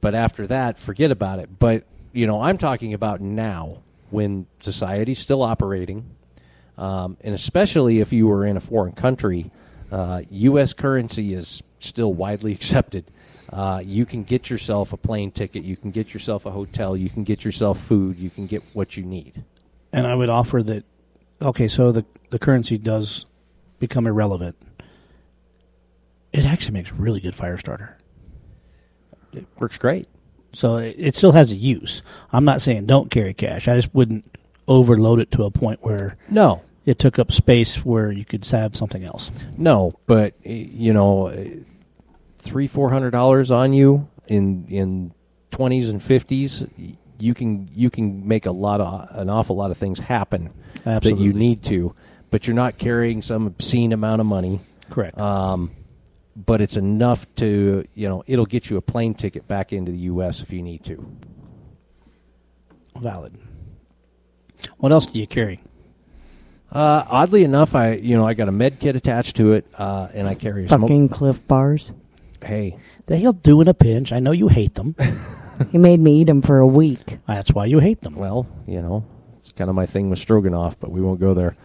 but 0.00 0.14
after 0.14 0.46
that, 0.48 0.78
forget 0.78 1.10
about 1.10 1.38
it. 1.38 1.58
But 1.58 1.84
you 2.12 2.26
know, 2.26 2.42
I'm 2.42 2.58
talking 2.58 2.92
about 2.94 3.20
now 3.20 3.78
when 4.10 4.46
society's 4.60 5.18
still 5.18 5.42
operating, 5.42 6.14
um, 6.76 7.16
and 7.22 7.34
especially 7.34 8.00
if 8.00 8.12
you 8.12 8.26
were 8.26 8.44
in 8.44 8.56
a 8.56 8.60
foreign 8.60 8.92
country, 8.92 9.50
uh, 9.90 10.22
U.S. 10.30 10.72
currency 10.74 11.32
is 11.34 11.62
still 11.80 12.12
widely 12.12 12.52
accepted. 12.58 13.04
Uh, 13.50 13.82
you 13.84 14.06
can 14.06 14.22
get 14.24 14.48
yourself 14.48 14.92
a 14.92 14.96
plane 14.96 15.30
ticket, 15.30 15.62
you 15.62 15.76
can 15.76 15.90
get 15.90 16.14
yourself 16.14 16.46
a 16.46 16.50
hotel, 16.50 16.96
you 16.96 17.10
can 17.10 17.22
get 17.22 17.44
yourself 17.44 17.78
food, 17.78 18.18
you 18.18 18.30
can 18.30 18.46
get 18.46 18.62
what 18.72 18.96
you 18.96 19.02
need. 19.04 19.44
And 19.92 20.06
I 20.06 20.14
would 20.14 20.30
offer 20.30 20.62
that, 20.62 20.84
okay, 21.42 21.68
so 21.68 21.92
the, 21.92 22.04
the 22.30 22.38
currency 22.38 22.78
does 22.78 23.26
become 23.78 24.06
irrelevant. 24.06 24.56
It 26.32 26.44
actually 26.44 26.74
makes 26.74 26.92
really 26.92 27.20
good 27.20 27.34
fire 27.34 27.58
starter. 27.58 27.98
It 29.32 29.46
works 29.58 29.76
great. 29.76 30.08
So 30.52 30.76
it, 30.76 30.94
it 30.98 31.14
still 31.14 31.32
has 31.32 31.50
a 31.50 31.54
use. 31.56 32.02
I'm 32.32 32.44
not 32.44 32.60
saying 32.62 32.86
don't 32.86 33.10
carry 33.10 33.34
cash. 33.34 33.68
I 33.68 33.76
just 33.76 33.94
wouldn't 33.94 34.24
overload 34.68 35.20
it 35.20 35.30
to 35.32 35.44
a 35.44 35.50
point 35.50 35.82
where 35.82 36.16
No, 36.28 36.62
it 36.84 36.98
took 36.98 37.18
up 37.18 37.32
space 37.32 37.84
where 37.84 38.12
you 38.12 38.24
could 38.24 38.44
have 38.46 38.74
something 38.76 39.04
else. 39.04 39.30
No, 39.56 39.92
but 40.06 40.34
you 40.44 40.92
know, 40.92 41.28
eh, 41.28 41.60
three 42.38 42.66
four 42.66 42.90
hundred 42.90 43.10
dollars 43.10 43.50
on 43.50 43.72
you 43.72 44.08
in 44.26 44.66
in 44.68 45.12
twenties 45.50 45.88
and 45.90 46.02
fifties, 46.02 46.64
you 47.22 47.34
can 47.34 47.70
you 47.72 47.88
can 47.88 48.26
make 48.26 48.46
a 48.46 48.50
lot 48.50 48.80
of 48.80 49.08
an 49.16 49.30
awful 49.30 49.54
lot 49.54 49.70
of 49.70 49.76
things 49.76 50.00
happen 50.00 50.52
that 50.84 51.04
you 51.04 51.32
need 51.32 51.62
to, 51.62 51.94
but 52.30 52.46
you're 52.46 52.56
not 52.56 52.78
carrying 52.78 53.22
some 53.22 53.46
obscene 53.46 53.92
amount 53.92 54.20
of 54.20 54.26
money. 54.26 54.60
Correct. 54.90 55.16
Um, 55.18 55.70
but 56.34 56.60
it's 56.60 56.76
enough 56.76 57.26
to 57.36 57.86
you 57.94 58.08
know 58.08 58.24
it'll 58.26 58.46
get 58.46 58.68
you 58.68 58.76
a 58.76 58.82
plane 58.82 59.14
ticket 59.14 59.46
back 59.46 59.72
into 59.72 59.92
the 59.92 59.98
U.S. 59.98 60.42
if 60.42 60.52
you 60.52 60.62
need 60.62 60.84
to. 60.84 61.06
Valid. 62.96 63.38
What 64.78 64.90
else 64.90 65.06
do 65.06 65.18
you 65.18 65.26
carry? 65.26 65.60
Uh, 66.70 67.04
oddly 67.08 67.44
enough, 67.44 67.76
I 67.76 67.92
you 67.94 68.16
know 68.16 68.26
I 68.26 68.34
got 68.34 68.48
a 68.48 68.52
med 68.52 68.80
kit 68.80 68.96
attached 68.96 69.36
to 69.36 69.52
it, 69.52 69.66
uh, 69.78 70.08
and 70.12 70.26
I 70.26 70.34
carry 70.34 70.64
a 70.64 70.68
smoke. 70.68 70.80
Fucking 70.80 71.08
Clif 71.08 71.46
Bars. 71.46 71.92
Hey, 72.42 72.76
They'll 73.06 73.32
do 73.32 73.60
in 73.60 73.68
a 73.68 73.74
pinch. 73.74 74.12
I 74.12 74.20
know 74.20 74.32
you 74.32 74.48
hate 74.48 74.74
them. 74.74 74.96
He 75.70 75.78
made 75.78 76.00
me 76.00 76.20
eat 76.20 76.24
them 76.24 76.42
for 76.42 76.58
a 76.58 76.66
week. 76.66 77.18
That's 77.26 77.52
why 77.52 77.66
you 77.66 77.78
hate 77.78 78.00
them. 78.02 78.16
Well, 78.16 78.46
you 78.66 78.82
know, 78.82 79.04
it's 79.38 79.52
kind 79.52 79.70
of 79.70 79.76
my 79.76 79.86
thing 79.86 80.10
with 80.10 80.18
stroganoff, 80.18 80.78
but 80.80 80.90
we 80.90 81.00
won't 81.00 81.20
go 81.20 81.34
there. 81.34 81.56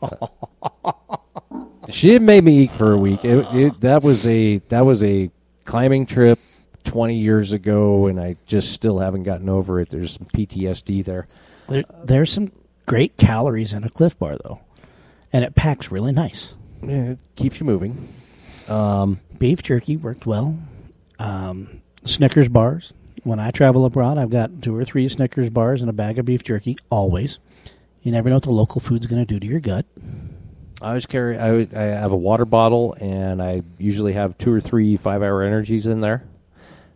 she 1.88 2.08
didn't 2.08 2.26
make 2.26 2.44
me 2.44 2.64
eat 2.64 2.72
for 2.72 2.92
a 2.92 2.98
week. 2.98 3.24
It, 3.24 3.46
it, 3.54 3.80
that 3.80 4.02
was 4.02 4.26
a 4.26 4.58
that 4.68 4.84
was 4.84 5.02
a 5.02 5.30
climbing 5.64 6.06
trip 6.06 6.38
twenty 6.84 7.18
years 7.18 7.52
ago, 7.52 8.06
and 8.06 8.20
I 8.20 8.36
just 8.46 8.72
still 8.72 8.98
haven't 8.98 9.22
gotten 9.22 9.48
over 9.48 9.80
it. 9.80 9.90
There's 9.90 10.12
some 10.12 10.26
PTSD 10.26 11.04
there. 11.04 11.26
There, 11.68 11.84
there's 12.04 12.32
some 12.32 12.52
great 12.86 13.16
calories 13.16 13.72
in 13.72 13.84
a 13.84 13.90
Clif 13.90 14.18
Bar, 14.18 14.38
though, 14.42 14.60
and 15.32 15.44
it 15.44 15.54
packs 15.54 15.90
really 15.90 16.12
nice. 16.12 16.54
Yeah, 16.82 17.10
it 17.10 17.18
keeps 17.36 17.60
you 17.60 17.66
moving. 17.66 18.12
Um, 18.68 19.20
Beef 19.38 19.62
jerky 19.62 19.96
worked 19.96 20.26
well. 20.26 20.58
Um, 21.18 21.82
Snickers 22.04 22.48
bars. 22.48 22.94
When 23.24 23.38
I 23.38 23.50
travel 23.50 23.84
abroad, 23.84 24.18
I've 24.18 24.30
got 24.30 24.62
two 24.62 24.74
or 24.74 24.84
three 24.84 25.08
Snickers 25.08 25.50
bars 25.50 25.80
and 25.80 25.90
a 25.90 25.92
bag 25.92 26.18
of 26.18 26.24
beef 26.24 26.42
jerky 26.42 26.76
always, 26.90 27.38
You 28.02 28.12
never 28.12 28.28
know 28.28 28.36
what 28.36 28.44
the 28.44 28.50
local 28.52 28.80
food's 28.80 29.06
going 29.06 29.24
to 29.24 29.26
do 29.26 29.40
to 29.40 29.46
your 29.46 29.60
gut. 29.60 29.86
I 30.80 30.88
always 30.88 31.06
carry. 31.06 31.36
I, 31.38 31.66
I 31.74 31.82
have 31.82 32.12
a 32.12 32.16
water 32.16 32.44
bottle, 32.44 32.94
and 33.00 33.42
I 33.42 33.62
usually 33.78 34.12
have 34.12 34.38
two 34.38 34.52
or 34.52 34.60
three 34.60 34.96
five-hour 34.96 35.42
energies 35.42 35.86
in 35.86 36.00
there. 36.00 36.24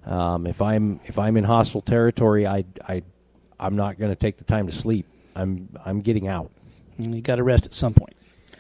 Um, 0.07 0.47
if 0.47 0.63
I'm 0.63 1.01
if 1.05 1.19
I'm 1.19 1.37
in 1.37 1.45
hostile 1.45 1.81
territory, 1.81 2.47
I 2.47 2.65
I 2.87 3.03
I'm 3.59 3.75
not 3.77 3.99
going 3.99 4.13
to 4.13 4.17
take 4.17 4.37
the 4.37 4.45
time 4.45 4.67
to 4.67 4.73
sleep. 4.73 5.07
I'm 5.35 5.69
I'm 5.85 6.01
getting 6.01 6.29
out. 6.29 6.51
And 6.99 7.15
you 7.15 7.23
got 7.23 7.37
to 7.37 7.43
rest 7.43 7.67
at 7.67 7.75
some 7.75 7.95
point. 7.95 8.15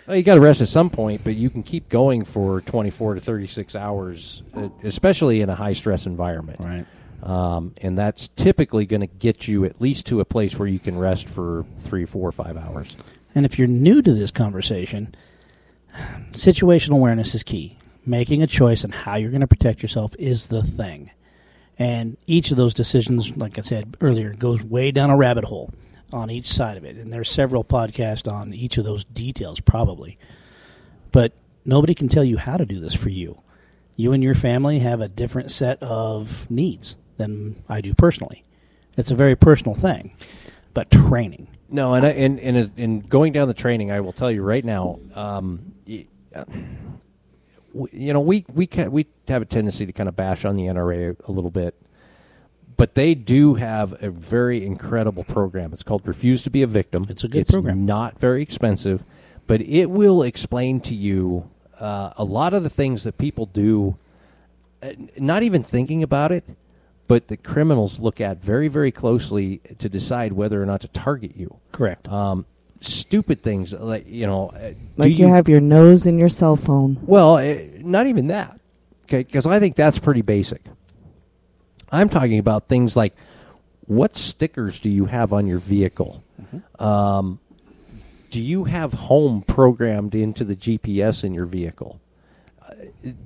Well, 0.06 0.16
you 0.16 0.24
got 0.24 0.34
to 0.34 0.40
rest 0.40 0.60
at 0.60 0.68
some 0.68 0.90
point, 0.90 1.22
but 1.22 1.36
you 1.36 1.48
can 1.50 1.62
keep 1.62 1.88
going 1.88 2.24
for 2.24 2.60
24 2.62 3.14
to 3.14 3.20
36 3.20 3.76
hours, 3.76 4.42
especially 4.82 5.42
in 5.42 5.48
a 5.48 5.54
high 5.54 5.74
stress 5.74 6.06
environment. 6.06 6.58
Right. 6.58 6.84
Um, 7.22 7.74
and 7.76 7.96
that's 7.96 8.28
typically 8.28 8.84
going 8.84 9.00
to 9.00 9.06
get 9.06 9.46
you 9.46 9.64
at 9.64 9.80
least 9.80 10.06
to 10.06 10.20
a 10.20 10.24
place 10.24 10.58
where 10.58 10.68
you 10.68 10.80
can 10.80 10.98
rest 10.98 11.28
for 11.28 11.64
three, 11.78 12.04
four, 12.04 12.32
five 12.32 12.56
hours. 12.56 12.96
And 13.34 13.46
if 13.46 13.58
you're 13.58 13.68
new 13.68 14.02
to 14.02 14.12
this 14.12 14.30
conversation, 14.30 15.14
situational 16.32 16.94
awareness 16.94 17.34
is 17.34 17.44
key. 17.44 17.78
Making 18.04 18.42
a 18.42 18.48
choice 18.48 18.84
on 18.84 18.90
how 18.90 19.14
you're 19.14 19.30
going 19.30 19.42
to 19.42 19.46
protect 19.46 19.82
yourself 19.82 20.16
is 20.18 20.48
the 20.48 20.62
thing. 20.62 21.12
And 21.78 22.16
each 22.26 22.50
of 22.50 22.56
those 22.56 22.74
decisions, 22.74 23.36
like 23.36 23.56
I 23.56 23.62
said 23.62 23.96
earlier, 24.00 24.34
goes 24.34 24.62
way 24.62 24.90
down 24.90 25.10
a 25.10 25.16
rabbit 25.16 25.44
hole 25.44 25.72
on 26.12 26.28
each 26.28 26.52
side 26.52 26.76
of 26.76 26.84
it. 26.84 26.96
And 26.96 27.12
there's 27.12 27.30
several 27.30 27.62
podcasts 27.62 28.30
on 28.30 28.52
each 28.52 28.76
of 28.78 28.84
those 28.84 29.04
details, 29.04 29.60
probably. 29.60 30.18
But 31.12 31.32
nobody 31.64 31.94
can 31.94 32.08
tell 32.08 32.24
you 32.24 32.36
how 32.36 32.56
to 32.56 32.66
do 32.66 32.80
this 32.80 32.94
for 32.94 33.08
you. 33.08 33.40
You 33.94 34.12
and 34.12 34.22
your 34.22 34.34
family 34.34 34.80
have 34.80 35.00
a 35.00 35.08
different 35.08 35.52
set 35.52 35.80
of 35.82 36.50
needs 36.50 36.96
than 37.16 37.62
I 37.68 37.80
do 37.80 37.94
personally. 37.94 38.44
It's 38.96 39.10
a 39.10 39.14
very 39.14 39.36
personal 39.36 39.74
thing. 39.74 40.16
But 40.74 40.90
training. 40.90 41.48
No, 41.68 41.94
and 41.94 42.04
I, 42.06 42.10
and 42.10 42.38
and 42.38 42.78
in 42.78 43.00
going 43.00 43.32
down 43.32 43.48
the 43.48 43.54
training, 43.54 43.90
I 43.90 44.00
will 44.00 44.12
tell 44.12 44.30
you 44.30 44.42
right 44.42 44.64
now. 44.64 44.98
Um, 45.14 45.74
uh, 46.34 46.44
you 47.92 48.12
know, 48.12 48.20
we 48.20 48.44
we 48.52 48.66
ca 48.66 48.88
we 48.88 49.06
have 49.28 49.42
a 49.42 49.46
tendency 49.46 49.86
to 49.86 49.92
kind 49.92 50.08
of 50.08 50.16
bash 50.16 50.44
on 50.44 50.56
the 50.56 50.64
NRA 50.64 51.16
a 51.26 51.32
little 51.32 51.50
bit, 51.50 51.74
but 52.76 52.94
they 52.94 53.14
do 53.14 53.54
have 53.54 54.02
a 54.02 54.10
very 54.10 54.64
incredible 54.64 55.24
program. 55.24 55.72
It's 55.72 55.82
called 55.82 56.06
Refuse 56.06 56.42
to 56.42 56.50
Be 56.50 56.62
a 56.62 56.66
Victim. 56.66 57.06
It's 57.08 57.24
a 57.24 57.28
good 57.28 57.42
it's 57.42 57.50
program. 57.50 57.86
Not 57.86 58.18
very 58.18 58.42
expensive, 58.42 59.02
but 59.46 59.62
it 59.62 59.90
will 59.90 60.22
explain 60.22 60.80
to 60.80 60.94
you 60.94 61.48
uh, 61.80 62.12
a 62.16 62.24
lot 62.24 62.52
of 62.52 62.62
the 62.62 62.70
things 62.70 63.04
that 63.04 63.18
people 63.18 63.46
do, 63.46 63.96
uh, 64.82 64.90
not 65.18 65.42
even 65.42 65.62
thinking 65.62 66.02
about 66.02 66.32
it, 66.32 66.44
but 67.12 67.28
the 67.28 67.36
criminals 67.36 68.00
look 68.00 68.22
at 68.22 68.42
very, 68.42 68.68
very 68.68 68.90
closely 68.90 69.58
to 69.78 69.90
decide 69.90 70.32
whether 70.32 70.62
or 70.62 70.64
not 70.64 70.80
to 70.80 70.88
target 70.88 71.36
you. 71.36 71.58
Correct. 71.70 72.08
Um, 72.08 72.46
stupid 72.80 73.42
things 73.42 73.74
like 73.74 74.08
you 74.08 74.26
know, 74.26 74.48
uh, 74.48 74.70
do 74.70 74.76
Like 74.96 75.18
you, 75.18 75.28
have 75.28 75.46
your 75.46 75.60
nose 75.60 76.06
in 76.06 76.16
your 76.16 76.30
cell 76.30 76.56
phone. 76.56 76.98
well, 77.02 77.36
eh, 77.36 77.68
not 77.80 78.06
even 78.06 78.28
that. 78.28 78.58
Okay, 79.02 79.24
because 79.24 79.44
I 79.44 79.60
think 79.60 79.76
that's 79.76 79.98
pretty 79.98 80.22
basic. 80.22 80.62
I'm 81.90 82.08
talking 82.08 82.38
about 82.38 82.66
things 82.66 82.96
like 82.96 83.14
what 83.82 84.16
stickers 84.16 84.80
do 84.80 84.88
you 84.88 85.04
have 85.04 85.34
on 85.34 85.46
your 85.46 85.58
vehicle? 85.58 86.24
Um, 86.78 87.40
do 88.30 88.40
you 88.40 88.64
have 88.64 88.94
home 88.94 89.42
programmed 89.42 90.14
into 90.14 90.44
the 90.44 90.56
GPS 90.56 91.24
in 91.24 91.34
your 91.34 91.44
vehicle? 91.44 92.00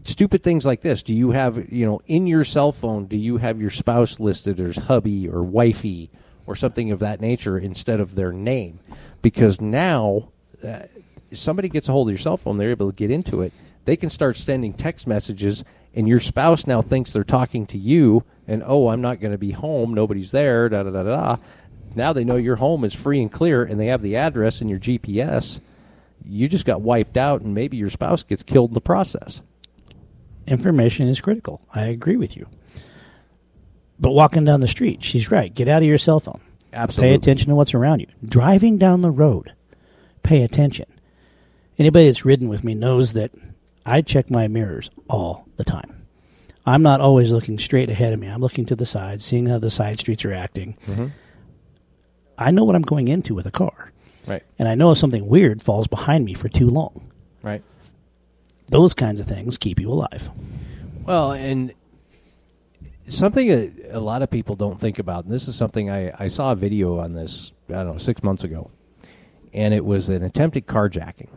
Stupid 0.04 0.42
things 0.42 0.64
like 0.64 0.80
this. 0.80 1.02
Do 1.02 1.14
you 1.14 1.32
have, 1.32 1.72
you 1.72 1.84
know, 1.86 2.00
in 2.06 2.26
your 2.26 2.44
cell 2.44 2.72
phone, 2.72 3.06
do 3.06 3.16
you 3.16 3.36
have 3.36 3.60
your 3.60 3.70
spouse 3.70 4.18
listed 4.18 4.58
as 4.60 4.76
hubby 4.76 5.28
or 5.28 5.42
wifey 5.42 6.10
or 6.46 6.56
something 6.56 6.92
of 6.92 7.00
that 7.00 7.20
nature 7.20 7.58
instead 7.58 8.00
of 8.00 8.14
their 8.14 8.32
name? 8.32 8.78
Because 9.20 9.60
now 9.60 10.30
uh, 10.64 10.84
somebody 11.32 11.68
gets 11.68 11.88
a 11.88 11.92
hold 11.92 12.08
of 12.08 12.12
your 12.12 12.18
cell 12.18 12.36
phone, 12.36 12.56
they're 12.56 12.70
able 12.70 12.90
to 12.90 12.96
get 12.96 13.10
into 13.10 13.42
it. 13.42 13.52
They 13.84 13.96
can 13.96 14.10
start 14.10 14.36
sending 14.36 14.72
text 14.72 15.06
messages, 15.06 15.64
and 15.94 16.08
your 16.08 16.20
spouse 16.20 16.66
now 16.66 16.82
thinks 16.82 17.12
they're 17.12 17.24
talking 17.24 17.66
to 17.66 17.78
you, 17.78 18.24
and 18.48 18.62
oh, 18.66 18.88
I'm 18.88 19.00
not 19.00 19.20
going 19.20 19.32
to 19.32 19.38
be 19.38 19.52
home, 19.52 19.94
nobody's 19.94 20.32
there, 20.32 20.68
da 20.68 20.82
da 20.82 20.90
da 20.90 21.02
da. 21.02 21.36
Now 21.94 22.12
they 22.12 22.24
know 22.24 22.36
your 22.36 22.56
home 22.56 22.84
is 22.84 22.94
free 22.94 23.20
and 23.20 23.32
clear, 23.32 23.62
and 23.62 23.78
they 23.78 23.86
have 23.86 24.02
the 24.02 24.16
address 24.16 24.60
in 24.60 24.68
your 24.68 24.78
GPS. 24.78 25.60
You 26.24 26.48
just 26.48 26.64
got 26.64 26.80
wiped 26.80 27.16
out, 27.16 27.42
and 27.42 27.54
maybe 27.54 27.76
your 27.76 27.90
spouse 27.90 28.22
gets 28.22 28.42
killed 28.42 28.70
in 28.70 28.74
the 28.74 28.80
process. 28.80 29.40
Information 30.46 31.08
is 31.08 31.20
critical. 31.20 31.60
I 31.74 31.86
agree 31.86 32.16
with 32.16 32.36
you. 32.36 32.46
But 33.98 34.12
walking 34.12 34.44
down 34.44 34.60
the 34.60 34.68
street, 34.68 35.02
she's 35.02 35.30
right. 35.30 35.54
Get 35.54 35.68
out 35.68 35.82
of 35.82 35.88
your 35.88 35.98
cell 35.98 36.20
phone. 36.20 36.40
Absolutely. 36.72 37.10
Pay 37.10 37.14
attention 37.14 37.48
to 37.48 37.54
what's 37.54 37.74
around 37.74 38.00
you. 38.00 38.08
Driving 38.24 38.76
down 38.76 39.00
the 39.00 39.10
road, 39.10 39.54
pay 40.22 40.42
attention. 40.42 40.86
Anybody 41.78 42.06
that's 42.06 42.24
ridden 42.24 42.48
with 42.48 42.64
me 42.64 42.74
knows 42.74 43.14
that 43.14 43.32
I 43.84 44.02
check 44.02 44.30
my 44.30 44.48
mirrors 44.48 44.90
all 45.08 45.46
the 45.56 45.64
time. 45.64 46.06
I'm 46.66 46.82
not 46.82 47.00
always 47.00 47.30
looking 47.30 47.58
straight 47.58 47.90
ahead 47.90 48.12
of 48.12 48.18
me. 48.18 48.26
I'm 48.26 48.40
looking 48.40 48.66
to 48.66 48.74
the 48.74 48.86
side, 48.86 49.22
seeing 49.22 49.46
how 49.46 49.58
the 49.58 49.70
side 49.70 50.00
streets 50.00 50.24
are 50.24 50.32
acting. 50.32 50.76
Mm-hmm. 50.86 51.06
I 52.36 52.50
know 52.50 52.64
what 52.64 52.74
I'm 52.74 52.82
going 52.82 53.08
into 53.08 53.34
with 53.34 53.46
a 53.46 53.50
car. 53.50 53.92
Right. 54.26 54.42
And 54.58 54.68
I 54.68 54.74
know 54.74 54.90
if 54.90 54.98
something 54.98 55.26
weird 55.26 55.62
falls 55.62 55.86
behind 55.86 56.24
me 56.24 56.34
for 56.34 56.48
too 56.48 56.68
long. 56.68 57.12
Right. 57.42 57.62
Those 58.68 58.94
kinds 58.94 59.20
of 59.20 59.26
things 59.26 59.58
keep 59.58 59.80
you 59.80 59.90
alive. 59.90 60.30
Well, 61.04 61.32
and 61.32 61.72
something 63.08 63.48
that 63.48 63.90
a 63.92 64.00
lot 64.00 64.22
of 64.22 64.30
people 64.30 64.56
don't 64.56 64.80
think 64.80 64.98
about, 64.98 65.24
and 65.24 65.32
this 65.32 65.48
is 65.48 65.56
something 65.56 65.90
I, 65.90 66.12
I 66.18 66.28
saw 66.28 66.52
a 66.52 66.56
video 66.56 66.98
on 66.98 67.12
this, 67.12 67.52
I 67.68 67.74
don't 67.74 67.92
know, 67.92 67.98
six 67.98 68.22
months 68.22 68.44
ago, 68.44 68.70
and 69.52 69.72
it 69.72 69.84
was 69.84 70.08
an 70.08 70.22
attempted 70.22 70.66
carjacking. 70.66 71.30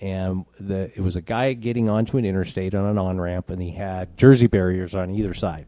And 0.00 0.44
the 0.58 0.92
it 0.94 1.00
was 1.00 1.16
a 1.16 1.20
guy 1.22 1.52
getting 1.54 1.88
onto 1.88 2.18
an 2.18 2.24
interstate 2.24 2.74
on 2.74 2.84
an 2.84 2.98
on 2.98 3.20
ramp, 3.20 3.48
and 3.48 3.62
he 3.62 3.70
had 3.70 4.16
jersey 4.18 4.46
barriers 4.48 4.94
on 4.94 5.10
either 5.10 5.34
side. 5.34 5.66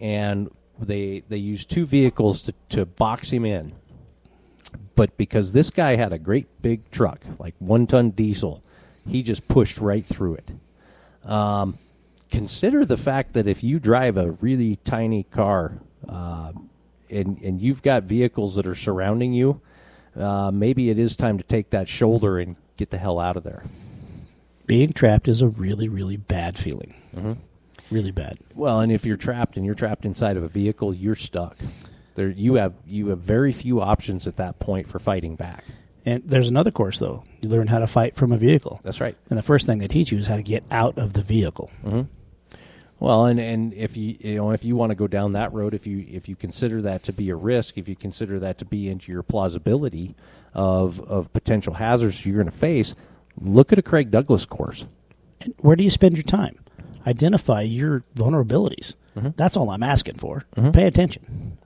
And 0.00 0.50
they 0.78 1.20
they 1.28 1.36
used 1.36 1.70
two 1.70 1.86
vehicles 1.86 2.42
to, 2.42 2.54
to 2.70 2.86
box 2.86 3.30
him 3.30 3.44
in. 3.44 3.74
But 4.94 5.16
because 5.16 5.52
this 5.52 5.70
guy 5.70 5.94
had 5.96 6.12
a 6.12 6.18
great 6.18 6.62
big 6.62 6.90
truck, 6.90 7.20
like 7.38 7.54
one 7.58 7.86
ton 7.86 8.10
diesel, 8.10 8.64
he 9.08 9.22
just 9.22 9.48
pushed 9.48 9.78
right 9.78 10.04
through 10.04 10.34
it 10.34 10.50
Um, 11.24 11.78
consider 12.30 12.84
the 12.84 12.96
fact 12.96 13.32
that 13.32 13.46
if 13.46 13.62
you 13.64 13.78
drive 13.80 14.16
a 14.16 14.32
really 14.32 14.76
tiny 14.84 15.22
car 15.24 15.72
uh, 16.08 16.52
and 17.10 17.38
and 17.42 17.60
you've 17.60 17.82
got 17.82 18.02
vehicles 18.04 18.54
that 18.56 18.66
are 18.66 18.74
surrounding 18.74 19.32
you, 19.32 19.60
uh, 20.16 20.50
maybe 20.52 20.90
it 20.90 20.98
is 20.98 21.16
time 21.16 21.38
to 21.38 21.44
take 21.44 21.70
that 21.70 21.88
shoulder 21.88 22.38
and 22.38 22.56
get 22.76 22.90
the 22.90 22.98
hell 22.98 23.18
out 23.18 23.36
of 23.36 23.44
there. 23.44 23.62
being 24.66 24.92
trapped 24.92 25.28
is 25.28 25.40
a 25.42 25.48
really, 25.48 25.88
really 25.88 26.16
bad 26.16 26.58
feeling. 26.58 26.94
Mm-hmm. 27.16 27.32
Really 27.90 28.10
bad. 28.12 28.38
Well, 28.54 28.80
and 28.80 28.92
if 28.92 29.06
you're 29.06 29.16
trapped 29.16 29.56
and 29.56 29.64
you're 29.64 29.74
trapped 29.74 30.04
inside 30.04 30.36
of 30.36 30.42
a 30.42 30.48
vehicle, 30.48 30.92
you're 30.94 31.14
stuck. 31.16 31.56
There, 32.16 32.28
you 32.28 32.54
have 32.54 32.74
you 32.86 33.08
have 33.08 33.20
very 33.20 33.52
few 33.52 33.80
options 33.80 34.26
at 34.26 34.36
that 34.36 34.58
point 34.58 34.88
for 34.88 34.98
fighting 34.98 35.36
back. 35.36 35.64
And 36.06 36.22
there's 36.24 36.48
another 36.48 36.70
course, 36.70 36.98
though. 36.98 37.24
You 37.40 37.48
learn 37.48 37.66
how 37.66 37.78
to 37.78 37.86
fight 37.86 38.16
from 38.16 38.32
a 38.32 38.38
vehicle. 38.38 38.80
That's 38.82 39.00
right. 39.00 39.16
And 39.30 39.38
the 39.38 39.42
first 39.42 39.66
thing 39.66 39.78
they 39.78 39.88
teach 39.88 40.10
you 40.10 40.18
is 40.18 40.26
how 40.26 40.36
to 40.36 40.42
get 40.42 40.64
out 40.70 40.98
of 40.98 41.12
the 41.12 41.22
vehicle. 41.22 41.70
Well, 43.00 43.26
and, 43.26 43.38
and 43.38 43.72
if 43.74 43.96
you 43.96 44.16
you 44.18 44.36
know 44.36 44.50
if 44.50 44.64
you 44.64 44.74
want 44.74 44.90
to 44.90 44.96
go 44.96 45.06
down 45.06 45.32
that 45.32 45.52
road, 45.52 45.72
if 45.72 45.86
you 45.86 46.04
if 46.08 46.28
you 46.28 46.34
consider 46.34 46.82
that 46.82 47.04
to 47.04 47.12
be 47.12 47.30
a 47.30 47.36
risk, 47.36 47.78
if 47.78 47.88
you 47.88 47.94
consider 47.94 48.40
that 48.40 48.58
to 48.58 48.64
be 48.64 48.88
into 48.88 49.12
your 49.12 49.22
plausibility 49.22 50.16
of 50.52 51.00
of 51.02 51.32
potential 51.32 51.74
hazards 51.74 52.26
you're 52.26 52.34
going 52.36 52.50
to 52.50 52.56
face, 52.56 52.94
look 53.40 53.72
at 53.72 53.78
a 53.78 53.82
Craig 53.82 54.10
Douglas 54.10 54.44
course. 54.44 54.84
And 55.40 55.54
where 55.58 55.76
do 55.76 55.84
you 55.84 55.90
spend 55.90 56.16
your 56.16 56.24
time? 56.24 56.58
Identify 57.06 57.62
your 57.62 58.02
vulnerabilities. 58.16 58.94
Mm-hmm. 59.16 59.28
That's 59.36 59.56
all 59.56 59.70
I'm 59.70 59.84
asking 59.84 60.16
for. 60.16 60.42
Pay 60.72 60.86
attention. 60.86 61.56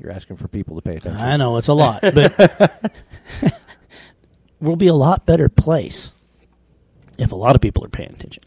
You're 0.00 0.12
asking 0.12 0.36
for 0.36 0.48
people 0.48 0.76
to 0.76 0.82
pay 0.82 0.96
attention. 0.96 1.20
I 1.20 1.36
know 1.36 1.56
it's 1.58 1.68
a 1.68 1.74
lot, 1.74 2.00
but 2.00 2.92
we'll 4.60 4.76
be 4.76 4.86
a 4.86 4.94
lot 4.94 5.26
better 5.26 5.48
place 5.48 6.12
if 7.18 7.32
a 7.32 7.36
lot 7.36 7.54
of 7.54 7.60
people 7.60 7.84
are 7.84 7.88
paying 7.90 8.10
attention. 8.10 8.42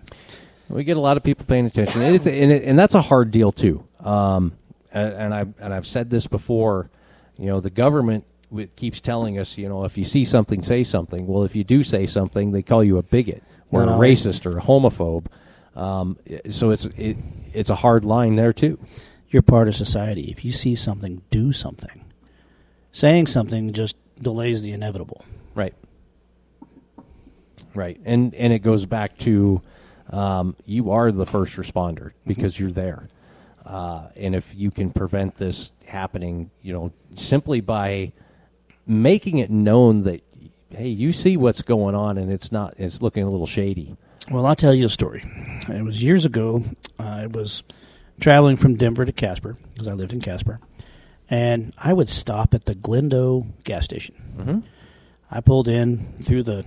We 0.69 0.83
get 0.83 0.97
a 0.97 1.01
lot 1.01 1.17
of 1.17 1.23
people 1.23 1.45
paying 1.45 1.65
attention, 1.67 2.01
and, 2.01 2.15
it's, 2.15 2.25
and, 2.25 2.51
it, 2.51 2.63
and 2.63 2.79
that's 2.79 2.95
a 2.95 3.01
hard 3.01 3.29
deal 3.29 3.51
too. 3.51 3.83
Um, 3.99 4.53
and, 4.91 5.13
and 5.13 5.33
I 5.33 5.45
and 5.59 5.73
I've 5.73 5.85
said 5.85 6.09
this 6.09 6.25
before. 6.25 6.89
You 7.37 7.47
know, 7.47 7.59
the 7.59 7.69
government 7.69 8.25
keeps 8.75 9.01
telling 9.01 9.37
us, 9.37 9.57
you 9.57 9.67
know, 9.69 9.83
if 9.85 9.97
you 9.97 10.05
see 10.05 10.25
something, 10.25 10.63
say 10.63 10.83
something. 10.83 11.27
Well, 11.27 11.43
if 11.43 11.55
you 11.55 11.63
do 11.63 11.83
say 11.83 12.05
something, 12.07 12.51
they 12.51 12.61
call 12.63 12.83
you 12.83 12.97
a 12.97 13.03
bigot 13.03 13.43
or 13.71 13.85
No, 13.85 13.93
a 13.93 13.95
no. 13.95 13.99
racist 13.99 14.45
or 14.45 14.57
a 14.57 14.61
homophobe. 14.61 15.25
Um, 15.75 16.17
so 16.49 16.69
it's 16.71 16.85
it, 16.85 17.17
it's 17.53 17.69
a 17.69 17.75
hard 17.75 18.05
line 18.05 18.35
there 18.35 18.53
too. 18.53 18.79
You're 19.34 19.41
part 19.41 19.67
of 19.67 19.75
society. 19.75 20.29
If 20.29 20.45
you 20.45 20.53
see 20.53 20.75
something, 20.75 21.23
do 21.31 21.51
something. 21.51 22.05
Saying 22.91 23.25
something 23.25 23.73
just 23.73 23.95
delays 24.21 24.61
the 24.61 24.71
inevitable. 24.71 25.25
Right. 25.55 25.73
Right. 27.73 27.99
And 28.05 28.36
and 28.36 28.53
it 28.53 28.59
goes 28.59 28.86
back 28.86 29.17
to 29.19 29.63
um, 30.11 30.55
you 30.67 30.91
are 30.91 31.11
the 31.11 31.25
first 31.25 31.55
responder 31.55 32.11
because 32.27 32.59
you're 32.59 32.71
there. 32.71 33.09
Uh, 33.65 34.09
and 34.15 34.36
if 34.36 34.53
you 34.53 34.69
can 34.69 34.91
prevent 34.91 35.38
this 35.38 35.73
happening, 35.88 36.51
you 36.61 36.71
know, 36.71 36.93
simply 37.15 37.59
by 37.59 38.11
making 38.86 39.39
it 39.39 39.49
known 39.49 40.03
that 40.03 40.21
hey, 40.69 40.89
you 40.89 41.11
see 41.11 41.38
what's 41.38 41.63
going 41.63 41.95
on, 41.95 42.19
and 42.19 42.31
it's 42.31 42.51
not 42.51 42.75
it's 42.77 43.01
looking 43.01 43.23
a 43.23 43.31
little 43.31 43.47
shady. 43.47 43.97
Well, 44.29 44.45
I'll 44.45 44.55
tell 44.55 44.75
you 44.75 44.86
a 44.86 44.89
story. 44.89 45.23
It 45.67 45.84
was 45.84 46.03
years 46.03 46.23
ago. 46.23 46.63
I 46.99 47.25
was 47.25 47.63
traveling 48.20 48.57
from 48.57 48.76
Denver 48.76 49.05
to 49.05 49.11
Casper 49.11 49.57
because 49.74 49.88
I 49.88 49.93
lived 49.93 50.14
in 50.14 50.22
Casper, 50.22 50.59
and 51.30 51.74
I 51.78 51.93
would 51.93 52.09
stop 52.09 52.53
at 52.53 52.66
the 52.66 52.76
Glendo 52.76 53.47
gas 53.64 53.86
station. 53.86 54.16
Mm-hmm. 54.38 54.59
I 55.32 55.41
pulled 55.41 55.68
in 55.68 56.24
through 56.24 56.43
the 56.43 56.66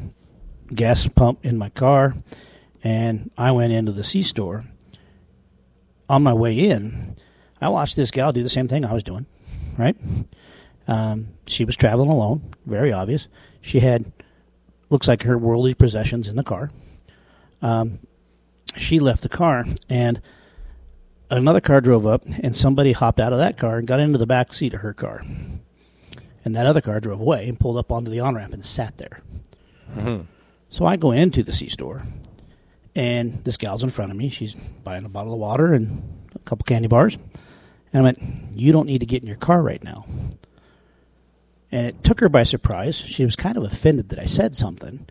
gas 0.74 1.06
pump 1.08 1.44
in 1.44 1.56
my 1.56 1.68
car, 1.70 2.14
and 2.82 3.30
I 3.38 3.52
went 3.52 3.72
into 3.72 3.92
the 3.92 4.04
C 4.04 4.22
store. 4.22 4.64
On 6.08 6.22
my 6.22 6.32
way 6.32 6.56
in, 6.56 7.16
I 7.60 7.68
watched 7.68 7.96
this 7.96 8.10
gal 8.10 8.32
do 8.32 8.42
the 8.42 8.48
same 8.48 8.68
thing 8.68 8.84
I 8.84 8.92
was 8.92 9.02
doing. 9.02 9.26
Right? 9.76 9.96
Um, 10.88 11.28
she 11.46 11.64
was 11.64 11.76
traveling 11.76 12.10
alone. 12.10 12.52
Very 12.64 12.92
obvious. 12.92 13.28
She 13.60 13.80
had 13.80 14.12
looks 14.88 15.08
like 15.08 15.24
her 15.24 15.36
worldly 15.36 15.74
possessions 15.74 16.28
in 16.28 16.36
the 16.36 16.44
car. 16.44 16.70
Um, 17.60 17.98
she 18.76 19.00
left 19.00 19.22
the 19.22 19.28
car, 19.28 19.64
and 19.88 20.20
another 21.30 21.60
car 21.60 21.80
drove 21.80 22.06
up, 22.06 22.24
and 22.26 22.56
somebody 22.56 22.92
hopped 22.92 23.20
out 23.20 23.32
of 23.32 23.38
that 23.38 23.58
car 23.58 23.78
and 23.78 23.86
got 23.86 24.00
into 24.00 24.18
the 24.18 24.26
back 24.26 24.52
seat 24.52 24.74
of 24.74 24.80
her 24.80 24.92
car. 24.92 25.22
And 26.44 26.54
that 26.54 26.66
other 26.66 26.80
car 26.80 27.00
drove 27.00 27.20
away 27.20 27.48
and 27.48 27.58
pulled 27.58 27.76
up 27.76 27.90
onto 27.90 28.10
the 28.10 28.20
on 28.20 28.36
ramp 28.36 28.52
and 28.52 28.64
sat 28.64 28.98
there. 28.98 29.20
Mm-hmm. 29.94 30.22
So 30.70 30.84
I 30.84 30.96
go 30.96 31.10
into 31.10 31.42
the 31.42 31.52
C 31.52 31.68
store, 31.68 32.02
and 32.94 33.42
this 33.44 33.56
gal's 33.56 33.82
in 33.82 33.90
front 33.90 34.10
of 34.10 34.16
me. 34.16 34.28
She's 34.28 34.54
buying 34.54 35.04
a 35.04 35.08
bottle 35.08 35.32
of 35.32 35.38
water 35.38 35.74
and 35.74 36.28
a 36.34 36.38
couple 36.40 36.64
candy 36.64 36.88
bars. 36.88 37.16
And 37.92 38.00
I 38.00 38.02
went, 38.02 38.18
You 38.54 38.72
don't 38.72 38.86
need 38.86 39.00
to 39.00 39.06
get 39.06 39.22
in 39.22 39.28
your 39.28 39.36
car 39.36 39.62
right 39.62 39.82
now. 39.82 40.06
And 41.72 41.86
it 41.86 42.04
took 42.04 42.20
her 42.20 42.28
by 42.28 42.44
surprise. 42.44 42.96
She 42.96 43.24
was 43.24 43.36
kind 43.36 43.56
of 43.56 43.64
offended 43.64 44.10
that 44.10 44.18
I 44.18 44.24
said 44.24 44.54
something. 44.54 45.06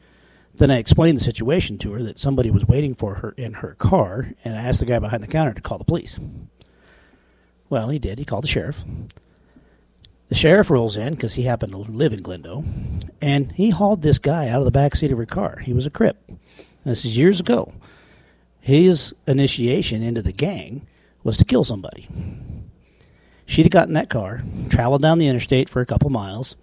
Then 0.58 0.72
I 0.72 0.78
explained 0.78 1.18
the 1.18 1.24
situation 1.24 1.78
to 1.80 1.92
her 1.94 2.04
that 2.04 2.18
somebody 2.18 2.50
was 2.50 2.66
waiting 2.66 2.96
for 2.96 3.16
her 3.16 3.34
in 3.38 3.54
her 3.56 3.74
car, 3.74 4.32
and 4.44 4.56
I 4.56 4.62
asked 4.62 4.80
the 4.80 4.86
guy 4.86 5.00
behind 5.00 5.22
the 5.22 5.28
counter 5.28 5.54
to 5.54 5.62
call 5.62 5.78
the 5.78 5.84
police. 5.84 6.20
Well, 7.70 7.90
he 7.90 8.00
did. 8.00 8.20
He 8.20 8.26
called 8.26 8.44
the 8.44 8.50
sheriff. 8.50 8.84
The 10.28 10.36
sheriff 10.36 10.70
rolls 10.70 10.98
in 10.98 11.14
because 11.14 11.34
he 11.36 11.44
happened 11.44 11.74
to 11.74 11.78
live 11.78 12.14
in 12.14 12.24
Glendo, 12.24 12.64
and 13.22 13.52
he 13.52 13.70
hauled 13.70 14.02
this 14.02 14.18
guy 14.18 14.48
out 14.48 14.60
of 14.60 14.66
the 14.66 14.72
back 14.72 14.96
seat 14.96 15.12
of 15.12 15.18
her 15.18 15.26
car. 15.26 15.60
He 15.60 15.74
was 15.74 15.86
a 15.86 15.92
Crip. 15.92 16.18
This 16.84 17.06
is 17.06 17.18
years 17.18 17.40
ago. 17.40 17.74
His 18.62 19.14
initiation 19.28 20.02
into 20.02 20.22
the 20.22 20.32
gang 20.32 20.88
was 21.24 21.38
to 21.38 21.46
kill 21.46 21.64
somebody. 21.64 22.08
She'd 23.46 23.66
have 23.66 23.72
gotten 23.72 23.94
that 23.94 24.10
car, 24.10 24.42
traveled 24.70 25.02
down 25.02 25.20
the 25.20 25.28
interstate 25.28 25.70
for 25.70 25.82
a 25.82 25.86
couple 25.86 26.10
miles. 26.10 26.56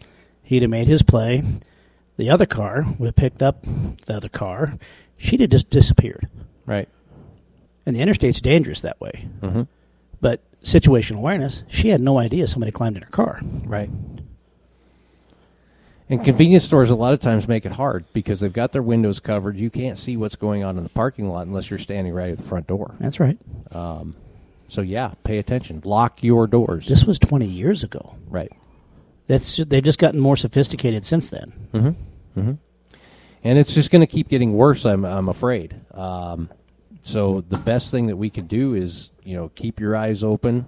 He'd 0.43 0.62
have 0.62 0.70
made 0.70 0.88
his 0.88 1.03
play. 1.03 1.45
The 2.16 2.30
other 2.30 2.46
car 2.46 2.84
would 2.98 3.06
have 3.06 3.16
picked 3.16 3.42
up 3.42 3.62
the 3.62 4.14
other 4.14 4.28
car. 4.28 4.78
She'd 5.16 5.40
have 5.40 5.50
just 5.50 5.70
disappeared. 5.70 6.28
Right. 6.66 6.88
And 7.86 7.96
the 7.96 8.00
interstate's 8.00 8.40
dangerous 8.40 8.80
that 8.82 9.00
way. 9.00 9.28
Mm-hmm. 9.40 9.62
But 10.20 10.40
situational 10.62 11.16
awareness, 11.16 11.64
she 11.68 11.88
had 11.88 12.00
no 12.00 12.18
idea 12.18 12.46
somebody 12.46 12.70
climbed 12.70 12.96
in 12.96 13.02
her 13.02 13.10
car. 13.10 13.40
Right. 13.64 13.90
And 16.08 16.22
convenience 16.22 16.64
stores 16.64 16.90
a 16.90 16.94
lot 16.94 17.14
of 17.14 17.20
times 17.20 17.48
make 17.48 17.64
it 17.64 17.72
hard 17.72 18.04
because 18.12 18.40
they've 18.40 18.52
got 18.52 18.72
their 18.72 18.82
windows 18.82 19.18
covered. 19.18 19.56
You 19.56 19.70
can't 19.70 19.96
see 19.96 20.16
what's 20.16 20.36
going 20.36 20.62
on 20.62 20.76
in 20.76 20.82
the 20.82 20.90
parking 20.90 21.28
lot 21.28 21.46
unless 21.46 21.70
you're 21.70 21.78
standing 21.78 22.12
right 22.12 22.30
at 22.30 22.38
the 22.38 22.44
front 22.44 22.66
door. 22.66 22.94
That's 23.00 23.18
right. 23.18 23.38
So 23.72 24.80
yeah, 24.80 25.12
pay 25.24 25.38
attention. 25.38 25.82
Lock 25.84 26.22
your 26.22 26.46
doors. 26.46 26.86
This 26.86 27.04
was 27.04 27.18
20 27.18 27.46
years 27.46 27.82
ago. 27.82 28.14
right. 28.28 28.52
That's 29.27 29.57
they've 29.57 29.83
just 29.83 29.99
gotten 29.99 30.20
more 30.20 30.37
sophisticated 30.37 31.05
since 31.05 31.31
then. 31.31 31.53
and 33.45 33.59
it's 33.59 33.75
just 33.75 33.91
going 33.91 34.01
to 34.01 34.07
keep 34.07 34.29
getting 34.29 34.53
worse. 34.55 34.85
I'm 34.85 35.05
I'm 35.05 35.29
afraid. 35.29 35.75
Um, 35.93 36.49
so 37.03 37.43
the 37.49 37.59
best 37.59 37.91
thing 37.91 38.07
that 38.07 38.16
we 38.16 38.31
can 38.31 38.47
do 38.47 38.75
is 38.75 39.11
you 39.25 39.37
know 39.37 39.51
keep 39.55 39.81
your 39.81 39.97
eyes 39.97 40.23
open, 40.23 40.66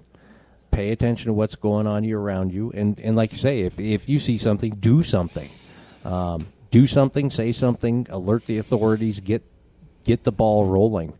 pay 0.71 0.91
attention 0.91 1.27
to 1.27 1.33
what's 1.33 1.55
going 1.55 1.87
on 1.87 2.03
you 2.03 2.17
around 2.17 2.51
you, 2.51 2.71
and 2.73 2.99
and 2.99 3.15
like 3.15 3.31
you 3.31 3.37
say, 3.37 3.61
if 3.61 3.79
if 3.79 4.09
you 4.09 4.19
see 4.19 4.37
something, 4.37 4.75
do 4.75 5.03
something. 5.03 5.49
Um, 6.03 6.47
do 6.71 6.85
something, 6.85 7.31
say 7.31 7.51
something, 7.51 8.05
alert 8.09 8.45
the 8.45 8.57
authorities, 8.57 9.19
get 9.21 9.43
get 10.03 10.23
the 10.23 10.31
ball 10.31 10.65
rolling, 10.65 11.13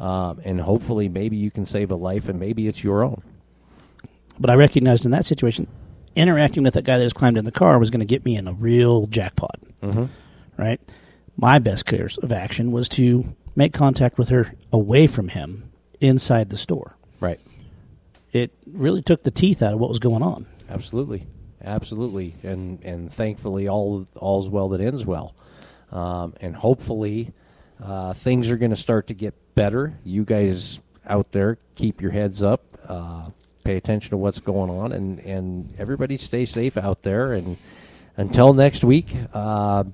um, 0.00 0.40
and 0.44 0.60
hopefully 0.60 1.08
maybe 1.08 1.36
you 1.36 1.50
can 1.50 1.66
save 1.66 1.90
a 1.90 1.94
life, 1.94 2.28
and 2.28 2.40
maybe 2.40 2.66
it's 2.66 2.82
your 2.82 3.04
own. 3.04 3.22
But 4.40 4.50
I 4.50 4.54
recognized 4.54 5.04
in 5.04 5.10
that 5.10 5.24
situation, 5.26 5.68
interacting 6.16 6.62
with 6.62 6.74
that 6.74 6.84
guy 6.84 6.98
that 6.98 7.04
just 7.04 7.14
climbed 7.14 7.38
in 7.38 7.44
the 7.44 7.52
car 7.52 7.78
was 7.78 7.90
going 7.90 8.00
to 8.00 8.06
get 8.06 8.24
me 8.24 8.36
in 8.36 8.48
a 8.48 8.52
real 8.52 9.06
jackpot. 9.06 9.58
Mm-hmm. 9.80 10.04
Right? 10.56 10.80
My 11.36 11.58
best 11.58 11.86
course 11.86 12.18
of 12.18 12.32
action 12.32 12.72
was 12.72 12.88
to 12.90 13.34
make 13.56 13.72
contact 13.72 14.18
with 14.18 14.28
her 14.28 14.52
away 14.72 15.06
from 15.06 15.28
him 15.28 15.70
inside 16.00 16.50
the 16.50 16.58
store. 16.58 16.96
Right. 17.20 17.40
It 18.32 18.52
really 18.66 19.02
took 19.02 19.22
the 19.22 19.30
teeth 19.30 19.62
out 19.62 19.74
of 19.74 19.80
what 19.80 19.90
was 19.90 19.98
going 19.98 20.22
on. 20.22 20.46
Absolutely, 20.68 21.26
absolutely, 21.62 22.34
and 22.42 22.82
and 22.82 23.12
thankfully 23.12 23.68
all 23.68 24.06
all's 24.16 24.48
well 24.48 24.70
that 24.70 24.80
ends 24.80 25.04
well, 25.04 25.34
um, 25.90 26.34
and 26.40 26.56
hopefully 26.56 27.32
uh, 27.82 28.14
things 28.14 28.50
are 28.50 28.56
going 28.56 28.70
to 28.70 28.76
start 28.76 29.08
to 29.08 29.14
get 29.14 29.34
better. 29.54 29.98
You 30.02 30.24
guys 30.24 30.80
out 31.06 31.32
there, 31.32 31.58
keep 31.74 32.00
your 32.00 32.10
heads 32.10 32.42
up, 32.42 32.62
uh, 32.88 33.28
pay 33.64 33.76
attention 33.76 34.10
to 34.10 34.16
what's 34.16 34.40
going 34.40 34.70
on, 34.70 34.92
and 34.92 35.18
and 35.20 35.74
everybody 35.78 36.16
stay 36.16 36.44
safe 36.44 36.76
out 36.76 37.02
there. 37.02 37.32
And 37.32 37.56
until 38.16 38.52
next 38.54 38.84
week, 38.84 39.14
uh, 39.32 39.84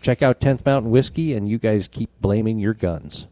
check 0.00 0.22
out 0.22 0.40
Tenth 0.40 0.64
Mountain 0.64 0.90
Whiskey, 0.90 1.34
and 1.34 1.48
you 1.48 1.58
guys 1.58 1.88
keep 1.88 2.10
blaming 2.20 2.58
your 2.58 2.74
guns. 2.74 3.26